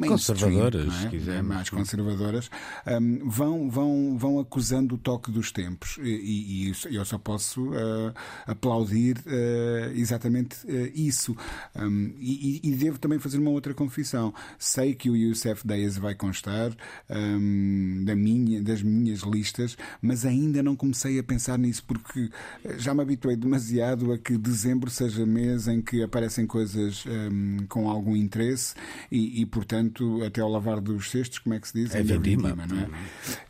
conservadoras, 0.00 1.04
é? 1.04 1.08
quisermos. 1.08 1.54
mais 1.54 1.70
conservadoras, 1.70 2.50
um, 2.86 3.28
vão, 3.28 3.70
vão, 3.70 4.18
vão 4.18 4.38
acusando 4.38 4.94
o 4.94 4.98
toque 4.98 5.30
dos 5.30 5.50
tempos. 5.50 5.98
E, 6.02 6.70
e 6.70 6.94
eu 6.94 7.04
só 7.04 7.18
posso 7.18 7.70
uh, 7.70 8.12
aplaudir 8.46 9.18
uh, 9.18 9.92
exatamente 9.94 10.66
uh, 10.66 10.90
isso. 10.94 11.36
Um, 11.74 12.14
e, 12.18 12.60
e, 12.62 12.70
devo 12.76 12.98
também 12.98 13.18
fazer 13.18 13.38
uma 13.38 13.50
outra 13.50 13.72
confissão. 13.72 14.34
Sei 14.58 14.94
que 14.94 15.08
o 15.08 15.16
Youssef 15.16 15.66
Days 15.66 15.96
vai 15.96 16.14
constar 16.14 16.72
um, 17.08 18.04
da 18.04 18.14
minha, 18.14 18.62
das 18.62 18.82
minhas 18.82 19.20
listas, 19.20 19.76
mas 20.02 20.24
ainda 20.24 20.62
não 20.62 20.76
comecei 20.76 21.18
a 21.18 21.22
pensar 21.22 21.58
nisso 21.58 21.84
porque 21.86 22.30
já 22.78 22.94
me 22.94 23.02
habituei 23.02 23.36
demasiado 23.36 24.12
a 24.12 24.18
que 24.18 24.36
dezembro 24.36 24.90
seja 24.90 25.24
mês 25.24 25.68
em 25.68 25.80
que 25.80 26.02
aparecem 26.02 26.46
coisas 26.46 27.04
com 27.68 27.88
algum 27.88 28.14
interesse 28.14 28.74
e, 29.10 29.40
e 29.40 29.46
portanto 29.46 29.85
portanto, 29.90 30.22
até 30.24 30.40
ao 30.40 30.50
lavar 30.50 30.80
dos 30.80 31.10
cestos, 31.10 31.38
como 31.38 31.54
é 31.54 31.60
que 31.60 31.68
se 31.68 31.74
diz? 31.74 31.94
É 31.94 32.02
vindima. 32.02 32.54
não 32.54 32.78
é? 32.78 32.88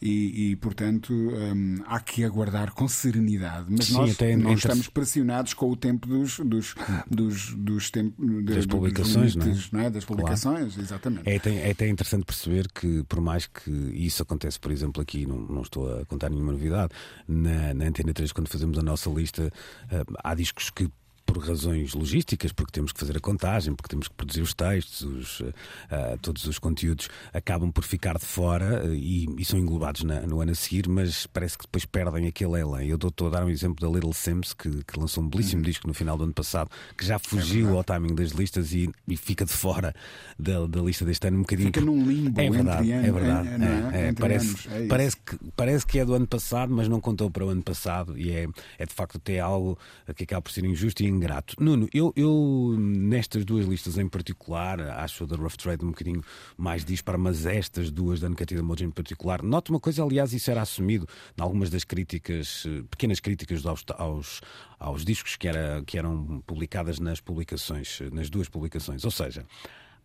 E, 0.01 0.51
e 0.51 0.57
portanto, 0.57 1.13
hum, 1.13 1.83
há 1.87 2.01
que 2.01 2.25
aguardar 2.25 2.73
com 2.73 2.87
serenidade. 2.89 3.67
Mas 3.69 3.87
Sim, 3.87 3.95
nós 3.95 4.13
até 4.13 4.37
não 4.37 4.55
estamos 4.55 4.89
pressionados 4.89 5.55
com 5.55 5.71
o 5.71 5.77
tempo 5.77 6.07
dos, 6.07 6.39
dos, 6.41 6.75
dos, 7.11 7.55
dos 7.55 7.91
tempos 7.91 8.45
das 8.45 8.67
publicações, 8.67 9.35
dos 9.35 9.45
limites, 9.45 9.73
não, 9.73 9.81
é? 9.81 9.83
não 9.83 9.89
é? 9.89 9.91
Das 9.91 10.05
publicações, 10.05 10.75
claro. 10.75 10.83
exatamente. 10.83 11.29
É 11.29 11.37
até, 11.37 11.55
é 11.55 11.71
até 11.71 11.89
interessante 11.89 12.25
perceber 12.25 12.69
que, 12.73 13.03
por 13.05 13.21
mais 13.21 13.47
que 13.47 13.71
isso 13.71 14.23
acontece, 14.23 14.59
por 14.59 14.71
exemplo, 14.71 15.03
aqui, 15.03 15.27
não, 15.27 15.39
não 15.39 15.63
estou 15.63 16.01
a 16.01 16.05
contar 16.07 16.31
nenhuma 16.31 16.53
novidade, 16.53 16.93
na, 17.27 17.75
na 17.75 17.87
Antena 17.87 18.13
3, 18.13 18.33
quando 18.33 18.49
fazemos 18.49 18.79
a 18.79 18.83
nossa 18.83 19.11
lista, 19.11 19.53
hum, 19.93 20.15
há 20.23 20.35
discos 20.35 20.71
que 20.71 20.89
por 21.27 21.39
razões 21.39 21.93
logísticas, 21.93 22.53
porque 22.53 22.73
temos 22.73 22.93
que 22.93 23.01
fazer 23.01 23.17
a 23.17 23.21
contagem, 23.21 23.75
porque 23.75 23.89
temos 23.89 24.09
que 24.09 24.15
produzir 24.15 24.41
os 24.41 24.55
textos, 24.55 25.03
os, 25.03 25.41
uh, 25.41 26.17
todos 26.23 26.47
os 26.47 26.59
conteúdos 26.59 27.09
acabam 27.35 27.71
por 27.73 27.85
ficar 27.85 28.17
de 28.17 28.25
fora 28.25 28.87
uh, 28.87 28.95
e, 28.95 29.27
e, 29.37 29.45
são 29.45 29.59
englobados 29.59 30.05
na, 30.05 30.21
no 30.21 30.41
ano 30.41 30.53
a 30.53 30.55
seguir, 30.55 30.89
mas 30.89 31.27
parece 31.27 31.59
que 31.59 31.65
depois 31.65 31.85
perdem 31.85 32.29
aquele 32.29 32.61
elan. 32.61 32.85
Eu 32.85 32.97
estou 32.97 33.27
a 33.27 33.31
dar 33.31 33.45
um 33.45 33.51
exemplo 33.51 33.87
da 33.87 33.93
Little 33.93 34.15
Sims, 34.15 34.55
que, 34.55 34.85
que 34.85 34.99
lançou 34.99 35.25
um 35.25 35.29
belíssimo 35.29 35.61
uhum. 35.61 35.67
disco 35.67 35.89
no 35.89 35.95
final 35.95 36.17
do 36.17 36.25
ano 36.25 36.33
passado, 36.33 36.71
que 36.97 37.05
já 37.05 37.19
fugiu 37.19 37.71
é 37.71 37.77
ao 37.77 37.85
timing 37.85 38.15
das 38.15 38.31
listas 38.31 38.73
e, 38.73 38.89
e 39.09 39.17
fica 39.17 39.45
de 39.45 39.53
fora 39.53 39.95
da, 40.39 40.67
da, 40.67 40.81
lista 40.81 41.05
deste 41.05 41.27
ano 41.27 41.39
um 41.39 41.41
bocadinho. 41.41 41.69
Fica 41.69 41.81
num 41.81 42.07
limbo 42.07 42.41
é 42.41 42.51
verdade, 42.51 42.93
é 42.93 43.13
verdade. 43.13 43.49
É, 43.93 44.09
é, 44.09 44.13
parece, 44.13 44.47
anos, 44.47 44.69
é 44.71 44.87
parece, 44.87 45.17
que, 45.17 45.39
parece 45.57 45.87
que 45.87 45.99
é 45.99 46.05
do 46.05 46.15
ano 46.15 46.27
passado, 46.27 46.73
mas 46.73 46.89
não 46.89 47.01
contou 47.01 47.31
para 47.31 47.45
o 47.45 47.49
ano 47.49 47.63
passado 47.63 48.17
e 48.17 48.31
é, 48.31 48.47
é 48.79 48.87
de 48.87 48.95
facto 48.95 49.17
até 49.17 49.41
algo 49.41 49.79
que 50.15 50.25
acaba 50.25 50.43
por 50.43 50.53
ser 50.53 50.65
injusto 50.65 51.03
e 51.03 51.07
ingrato. 51.17 51.57
Nuno, 51.59 51.89
eu, 51.93 52.13
eu, 52.15 52.77
nestas 52.79 53.45
duas 53.45 53.67
listas 53.67 53.99
em 53.99 54.09
particular, 54.09 54.81
acho 54.81 55.25
a 55.25 55.27
da 55.27 55.37
Rough 55.37 55.57
Trade 55.57 55.85
um 55.85 55.89
bocadinho 55.89 56.23
mais 56.57 56.85
dispara, 56.85 57.19
mas 57.19 57.47
estas 57.47 57.91
duas 57.91 58.21
da 58.21 58.29
Negativa 58.29 58.63
Mojo 58.63 58.85
em 58.85 58.91
particular, 58.91 59.43
noto 59.43 59.71
uma 59.73 59.81
coisa, 59.81 60.03
aliás, 60.03 60.33
isso 60.33 60.51
era 60.51 60.63
assumido 60.63 61.09
em 61.37 61.43
algumas 61.43 61.71
das 61.71 61.85
críticas, 61.85 62.65
eh, 62.67 62.83
pequenas 62.91 63.21
críticas 63.21 63.65
aos, 63.67 63.85
aos, 63.97 64.41
aos 64.79 65.05
discos 65.05 65.37
que, 65.37 65.49
era, 65.49 65.83
que 65.87 65.99
eram 65.99 66.43
publicadas 66.47 66.99
nas 66.99 67.21
publicações, 67.21 68.01
nas 68.13 68.31
duas 68.31 68.49
publicações. 68.49 69.05
Ou 69.05 69.11
seja, 69.11 69.45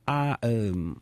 há 0.06 0.38
hum, 0.44 0.96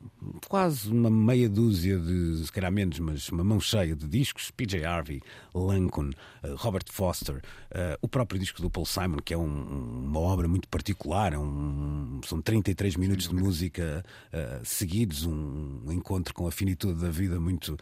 quase 0.48 0.92
uma 0.92 1.10
meia 1.10 1.50
dúzia 1.50 1.98
de, 1.98 2.46
se 2.46 2.52
calhar 2.52 2.72
menos, 2.72 3.00
mas 3.00 3.30
uma 3.30 3.44
mão 3.44 3.60
cheia 3.60 3.96
de 3.96 4.08
discos: 4.08 4.52
PJ 4.52 4.84
Harvey, 4.84 5.22
Lincoln, 5.56 6.10
uh, 6.44 6.56
Robert 6.56 6.86
Foster, 6.92 7.38
uh, 7.38 7.98
o 8.02 8.08
próprio 8.08 8.40
disco 8.40 8.62
do 8.62 8.70
Paul 8.70 8.86
Simon, 8.86 9.18
que 9.18 9.34
é 9.34 9.38
um, 9.38 10.06
uma 10.06 10.20
obra 10.20 10.48
muito 10.48 10.68
particular, 10.68 11.34
é 11.34 11.38
um, 11.38 12.22
são 12.26 12.42
33 12.42 12.96
minutos 12.96 13.28
de 13.28 13.36
música 13.36 14.04
uh, 14.34 14.66
seguidos, 14.66 15.26
um, 15.26 15.82
um, 15.86 15.92
encontro 15.92 16.34
com 16.34 16.48
a 16.48 16.52
finitude 16.52 17.00
da 17.00 17.10
vida 17.10 17.40
muito, 17.40 17.78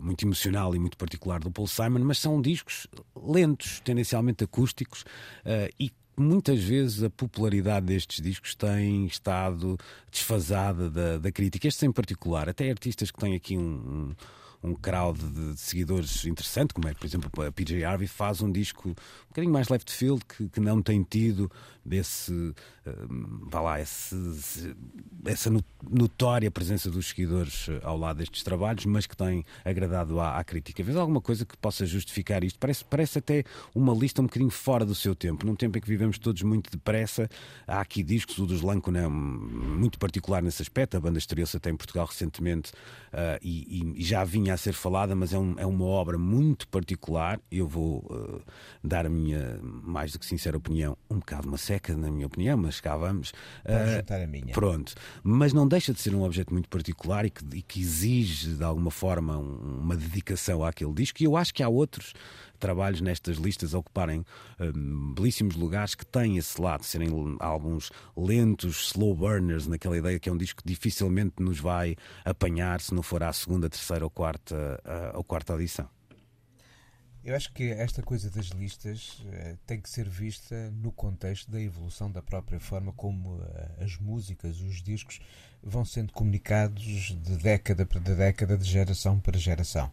muito 0.00 0.24
emocional 0.24 0.74
e 0.74 0.78
muito 0.78 0.96
particular 0.96 1.40
do 1.40 1.50
Paul 1.50 1.66
Simon, 1.66 2.00
mas 2.00 2.18
são 2.18 2.40
discos 2.40 2.86
lentos, 3.16 3.80
tendencialmente 3.80 4.44
acústicos 4.44 5.04
e 5.78 5.90
muitas 6.16 6.62
vezes 6.62 7.02
a 7.02 7.10
popularidade 7.10 7.86
destes 7.86 8.20
discos 8.20 8.54
tem 8.54 9.06
estado 9.06 9.76
desfasada 10.10 10.90
da, 10.90 11.18
da 11.18 11.32
crítica. 11.32 11.68
Estes 11.68 11.82
em 11.82 11.92
particular, 11.92 12.48
até 12.48 12.70
artistas 12.70 13.10
que 13.10 13.18
têm 13.18 13.34
aqui 13.34 13.56
um, 13.56 13.62
um 13.62 14.14
um 14.64 14.74
crowd 14.74 15.18
de, 15.18 15.60
seguidores 15.60 16.24
interessante, 16.24 16.72
como 16.72 16.88
é, 16.88 16.94
por 16.94 17.04
exemplo, 17.04 17.30
a 17.44 17.52
PJ 17.52 17.84
Harvey 17.84 18.08
faz 18.08 18.40
um 18.40 18.50
disco 18.50 18.88
um 18.88 19.28
bocadinho 19.28 19.52
mais 19.52 19.68
left 19.68 19.92
field, 19.92 20.24
que, 20.24 20.48
que 20.48 20.58
não 20.58 20.80
tem 20.80 21.02
tido 21.02 21.50
desse, 21.84 22.54
vá 23.50 23.60
lá, 23.60 23.80
esse, 23.80 24.74
essa 25.24 25.50
notória 25.82 26.50
presença 26.50 26.90
dos 26.90 27.08
seguidores 27.08 27.68
eh, 27.68 27.80
ao 27.82 27.96
lado 27.96 28.18
destes 28.18 28.42
trabalhos, 28.42 28.84
mas 28.84 29.06
que 29.06 29.16
tem 29.16 29.44
agradado 29.64 30.20
à, 30.20 30.38
à 30.38 30.44
crítica. 30.44 30.82
Vês 30.82 30.96
alguma 30.96 31.20
coisa 31.20 31.44
que 31.44 31.56
possa 31.56 31.86
justificar 31.86 32.44
isto? 32.44 32.58
Parece, 32.58 32.84
parece 32.84 33.18
até 33.18 33.44
uma 33.74 33.94
lista 33.94 34.20
um 34.20 34.26
bocadinho 34.26 34.50
fora 34.50 34.84
do 34.84 34.94
seu 34.94 35.14
tempo, 35.14 35.46
num 35.46 35.54
tempo 35.54 35.78
em 35.78 35.80
que 35.80 35.88
vivemos 35.88 36.18
todos 36.18 36.42
muito 36.42 36.70
depressa. 36.70 37.28
Há 37.66 37.80
aqui 37.80 38.02
discos, 38.02 38.38
o 38.38 38.46
dos 38.46 38.60
Lancon 38.60 38.96
é 38.96 39.08
muito 39.08 39.98
particular 39.98 40.42
nesse 40.42 40.62
aspecto, 40.62 40.96
a 40.96 41.00
banda 41.00 41.18
estreou-se 41.18 41.56
até 41.56 41.70
em 41.70 41.76
Portugal 41.76 42.06
recentemente 42.06 42.72
uh, 43.12 43.38
e, 43.42 43.94
e 43.96 44.04
já 44.04 44.24
vinha 44.24 44.54
a 44.54 44.56
ser 44.56 44.72
falada, 44.72 45.14
mas 45.14 45.32
é, 45.32 45.38
um, 45.38 45.54
é 45.58 45.66
uma 45.66 45.84
obra 45.84 46.18
muito 46.18 46.68
particular. 46.68 47.40
Eu 47.50 47.66
vou 47.66 47.98
uh, 48.10 48.42
dar 48.82 49.06
a 49.06 49.08
minha 49.08 49.58
mais 49.62 50.12
do 50.12 50.18
que 50.18 50.26
sincera 50.26 50.56
opinião, 50.56 50.96
um 51.10 51.18
bocado 51.18 51.48
uma 51.48 51.58
seca, 51.58 51.96
na 51.96 52.10
minha 52.10 52.26
opinião, 52.26 52.56
mas 52.56 52.73
cá 52.80 52.96
vamos. 52.96 53.32
Vamos 53.64 53.90
uh, 53.90 53.96
juntar 53.96 54.22
a 54.22 54.26
minha. 54.26 54.52
Pronto. 54.52 54.94
Mas 55.22 55.52
não 55.52 55.66
deixa 55.66 55.92
de 55.92 56.00
ser 56.00 56.14
um 56.14 56.22
objeto 56.22 56.52
muito 56.52 56.68
particular 56.68 57.24
e 57.24 57.30
que, 57.30 57.44
e 57.54 57.62
que 57.62 57.80
exige, 57.80 58.54
de 58.54 58.64
alguma 58.64 58.90
forma, 58.90 59.38
um, 59.38 59.80
uma 59.82 59.96
dedicação 59.96 60.64
àquele 60.64 60.92
disco. 60.92 61.22
E 61.22 61.24
eu 61.24 61.36
acho 61.36 61.52
que 61.52 61.62
há 61.62 61.68
outros 61.68 62.12
trabalhos 62.58 63.00
nestas 63.00 63.36
listas 63.36 63.74
a 63.74 63.78
ocuparem 63.78 64.24
um, 64.58 65.12
belíssimos 65.14 65.54
lugares 65.56 65.94
que 65.94 66.06
têm 66.06 66.38
esse 66.38 66.60
lado, 66.60 66.84
serem 66.84 67.08
álbuns 67.40 67.90
lentos, 68.16 68.86
slow 68.88 69.14
burners, 69.14 69.66
naquela 69.66 69.98
ideia 69.98 70.18
que 70.18 70.28
é 70.28 70.32
um 70.32 70.36
disco 70.36 70.62
que 70.62 70.68
dificilmente 70.68 71.34
nos 71.42 71.60
vai 71.60 71.96
apanhar 72.24 72.80
se 72.80 72.94
não 72.94 73.02
for 73.02 73.22
à 73.22 73.32
segunda, 73.32 73.68
terceira 73.68 74.04
ou 74.04 74.10
quarta, 74.10 74.80
uh, 74.84 75.18
ou 75.18 75.24
quarta 75.24 75.52
audição. 75.52 75.88
Eu 77.24 77.34
acho 77.34 77.50
que 77.54 77.70
esta 77.70 78.02
coisa 78.02 78.28
das 78.28 78.48
listas 78.48 79.20
uh, 79.20 79.56
tem 79.66 79.80
que 79.80 79.88
ser 79.88 80.06
vista 80.06 80.70
no 80.82 80.92
contexto 80.92 81.50
da 81.50 81.58
evolução 81.58 82.12
da 82.12 82.20
própria 82.20 82.60
forma 82.60 82.92
como 82.92 83.36
uh, 83.36 83.82
as 83.82 83.96
músicas, 83.96 84.60
os 84.60 84.82
discos 84.82 85.20
vão 85.62 85.86
sendo 85.86 86.12
comunicados 86.12 86.82
de 86.82 87.36
década 87.38 87.86
para 87.86 87.98
década, 87.98 88.58
de 88.58 88.70
geração 88.70 89.18
para 89.18 89.38
geração. 89.38 89.90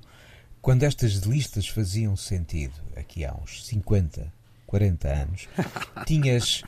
Quando 0.62 0.84
estas 0.84 1.14
listas 1.14 1.70
faziam 1.70 2.18
sentido, 2.18 2.76
aqui 2.98 3.24
há 3.24 3.34
uns 3.34 3.66
50, 3.66 4.32
40 4.68 5.08
anos, 5.08 5.48
tinhas. 6.06 6.64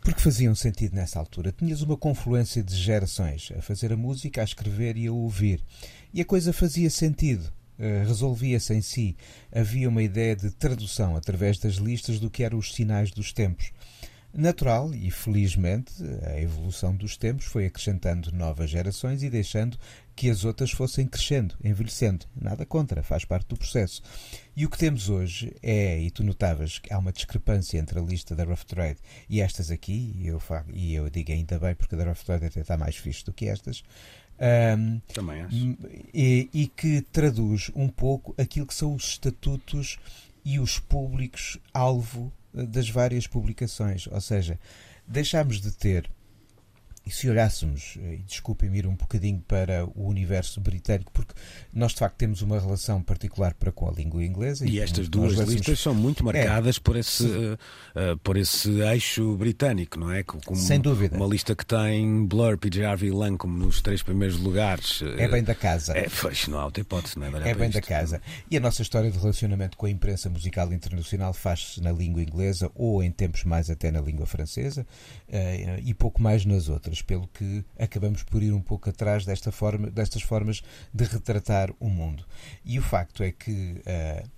Porque 0.00 0.20
faziam 0.20 0.54
sentido 0.54 0.96
nessa 0.96 1.18
altura. 1.18 1.52
Tinhas 1.52 1.82
uma 1.82 1.96
confluência 1.96 2.62
de 2.62 2.74
gerações 2.74 3.52
a 3.56 3.62
fazer 3.62 3.92
a 3.92 3.96
música, 3.96 4.40
a 4.40 4.44
escrever 4.44 4.96
e 4.96 5.06
a 5.06 5.12
ouvir. 5.12 5.62
E 6.12 6.20
a 6.20 6.24
coisa 6.24 6.52
fazia 6.52 6.90
sentido. 6.90 7.52
Uh, 7.80 8.06
resolvia-se 8.06 8.74
em 8.74 8.82
si. 8.82 9.16
Havia 9.50 9.88
uma 9.88 10.02
ideia 10.02 10.36
de 10.36 10.50
tradução 10.50 11.16
através 11.16 11.58
das 11.58 11.76
listas 11.76 12.20
do 12.20 12.28
que 12.28 12.44
eram 12.44 12.58
os 12.58 12.74
sinais 12.74 13.10
dos 13.10 13.32
tempos. 13.32 13.72
Natural 14.32 14.94
e 14.94 15.10
felizmente 15.10 15.92
a 16.24 16.40
evolução 16.40 16.94
dos 16.94 17.16
tempos 17.16 17.46
foi 17.46 17.66
acrescentando 17.66 18.30
novas 18.30 18.70
gerações 18.70 19.24
e 19.24 19.30
deixando 19.30 19.76
que 20.14 20.30
as 20.30 20.44
outras 20.44 20.70
fossem 20.70 21.04
crescendo, 21.04 21.56
envelhecendo. 21.64 22.26
Nada 22.40 22.64
contra, 22.64 23.02
faz 23.02 23.24
parte 23.24 23.48
do 23.48 23.56
processo. 23.56 24.00
E 24.54 24.64
o 24.64 24.70
que 24.70 24.78
temos 24.78 25.08
hoje 25.08 25.52
é, 25.60 25.98
e 25.98 26.12
tu 26.12 26.22
notavas 26.22 26.78
que 26.78 26.92
há 26.92 26.98
uma 26.98 27.10
discrepância 27.10 27.76
entre 27.76 27.98
a 27.98 28.02
lista 28.02 28.36
da 28.36 28.44
Rough 28.44 28.64
Trade 28.64 29.00
e 29.28 29.40
estas 29.40 29.68
aqui, 29.70 30.12
e 30.14 30.28
eu, 30.28 30.40
e 30.72 30.94
eu 30.94 31.10
digo 31.10 31.32
ainda 31.32 31.58
bem 31.58 31.74
porque 31.74 31.96
a 31.96 31.98
da 31.98 32.04
Rough 32.04 32.22
Trade 32.24 32.46
até 32.46 32.60
está 32.60 32.76
mais 32.76 32.96
fixe 32.96 33.24
do 33.24 33.32
que 33.32 33.48
estas. 33.48 33.82
Um, 34.40 35.00
Também 35.12 35.42
acho. 35.42 35.76
E, 36.14 36.48
e 36.52 36.66
que 36.66 37.02
traduz 37.12 37.70
um 37.74 37.88
pouco 37.88 38.34
aquilo 38.40 38.66
que 38.66 38.74
são 38.74 38.94
os 38.94 39.04
estatutos 39.04 39.98
e 40.44 40.58
os 40.58 40.78
públicos 40.78 41.58
alvo 41.74 42.32
das 42.52 42.88
várias 42.88 43.26
publicações. 43.26 44.06
Ou 44.06 44.20
seja, 44.20 44.58
deixámos 45.06 45.60
de 45.60 45.70
ter 45.72 46.10
e 47.04 47.10
se 47.10 47.28
olhássemos, 47.28 47.98
eh, 47.98 48.14
e 48.14 48.18
desculpem-me 48.18 48.78
ir 48.78 48.86
um 48.86 48.94
bocadinho 48.94 49.42
para 49.48 49.84
o 49.84 50.06
universo 50.06 50.60
britânico, 50.60 51.10
porque 51.12 51.34
nós 51.72 51.92
de 51.92 51.98
facto 51.98 52.16
temos 52.16 52.42
uma 52.42 52.60
relação 52.60 53.02
particular 53.02 53.54
para 53.54 53.72
com 53.72 53.88
a 53.88 53.92
língua 53.92 54.24
inglesa. 54.24 54.66
E, 54.66 54.72
e 54.72 54.80
estas 54.80 55.08
duas 55.08 55.34
listas 55.34 55.80
são 55.80 55.94
muito 55.94 56.24
marcadas 56.24 56.76
é, 56.76 56.80
por, 56.80 56.96
esse, 56.96 57.24
uh, 57.24 58.16
por 58.22 58.36
esse 58.36 58.80
eixo 58.80 59.34
britânico, 59.36 59.98
não 59.98 60.12
é? 60.12 60.22
Como 60.22 60.56
Sem 60.56 60.78
dúvida. 60.78 61.16
Uma 61.16 61.26
lista 61.26 61.56
que 61.56 61.64
tem 61.64 62.26
Blur, 62.26 62.58
PJ 62.58 62.84
Harvey 62.84 63.10
Lang 63.10 63.36
como 63.36 63.56
nos 63.56 63.80
três 63.80 64.02
primeiros 64.02 64.38
lugares. 64.38 65.02
É 65.18 65.26
bem 65.26 65.42
da 65.42 65.54
casa. 65.54 65.96
É, 65.96 66.06
pois, 66.20 66.46
não 66.48 66.58
há 66.58 66.66
outra 66.66 66.82
hipótese, 66.82 67.18
não 67.18 67.26
é? 67.26 67.50
É 67.50 67.54
bem 67.54 67.70
da 67.70 67.80
casa. 67.80 68.20
E 68.50 68.56
a 68.56 68.60
nossa 68.60 68.82
história 68.82 69.10
de 69.10 69.18
relacionamento 69.18 69.76
com 69.76 69.86
a 69.86 69.90
imprensa 69.90 70.28
musical 70.28 70.72
internacional 70.72 71.32
faz-se 71.32 71.80
na 71.80 71.92
língua 71.92 72.22
inglesa 72.22 72.70
ou 72.74 73.02
em 73.02 73.10
tempos 73.10 73.44
mais 73.44 73.70
até 73.70 73.90
na 73.90 74.00
língua 74.00 74.26
francesa 74.26 74.86
uh, 75.28 75.80
e 75.82 75.94
pouco 75.94 76.22
mais 76.22 76.44
nas 76.44 76.68
outras 76.68 76.89
outras, 76.90 77.02
pelo 77.02 77.28
que 77.28 77.64
acabamos 77.78 78.22
por 78.22 78.42
ir 78.42 78.52
um 78.52 78.60
pouco 78.60 78.90
atrás 78.90 79.24
desta 79.24 79.52
forma, 79.52 79.90
destas 79.90 80.22
formas 80.22 80.62
de 80.92 81.04
retratar 81.04 81.72
o 81.78 81.88
mundo. 81.88 82.26
E 82.64 82.78
o 82.78 82.82
facto 82.82 83.22
é 83.22 83.30
que 83.30 83.82
uh, 83.86 84.28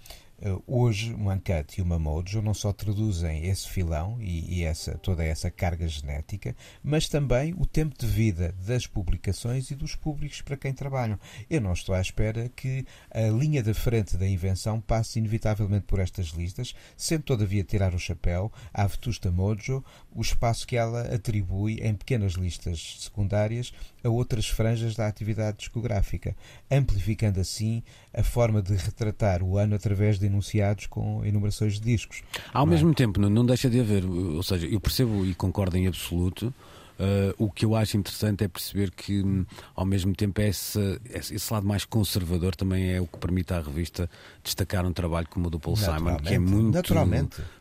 Uh, 0.45 0.61
hoje, 0.67 1.15
uma 1.15 1.35
Uncut 1.35 1.79
e 1.79 1.81
uma 1.81 2.01
Mojo 2.01 2.43
não 2.43 2.53
só 2.53 2.73
traduzem 2.73 3.47
esse 3.47 3.69
filão 3.69 4.21
e, 4.21 4.59
e, 4.59 4.65
essa, 4.65 4.99
toda 4.99 5.23
essa 5.23 5.53
carga 5.53 5.87
genética, 5.87 6.57
mas 6.83 7.09
também 7.09 7.55
o 7.57 7.65
tempo 7.65 7.97
de 7.97 8.09
vida 8.09 8.53
das 8.67 8.85
publicações 8.85 9.71
e 9.71 9.77
dos 9.77 9.95
públicos 9.95 10.43
para 10.43 10.57
quem 10.57 10.75
trabalham. 10.75 11.17
Eu 11.49 11.61
não 11.61 11.73
estou 11.73 11.95
à 11.95 12.01
espera 12.01 12.49
que 12.57 12.85
a 13.13 13.29
linha 13.29 13.63
da 13.63 13.73
frente 13.73 14.17
da 14.17 14.27
invenção 14.27 14.81
passe 14.81 15.21
inevitavelmente 15.21 15.87
por 15.87 16.01
estas 16.01 16.31
listas, 16.31 16.75
sem 16.97 17.21
todavia 17.21 17.63
tirar 17.63 17.95
o 17.95 17.99
chapéu 18.01 18.51
à 18.75 18.85
Vetusta 18.85 19.31
Mojo, 19.31 19.85
o 20.15 20.21
espaço 20.21 20.67
que 20.67 20.77
ela 20.77 21.03
atribui 21.15 21.81
em 21.83 21.95
pequenas 21.95 22.33
listas 22.33 22.97
secundárias 23.01 23.73
a 24.05 24.09
outras 24.09 24.49
franjas 24.49 24.95
da 24.95 25.07
atividade 25.07 25.59
discográfica, 25.59 26.37
amplificando 26.71 27.41
assim 27.41 27.83
a 28.13 28.23
forma 28.23 28.61
de 28.61 28.75
retratar 28.75 29.43
o 29.43 29.57
ano 29.57 29.75
através 29.75 30.19
de 30.19 30.27
enunciados 30.27 30.87
com 30.87 31.25
enumerações 31.25 31.75
de 31.75 31.81
discos. 31.81 32.23
Ao 32.53 32.67
mesmo 32.67 32.91
é? 32.91 32.95
tempo, 32.95 33.21
não 33.21 33.47
deixa 33.47 33.71
de 33.71 33.81
haver, 33.81 34.05
ou 34.05 34.43
seja, 34.43 34.67
eu 34.67 34.81
percebo 34.81 35.25
e 35.25 35.35
concordo 35.35 35.77
em 35.77 35.87
absoluto. 35.87 36.53
Uh, 36.99 37.35
o 37.47 37.51
que 37.51 37.65
eu 37.65 37.75
acho 37.75 37.97
interessante 37.97 38.45
é 38.45 38.49
perceber 38.49 38.91
que, 38.91 39.23
hum, 39.23 39.45
ao 39.75 39.85
mesmo 39.85 40.15
tempo, 40.15 40.41
esse, 40.41 41.01
esse 41.13 41.53
lado 41.53 41.67
mais 41.67 41.85
conservador 41.85 42.55
também 42.55 42.93
é 42.93 43.01
o 43.01 43.07
que 43.07 43.19
permite 43.19 43.53
à 43.53 43.61
revista 43.61 44.09
destacar 44.43 44.87
um 44.87 44.93
trabalho 44.93 45.27
como 45.29 45.49
o 45.49 45.51
do 45.51 45.59
Paul 45.59 45.77
Simon, 45.77 46.17
que 46.19 46.35
é 46.35 46.39
muito 46.39 46.81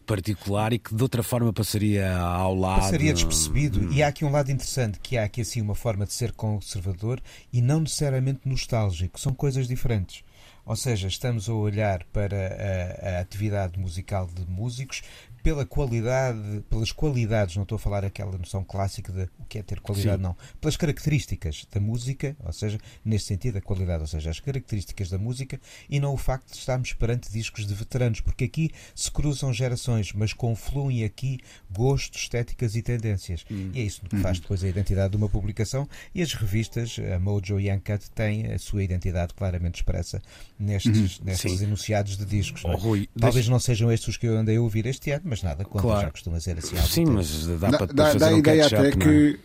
particular 0.06 0.74
e 0.74 0.80
que 0.80 0.94
de 0.94 1.02
outra 1.02 1.24
forma 1.24 1.52
passaria 1.54 2.16
ao 2.18 2.54
lado. 2.54 2.82
Passaria 2.82 3.14
despercebido. 3.14 3.80
Hum. 3.80 3.92
E 3.92 4.04
há 4.04 4.08
aqui 4.08 4.26
um 4.26 4.32
lado 4.32 4.52
interessante, 4.52 5.00
que 5.00 5.18
há 5.18 5.24
aqui 5.24 5.42
assim 5.42 5.62
uma 5.62 5.76
forma 5.76 6.06
de 6.06 6.14
ser 6.14 6.34
conservador 6.34 7.20
e 7.52 7.62
não 7.62 7.80
necessariamente 7.82 8.42
nostálgico. 8.46 9.20
São 9.20 9.34
coisas 9.34 9.68
diferentes. 9.68 10.24
Ou 10.66 10.76
seja, 10.76 11.08
estamos 11.08 11.50
a 11.50 11.54
olhar 11.54 12.04
para 12.14 12.38
a, 12.38 13.18
a, 13.18 13.20
atividade 13.20 13.80
musical 13.80 14.28
de 14.28 14.46
músicos 14.46 15.02
pela 15.44 15.66
qualidade, 15.66 16.64
pelas 16.70 16.92
qualidades, 16.92 17.56
não 17.56 17.64
estou 17.64 17.76
a 17.76 17.80
falar 17.80 18.06
aquela 18.06 18.38
noção 18.38 18.64
clássica 18.64 19.12
de 19.12 19.24
o 19.40 19.46
que 19.48 19.60
é 19.60 19.64
ter 19.64 19.80
qualidade, 19.80 20.18
Sim. 20.18 20.24
não, 20.24 20.36
pelas 20.60 20.78
características 20.78 21.68
da 21.72 21.80
música, 21.80 22.36
ou 22.44 22.54
seja, 22.54 22.80
nesse 23.04 23.26
sentido 23.26 23.58
a 23.58 23.62
qualidade, 23.62 24.02
ou 24.02 24.08
seja, 24.08 24.30
as 24.30 24.40
características 24.40 25.10
da 25.10 25.18
música 25.18 25.60
e 25.90 26.00
não 26.00 26.14
o 26.14 26.18
facto 26.18 26.52
de 26.52 26.58
estarmos 26.58 26.94
perante 26.94 27.32
discos 27.32 27.66
de 27.66 27.74
veteranos, 27.74 28.22
porque 28.22 28.46
aqui 28.46 28.72
se 28.96 29.12
cruzam 29.12 29.54
gerações, 29.54 30.14
mas 30.14 30.34
confluem 30.34 31.04
aqui 31.04 31.40
gostos, 31.70 32.22
estéticas 32.22 32.76
e 32.76 32.82
tendências. 32.82 33.46
Hum. 33.50 33.72
E 33.74 33.82
é 33.82 33.84
isso 33.84 34.02
que 34.02 34.18
faz 34.18 34.38
uhum. 34.38 34.42
depois 34.42 34.64
a 34.64 34.68
identidade 34.68 35.12
de 35.12 35.18
uma 35.18 35.30
publicação 35.30 35.88
e 36.14 36.22
as 36.22 36.34
revistas, 36.34 36.98
a 37.14 37.20
Mojo 37.20 37.60
e 37.60 37.70
a 37.70 37.76
Uncut, 37.76 38.10
têm 38.12 38.54
a 38.54 38.60
sua 38.60 38.84
identidade 38.84 39.34
claramente 39.34 39.76
expressa 39.76 40.22
nestes, 40.60 41.20
uhum. 41.20 41.26
nestes 41.26 41.62
enunciados 41.62 42.18
de 42.18 42.26
discos. 42.26 42.64
Oh, 42.66 42.76
Rui, 42.76 43.10
Talvez 43.18 43.46
deixa... 43.46 43.52
não 43.52 43.60
sejam 43.60 43.92
estes 43.92 44.10
os 44.10 44.18
que 44.18 44.28
eu 44.28 44.38
andei 44.38 44.58
a 44.58 44.62
ouvir 44.62 44.86
este 44.86 45.12
ano, 45.12 45.24
mas 45.32 45.42
nada 45.42 45.64
contra, 45.64 45.82
claro. 45.82 46.02
já 46.08 46.12
costuma 46.12 46.40
ser 46.42 46.58
assim. 46.58 46.76
Sim, 46.76 47.06
mas 47.06 47.48
dá, 47.48 47.70
para 47.70 47.86
dá, 47.88 48.06
fazer 48.08 48.20
dá 48.20 48.28
um 48.32 48.36
a 48.36 48.40
ideia 48.40 48.66
até 48.66 48.88
é? 48.90 48.92
que 48.92 49.40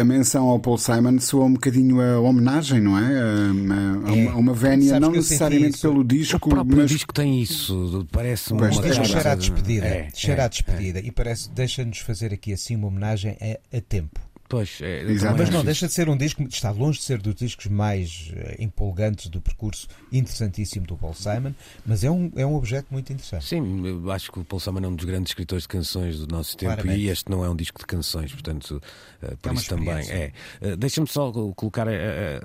a 0.00 0.04
menção 0.04 0.48
ao 0.48 0.58
Paul 0.58 0.76
Simon 0.76 1.20
soa 1.20 1.44
um 1.44 1.52
bocadinho 1.52 2.00
a 2.00 2.18
homenagem, 2.18 2.80
não 2.80 2.98
é? 2.98 3.04
A, 3.04 4.10
a, 4.10 4.16
é. 4.16 4.28
uma 4.30 4.52
vénia, 4.52 4.98
não 4.98 5.12
necessariamente 5.12 5.80
pelo 5.80 6.02
disco. 6.02 6.36
O 6.36 6.50
próprio 6.50 6.78
mas... 6.78 6.90
disco 6.90 7.14
tem 7.14 7.40
isso, 7.40 8.04
parece 8.10 8.52
uma. 8.52 8.66
O 8.66 8.82
disco 8.82 9.04
cheira 9.04 9.32
a 9.32 9.34
despedida, 9.36 9.86
é, 9.86 10.08
cheira 10.12 10.42
a 10.42 10.46
é, 10.46 10.48
despedida 10.48 10.98
é. 10.98 11.02
e 11.04 11.12
parece, 11.12 11.48
deixa-nos 11.50 11.98
fazer 11.98 12.34
aqui 12.34 12.52
assim 12.52 12.74
uma 12.74 12.88
homenagem 12.88 13.36
a, 13.40 13.76
a 13.76 13.80
tempo. 13.80 14.18
Pois, 14.48 14.78
é, 14.80 15.04
mas 15.36 15.50
não 15.50 15.62
deixa 15.62 15.86
de 15.86 15.92
ser 15.92 16.08
um 16.08 16.16
disco, 16.16 16.42
está 16.44 16.70
longe 16.70 16.98
de 16.98 17.04
ser 17.04 17.20
dos 17.20 17.34
discos 17.34 17.66
mais 17.66 18.32
uh, 18.32 18.62
empolgantes 18.62 19.28
do 19.28 19.42
percurso, 19.42 19.86
interessantíssimo 20.10 20.86
do 20.86 20.96
Paul 20.96 21.12
Simon, 21.12 21.52
mas 21.84 22.02
é 22.02 22.10
um, 22.10 22.32
é 22.34 22.46
um 22.46 22.54
objeto 22.54 22.86
muito 22.90 23.12
interessante. 23.12 23.44
Sim, 23.44 23.86
eu 23.86 24.10
acho 24.10 24.32
que 24.32 24.38
o 24.38 24.44
Paul 24.44 24.58
Simon 24.58 24.80
é 24.84 24.88
um 24.88 24.96
dos 24.96 25.04
grandes 25.04 25.32
escritores 25.32 25.64
de 25.64 25.68
canções 25.68 26.18
do 26.18 26.26
nosso 26.26 26.56
tempo 26.56 26.72
Claramente. 26.76 27.04
e 27.04 27.10
este 27.10 27.30
não 27.30 27.44
é 27.44 27.50
um 27.50 27.54
disco 27.54 27.78
de 27.78 27.86
canções, 27.86 28.32
portanto, 28.32 28.80
uh, 29.22 29.36
por 29.36 29.52
é 29.52 29.54
isso 29.54 29.68
também 29.68 30.08
é. 30.08 30.32
Uh, 30.62 30.76
Deixa-me 30.78 31.06
só 31.06 31.30
colocar 31.30 31.86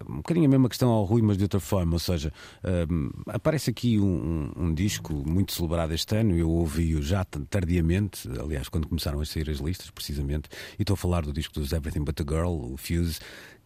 um 0.09 0.17
bocadinho 0.17 0.45
a 0.47 0.49
mesma 0.49 0.67
questão 0.67 0.89
ao 0.89 1.05
Rui, 1.05 1.21
mas 1.21 1.37
de 1.37 1.43
outra 1.43 1.59
forma, 1.61 1.93
ou 1.93 1.99
seja, 1.99 2.33
aparece 3.27 3.69
aqui 3.69 3.97
um, 3.97 4.51
um, 4.57 4.65
um, 4.65 4.73
disco 4.73 5.13
muito 5.25 5.53
celebrado 5.53 5.93
este 5.93 6.15
ano, 6.17 6.35
eu 6.35 6.49
ouvi-o 6.49 7.01
já 7.01 7.23
tardiamente, 7.23 8.27
aliás, 8.39 8.67
quando 8.67 8.87
começaram 8.87 9.21
a 9.21 9.25
sair 9.25 9.49
as 9.49 9.57
listas, 9.57 9.89
precisamente, 9.89 10.49
e 10.77 10.81
estou 10.81 10.95
a 10.95 10.97
falar 10.97 11.21
do 11.21 11.31
disco 11.31 11.53
dos 11.53 11.71
Everything 11.71 11.92
Everything 11.93 12.03
But 12.03 12.19
a 12.19 12.23
Girl, 12.23 12.73
o 12.73 12.77
Fuse, 12.77 13.19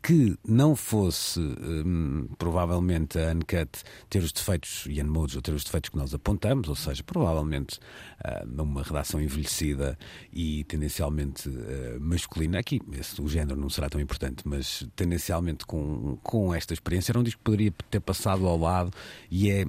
que 0.04 0.38
não 0.48 0.76
fosse 0.76 1.40
hum, 1.40 2.30
provavelmente 2.38 3.20
a 3.20 3.32
Uncut 3.34 3.84
ter 4.10 4.20
os 4.20 4.32
defeitos 4.32 4.86
e 4.88 5.02
a 5.02 5.04
Unmojo 5.04 5.42
ter 5.42 5.54
os 5.54 5.64
defeitos 5.64 5.90
que 5.90 5.98
nós 5.98 6.14
apontamos, 6.14 6.70
ou 6.70 6.76
seja, 6.76 7.04
provavelmente 7.04 7.80
uh, 8.24 8.82
redação 8.84 9.20
envelhecida 9.20 9.98
e 10.32 10.64
tendencialmente 10.66 11.50
uh, 11.50 12.00
masculina. 12.00 12.60
Aqui 12.60 12.80
esse, 12.94 13.22
o 13.22 13.28
género 13.28 13.60
não 13.60 13.70
será 13.70 13.90
tão 13.90 14.00
importante, 14.00 14.44
mas 14.46 14.88
tendencialmente 14.96 15.66
com, 15.66 16.18
com 16.24 16.54
esta 16.54 16.74
experiência 16.74 17.12
era 17.12 17.20
um 17.20 17.24
disco 17.24 17.40
que 17.40 17.46
poderia 17.46 17.74
ter 17.90 18.00
passado 18.00 18.48
ao 18.48 18.58
lado 18.58 18.92
e 19.30 19.50
é 19.50 19.66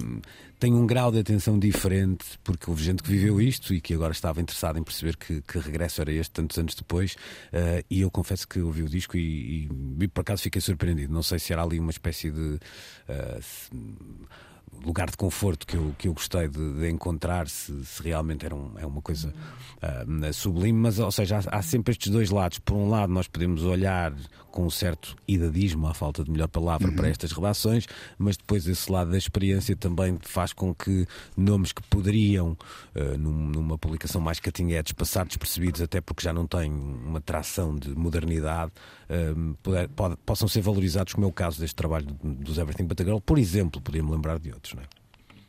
tem 0.59 0.73
um 0.73 0.85
grau 0.85 1.09
de 1.11 1.19
atenção 1.19 1.57
diferente, 1.57 2.25
porque 2.43 2.69
houve 2.69 2.83
gente 2.83 3.01
que 3.01 3.09
viveu 3.09 3.39
isto 3.39 3.73
e 3.73 3.79
que 3.79 3.93
agora 3.93 4.11
estava 4.11 4.41
interessada 4.41 4.77
em 4.77 4.83
perceber 4.83 5.15
que, 5.15 5.41
que 5.41 5.57
regresso 5.57 6.01
era 6.01 6.11
este 6.11 6.31
tantos 6.31 6.57
anos 6.57 6.75
depois. 6.75 7.13
Uh, 7.13 7.83
e 7.89 8.01
eu 8.01 8.11
confesso 8.11 8.45
que 8.47 8.59
ouvi 8.59 8.83
o 8.83 8.89
disco 8.89 9.15
e, 9.15 9.69
e, 9.69 9.69
e, 10.01 10.07
por 10.09 10.21
acaso 10.21 10.43
fiquei 10.43 10.61
surpreendido. 10.61 11.13
Não 11.13 11.23
sei 11.23 11.39
se 11.39 11.53
era 11.53 11.63
ali 11.63 11.79
uma 11.79 11.91
espécie 11.91 12.29
de. 12.29 12.59
Uh, 13.07 14.27
lugar 14.83 15.09
de 15.09 15.17
conforto 15.17 15.65
que 15.65 15.75
eu, 15.75 15.95
que 15.97 16.07
eu 16.07 16.13
gostei 16.13 16.47
de, 16.47 16.73
de 16.75 16.89
encontrar, 16.89 17.49
se, 17.49 17.83
se, 17.83 18.03
realmente 18.03 18.45
era 18.45 18.55
um, 18.55 18.77
é 18.77 18.85
uma 18.85 19.01
coisa 19.01 19.33
uh, 19.81 20.33
sublime, 20.33 20.79
mas 20.79 20.99
ou 20.99 21.11
seja, 21.11 21.39
há, 21.39 21.57
há, 21.57 21.61
sempre 21.61 21.91
estes 21.91 22.11
dois 22.11 22.29
lados. 22.29 22.59
Por 22.59 22.75
um 22.75 22.89
lado, 22.89 23.11
nós 23.11 23.27
podemos 23.27 23.63
olhar 23.63 24.13
com 24.51 24.65
um 24.65 24.69
certo 24.69 25.15
idadismo, 25.27 25.87
à 25.87 25.93
falta 25.93 26.23
de 26.23 26.31
melhor 26.31 26.47
palavra, 26.47 26.89
uhum. 26.89 26.95
para 26.95 27.07
estas 27.07 27.31
relações, 27.31 27.87
mas 28.17 28.37
depois 28.37 28.67
esse 28.67 28.91
lado 28.91 29.11
da 29.11 29.17
experiência 29.17 29.75
também 29.75 30.17
faz 30.21 30.53
com 30.53 30.73
que 30.73 31.07
nomes 31.35 31.71
que 31.71 31.81
poderiam, 31.83 32.57
uh, 32.95 33.17
num, 33.17 33.49
numa 33.49 33.77
publicação 33.77 34.21
mais 34.21 34.39
catinguetes, 34.39 34.93
passar 34.93 35.25
despercebidos, 35.25 35.81
até 35.81 36.01
porque 36.01 36.23
já 36.23 36.33
não 36.33 36.47
têm 36.47 36.71
uma 36.71 37.21
tração 37.21 37.75
de 37.75 37.95
modernidade, 37.95 38.71
uh, 39.09 39.55
poder, 39.61 39.87
pode, 39.89 40.17
possam 40.25 40.47
ser 40.47 40.61
valorizados, 40.61 41.13
como 41.13 41.25
é 41.25 41.29
o 41.29 41.33
caso 41.33 41.59
deste 41.59 41.75
trabalho 41.75 42.07
dos 42.23 42.57
Everything 42.57 42.85
But 42.85 43.01
a 43.01 43.03
Girl, 43.03 43.19
por 43.19 43.37
exemplo, 43.37 43.81
podia-me 43.81 44.11
lembrar 44.11 44.39
de 44.39 44.51
outros. 44.51 44.73
Não 44.73 44.83
é? 44.83 44.85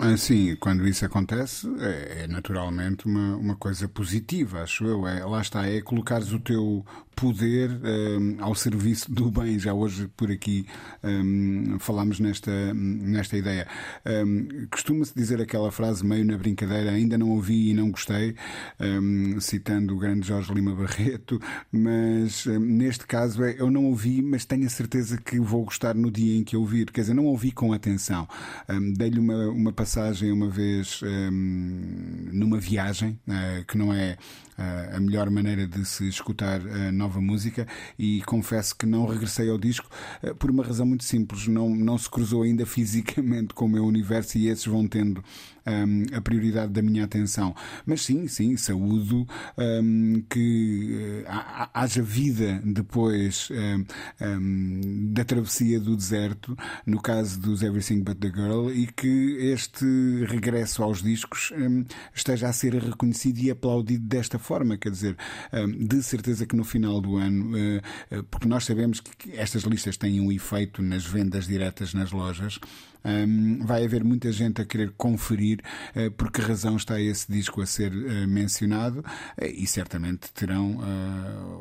Ah, 0.02 0.16
sim, 0.16 0.56
quando 0.56 0.88
isso 0.88 1.04
acontece, 1.04 1.68
é, 1.78 2.22
é, 2.22 2.26
naturalmente 2.26 3.04
uma, 3.04 3.36
uma 3.36 3.54
coisa 3.54 3.86
positiva, 3.86 4.62
acho 4.62 4.86
eu. 4.86 5.06
É, 5.06 5.22
lá 5.26 5.42
está, 5.42 5.66
é 5.66 5.82
colocares 5.82 6.32
o 6.32 6.40
teu 6.40 6.86
poder 7.20 7.70
um, 7.70 8.42
ao 8.42 8.54
serviço 8.54 9.12
do 9.12 9.30
bem. 9.30 9.58
Já 9.58 9.74
hoje 9.74 10.08
por 10.16 10.30
aqui 10.30 10.66
um, 11.04 11.78
falámos 11.78 12.18
nesta, 12.18 12.72
nesta 12.72 13.36
ideia. 13.36 13.66
Um, 14.06 14.66
Costuma-se 14.70 15.14
dizer 15.14 15.40
aquela 15.40 15.70
frase 15.70 16.04
meio 16.04 16.24
na 16.24 16.38
brincadeira, 16.38 16.90
ainda 16.90 17.18
não 17.18 17.30
ouvi 17.30 17.70
e 17.70 17.74
não 17.74 17.90
gostei, 17.90 18.34
citando 19.40 19.94
o 19.94 19.98
grande 19.98 20.26
Jorge 20.26 20.52
Lima 20.54 20.74
Barreto, 20.74 21.40
mas 21.70 22.46
neste 22.46 23.06
caso 23.06 23.44
é, 23.44 23.56
eu 23.58 23.70
não 23.70 23.84
ouvi, 23.86 24.22
mas 24.22 24.44
tenho 24.44 24.66
a 24.66 24.70
certeza 24.70 25.18
que 25.18 25.38
vou 25.38 25.64
gostar 25.64 25.94
no 25.94 26.10
dia 26.10 26.38
em 26.38 26.44
que 26.44 26.56
ouvir. 26.56 26.90
Quer 26.90 27.02
dizer, 27.02 27.14
não 27.14 27.26
ouvi 27.26 27.52
com 27.52 27.72
atenção. 27.72 28.26
Dei-lhe 28.96 29.18
uma, 29.18 29.48
uma 29.48 29.72
passagem 29.72 30.32
uma 30.32 30.48
vez 30.48 31.00
numa 32.32 32.58
viagem, 32.58 33.18
uh, 33.28 33.64
que 33.66 33.76
não 33.76 33.92
é 33.92 34.16
a 34.94 35.00
melhor 35.00 35.30
maneira 35.30 35.66
de 35.66 35.84
se 35.84 36.08
escutar 36.08 36.60
nova 36.92 37.20
música 37.20 37.66
e 37.98 38.22
confesso 38.22 38.76
que 38.76 38.86
não 38.86 39.06
regressei 39.06 39.48
ao 39.50 39.58
disco 39.58 39.88
uh, 40.22 40.34
por 40.34 40.50
uma 40.50 40.64
razão 40.64 40.86
muito 40.86 41.04
simples. 41.04 41.46
Não, 41.46 41.68
não 41.68 41.96
se 41.98 42.08
cruzou 42.08 42.42
ainda 42.42 42.64
fisicamente 42.66 43.54
com 43.54 43.66
o 43.66 43.68
meu 43.68 43.84
universo 43.84 44.38
e 44.38 44.48
esses 44.48 44.66
vão 44.66 44.86
tendo 44.86 45.22
um, 45.66 46.16
a 46.16 46.20
prioridade 46.20 46.72
da 46.72 46.82
minha 46.82 47.04
atenção. 47.04 47.54
Mas 47.84 48.02
sim, 48.02 48.26
sim, 48.26 48.56
saúdo 48.56 49.26
um, 49.56 50.22
que 50.28 51.24
uh, 51.26 51.68
haja 51.74 52.02
vida 52.02 52.60
depois 52.64 53.48
um, 54.20 55.12
da 55.12 55.24
travessia 55.24 55.78
do 55.78 55.96
deserto, 55.96 56.56
no 56.86 57.00
caso 57.00 57.40
dos 57.40 57.62
Everything 57.62 58.00
But 58.00 58.18
the 58.18 58.28
Girl, 58.28 58.70
e 58.70 58.86
que 58.86 59.36
este 59.52 59.84
regresso 60.26 60.82
aos 60.82 61.02
discos 61.02 61.52
esteja 62.14 62.48
a 62.48 62.52
ser 62.52 62.74
reconhecido 62.74 63.38
e 63.38 63.50
aplaudido 63.50 64.06
desta 64.06 64.38
forma. 64.38 64.49
Quer 64.78 64.90
dizer, 64.90 65.16
de 65.78 66.02
certeza 66.02 66.46
que 66.46 66.56
no 66.56 66.64
final 66.64 67.00
do 67.00 67.16
ano, 67.16 67.56
uh, 67.56 68.18
uh, 68.18 68.24
porque 68.24 68.48
nós 68.48 68.64
sabemos 68.64 69.00
que 69.00 69.36
estas 69.36 69.62
listas 69.62 69.96
têm 69.96 70.20
um 70.20 70.32
efeito 70.32 70.82
nas 70.82 71.04
vendas 71.04 71.46
diretas 71.46 71.94
nas 71.94 72.12
lojas 72.12 72.58
um, 73.04 73.64
vai 73.64 73.84
haver 73.84 74.04
muita 74.04 74.30
gente 74.32 74.60
a 74.60 74.64
querer 74.64 74.92
conferir 74.96 75.60
uh, 75.96 76.10
por 76.12 76.30
que 76.30 76.40
razão 76.40 76.76
está 76.76 77.00
esse 77.00 77.30
disco 77.30 77.60
a 77.60 77.66
ser 77.66 77.92
uh, 77.92 78.28
mencionado 78.28 79.00
uh, 79.00 79.44
e 79.44 79.66
certamente 79.66 80.32
terão, 80.32 80.80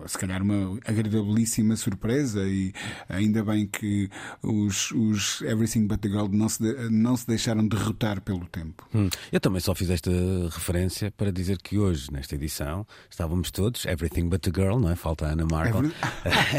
se 0.05 0.17
calhar, 0.17 0.41
uma 0.41 0.77
agradabilíssima 0.85 1.75
surpresa. 1.75 2.47
E 2.47 2.73
ainda 3.07 3.43
bem 3.43 3.67
que 3.67 4.09
os, 4.41 4.91
os 4.91 5.41
Everything 5.41 5.87
But 5.87 5.99
the 6.01 6.09
Gold 6.09 6.35
não 6.35 6.49
se, 6.49 6.61
de, 6.61 6.89
não 6.89 7.15
se 7.15 7.27
deixaram 7.27 7.67
derrotar 7.67 8.21
pelo 8.21 8.45
tempo. 8.45 8.87
Hum. 8.93 9.09
Eu 9.31 9.39
também 9.39 9.61
só 9.61 9.73
fiz 9.73 9.89
esta 9.89 10.11
referência 10.51 11.11
para 11.11 11.31
dizer 11.31 11.57
que 11.61 11.77
hoje, 11.77 12.11
nesta 12.11 12.35
edição, 12.35 12.85
estávamos 13.09 13.51
todos 13.51 13.85
Everything 13.85 14.27
But 14.27 14.41
the 14.41 14.51
Girl, 14.53 14.79
não 14.79 14.89
é? 14.89 14.95
Falta 14.95 15.27
a 15.27 15.31
Ana 15.31 15.45
Markel. 15.49 15.85
Every... 15.85 15.93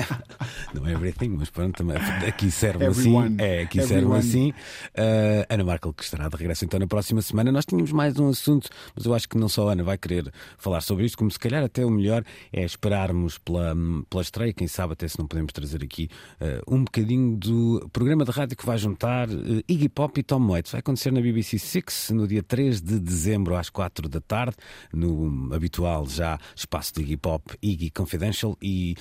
não 0.75 0.87
é 0.87 0.93
Everything, 0.93 1.31
mas 1.31 1.51
pronto, 1.51 1.77
também, 1.77 1.97
aqui 1.97 2.51
serve 2.51 2.87
assim. 2.87 3.15
É, 3.39 3.63
aqui 3.63 3.81
Everyone. 3.81 4.23
serve 4.23 4.29
assim. 4.29 4.55
Uh, 4.97 5.47
Ana 5.49 5.65
Markel, 5.65 5.93
que 5.93 6.03
estará 6.03 6.29
de 6.29 6.37
regresso 6.37 6.65
então 6.65 6.79
na 6.79 6.87
próxima 6.87 7.23
semana. 7.23 7.53
Nós 7.53 7.65
tínhamos 7.65 7.93
mais 7.93 8.19
um 8.19 8.29
assunto, 8.29 8.69
mas 8.95 9.05
eu 9.05 9.15
acho 9.15 9.29
que 9.29 9.37
não 9.37 9.49
só 9.49 9.69
a 9.69 9.73
Ana 9.73 9.83
vai 9.83 9.99
querer 9.99 10.33
falar 10.59 10.81
sobre 10.81 11.05
isto, 11.05 11.19
como 11.19 11.31
se 11.31 11.39
calhar 11.39 11.63
até 11.63 11.85
o 11.85 11.91
melhor 11.91 12.25
é 12.53 12.65
esperarmos 12.65 13.39
pela, 13.39 13.75
pela 14.09 14.23
estreia, 14.23 14.53
quem 14.53 14.67
sabe 14.67 14.93
até 14.93 15.07
se 15.09 15.19
não 15.19 15.27
podemos 15.27 15.53
trazer 15.53 15.83
aqui 15.83 16.09
uh, 16.41 16.75
um 16.75 16.85
bocadinho 16.85 17.37
do 17.37 17.89
programa 17.93 18.25
de 18.25 18.31
rádio 18.31 18.57
que 18.57 18.67
vai 18.67 18.79
juntar 18.79 19.29
uh, 19.29 19.63
Iggy 19.69 19.89
Pop 19.89 20.19
e 20.19 20.23
Tom 20.23 20.47
Waits. 20.49 20.73
Vai 20.73 20.81
acontecer 20.81 21.13
na 21.13 21.21
BBC 21.21 21.59
Six 21.59 22.11
no 22.11 22.27
dia 22.27 22.43
3 22.43 22.81
de 22.81 22.99
dezembro 22.99 23.57
às 23.57 23.71
4 23.71 24.09
da 24.09 24.21
tarde, 24.21 24.57
no 24.93 25.53
habitual 25.55 26.07
já 26.07 26.39
espaço 26.55 26.95
de 26.95 27.03
Iggy 27.03 27.17
Pop, 27.17 27.57
Iggy 27.63 27.91
Confidential, 27.91 28.57
e 28.63 28.95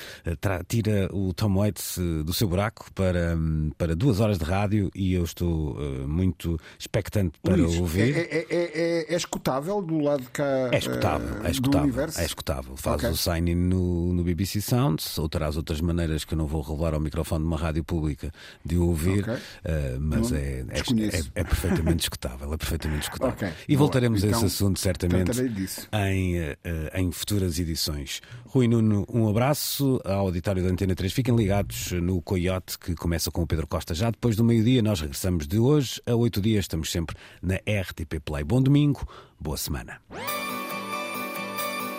tira 0.68 1.10
o 1.14 1.34
Tom 1.34 1.56
Waits 1.56 1.98
do 2.26 2.34
seu 2.34 2.48
buraco 2.48 2.92
para, 2.94 3.36
um, 3.36 3.72
para 3.78 3.96
duas 3.96 4.20
horas 4.20 4.38
de 4.38 4.46
rádio 4.46 4.90
e 4.96 5.14
eu 5.14 5.24
estou 5.24 5.59
uh, 5.60 6.08
muito 6.08 6.60
expectante 6.78 7.40
para 7.42 7.56
Luís, 7.56 7.78
ouvir. 7.78 8.16
É, 8.16 8.20
é, 8.20 8.48
é, 8.50 9.14
é, 9.14 9.16
escutável 9.16 9.82
do 9.82 10.00
lado 10.00 10.22
de 10.24 10.30
cá 10.30 10.70
é 10.72 10.78
escutável, 10.78 11.46
é 11.46 11.52
escutável, 11.52 12.06
É 12.18 12.26
escutável. 12.26 12.78
Faz 12.78 12.98
okay. 12.98 13.10
o 13.10 13.16
sign-in 13.16 13.56
no, 13.56 14.14
no 14.14 14.24
BBC 14.24 14.62
Sounds, 14.62 15.18
ou 15.18 15.28
terás 15.30 15.58
outras 15.58 15.82
maneiras 15.82 16.24
que 16.24 16.34
eu 16.34 16.38
não 16.38 16.48
vou 16.48 16.62
revelar 16.62 16.94
ao 16.94 17.00
microfone 17.00 17.44
de 17.44 17.48
uma 17.48 17.58
rádio 17.58 17.84
pública 17.84 18.32
de 18.64 18.78
ouvir, 18.78 19.22
okay. 19.22 19.36
uh, 19.36 20.00
mas 20.00 20.32
é, 20.32 20.66
é, 21.36 21.44
perfeitamente 21.44 22.04
escutável. 22.04 22.54
É 22.54 22.58
perfeitamente 22.58 23.04
escutável. 23.10 23.34
Okay. 23.34 23.50
E 23.68 23.76
voltaremos 23.76 24.24
então, 24.24 24.30
a 24.30 24.46
esse 24.46 24.56
então, 24.56 24.68
assunto 24.68 24.80
certamente 24.80 25.42
em, 25.94 26.36
em 26.94 27.12
futuras 27.12 27.60
edições. 27.60 28.22
Rui 28.46 28.68
Nuno, 28.68 29.06
um 29.14 29.30
abraço 29.30 30.02
ao 30.04 30.22
auditório 30.22 30.64
da 30.64 30.70
Antena 30.70 30.96
3. 30.96 31.14
Fiquem 31.14 31.36
ligados 31.36 31.92
no 31.92 32.20
Coyote, 32.22 32.80
que 32.80 32.96
começa 32.96 33.30
com 33.30 33.44
o 33.44 33.48
Pedro 33.48 33.68
Costa 33.68 33.94
já 33.94 34.10
depois 34.10 34.36
do 34.36 34.44
meio-dia. 34.44 34.82
Nós 34.82 35.00
regressamos 35.00 35.48
de 35.50 35.58
hoje 35.58 36.00
a 36.06 36.16
oito 36.16 36.40
dias. 36.40 36.66
Estamos 36.66 36.92
sempre 36.92 37.16
na 37.42 37.56
RTP 37.56 38.20
Play. 38.24 38.44
Bom 38.44 38.62
domingo, 38.62 39.08
boa 39.40 39.58
semana. 39.58 40.00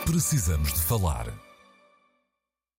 Precisamos 0.07 0.73
de 0.73 0.81
falar. 0.81 1.50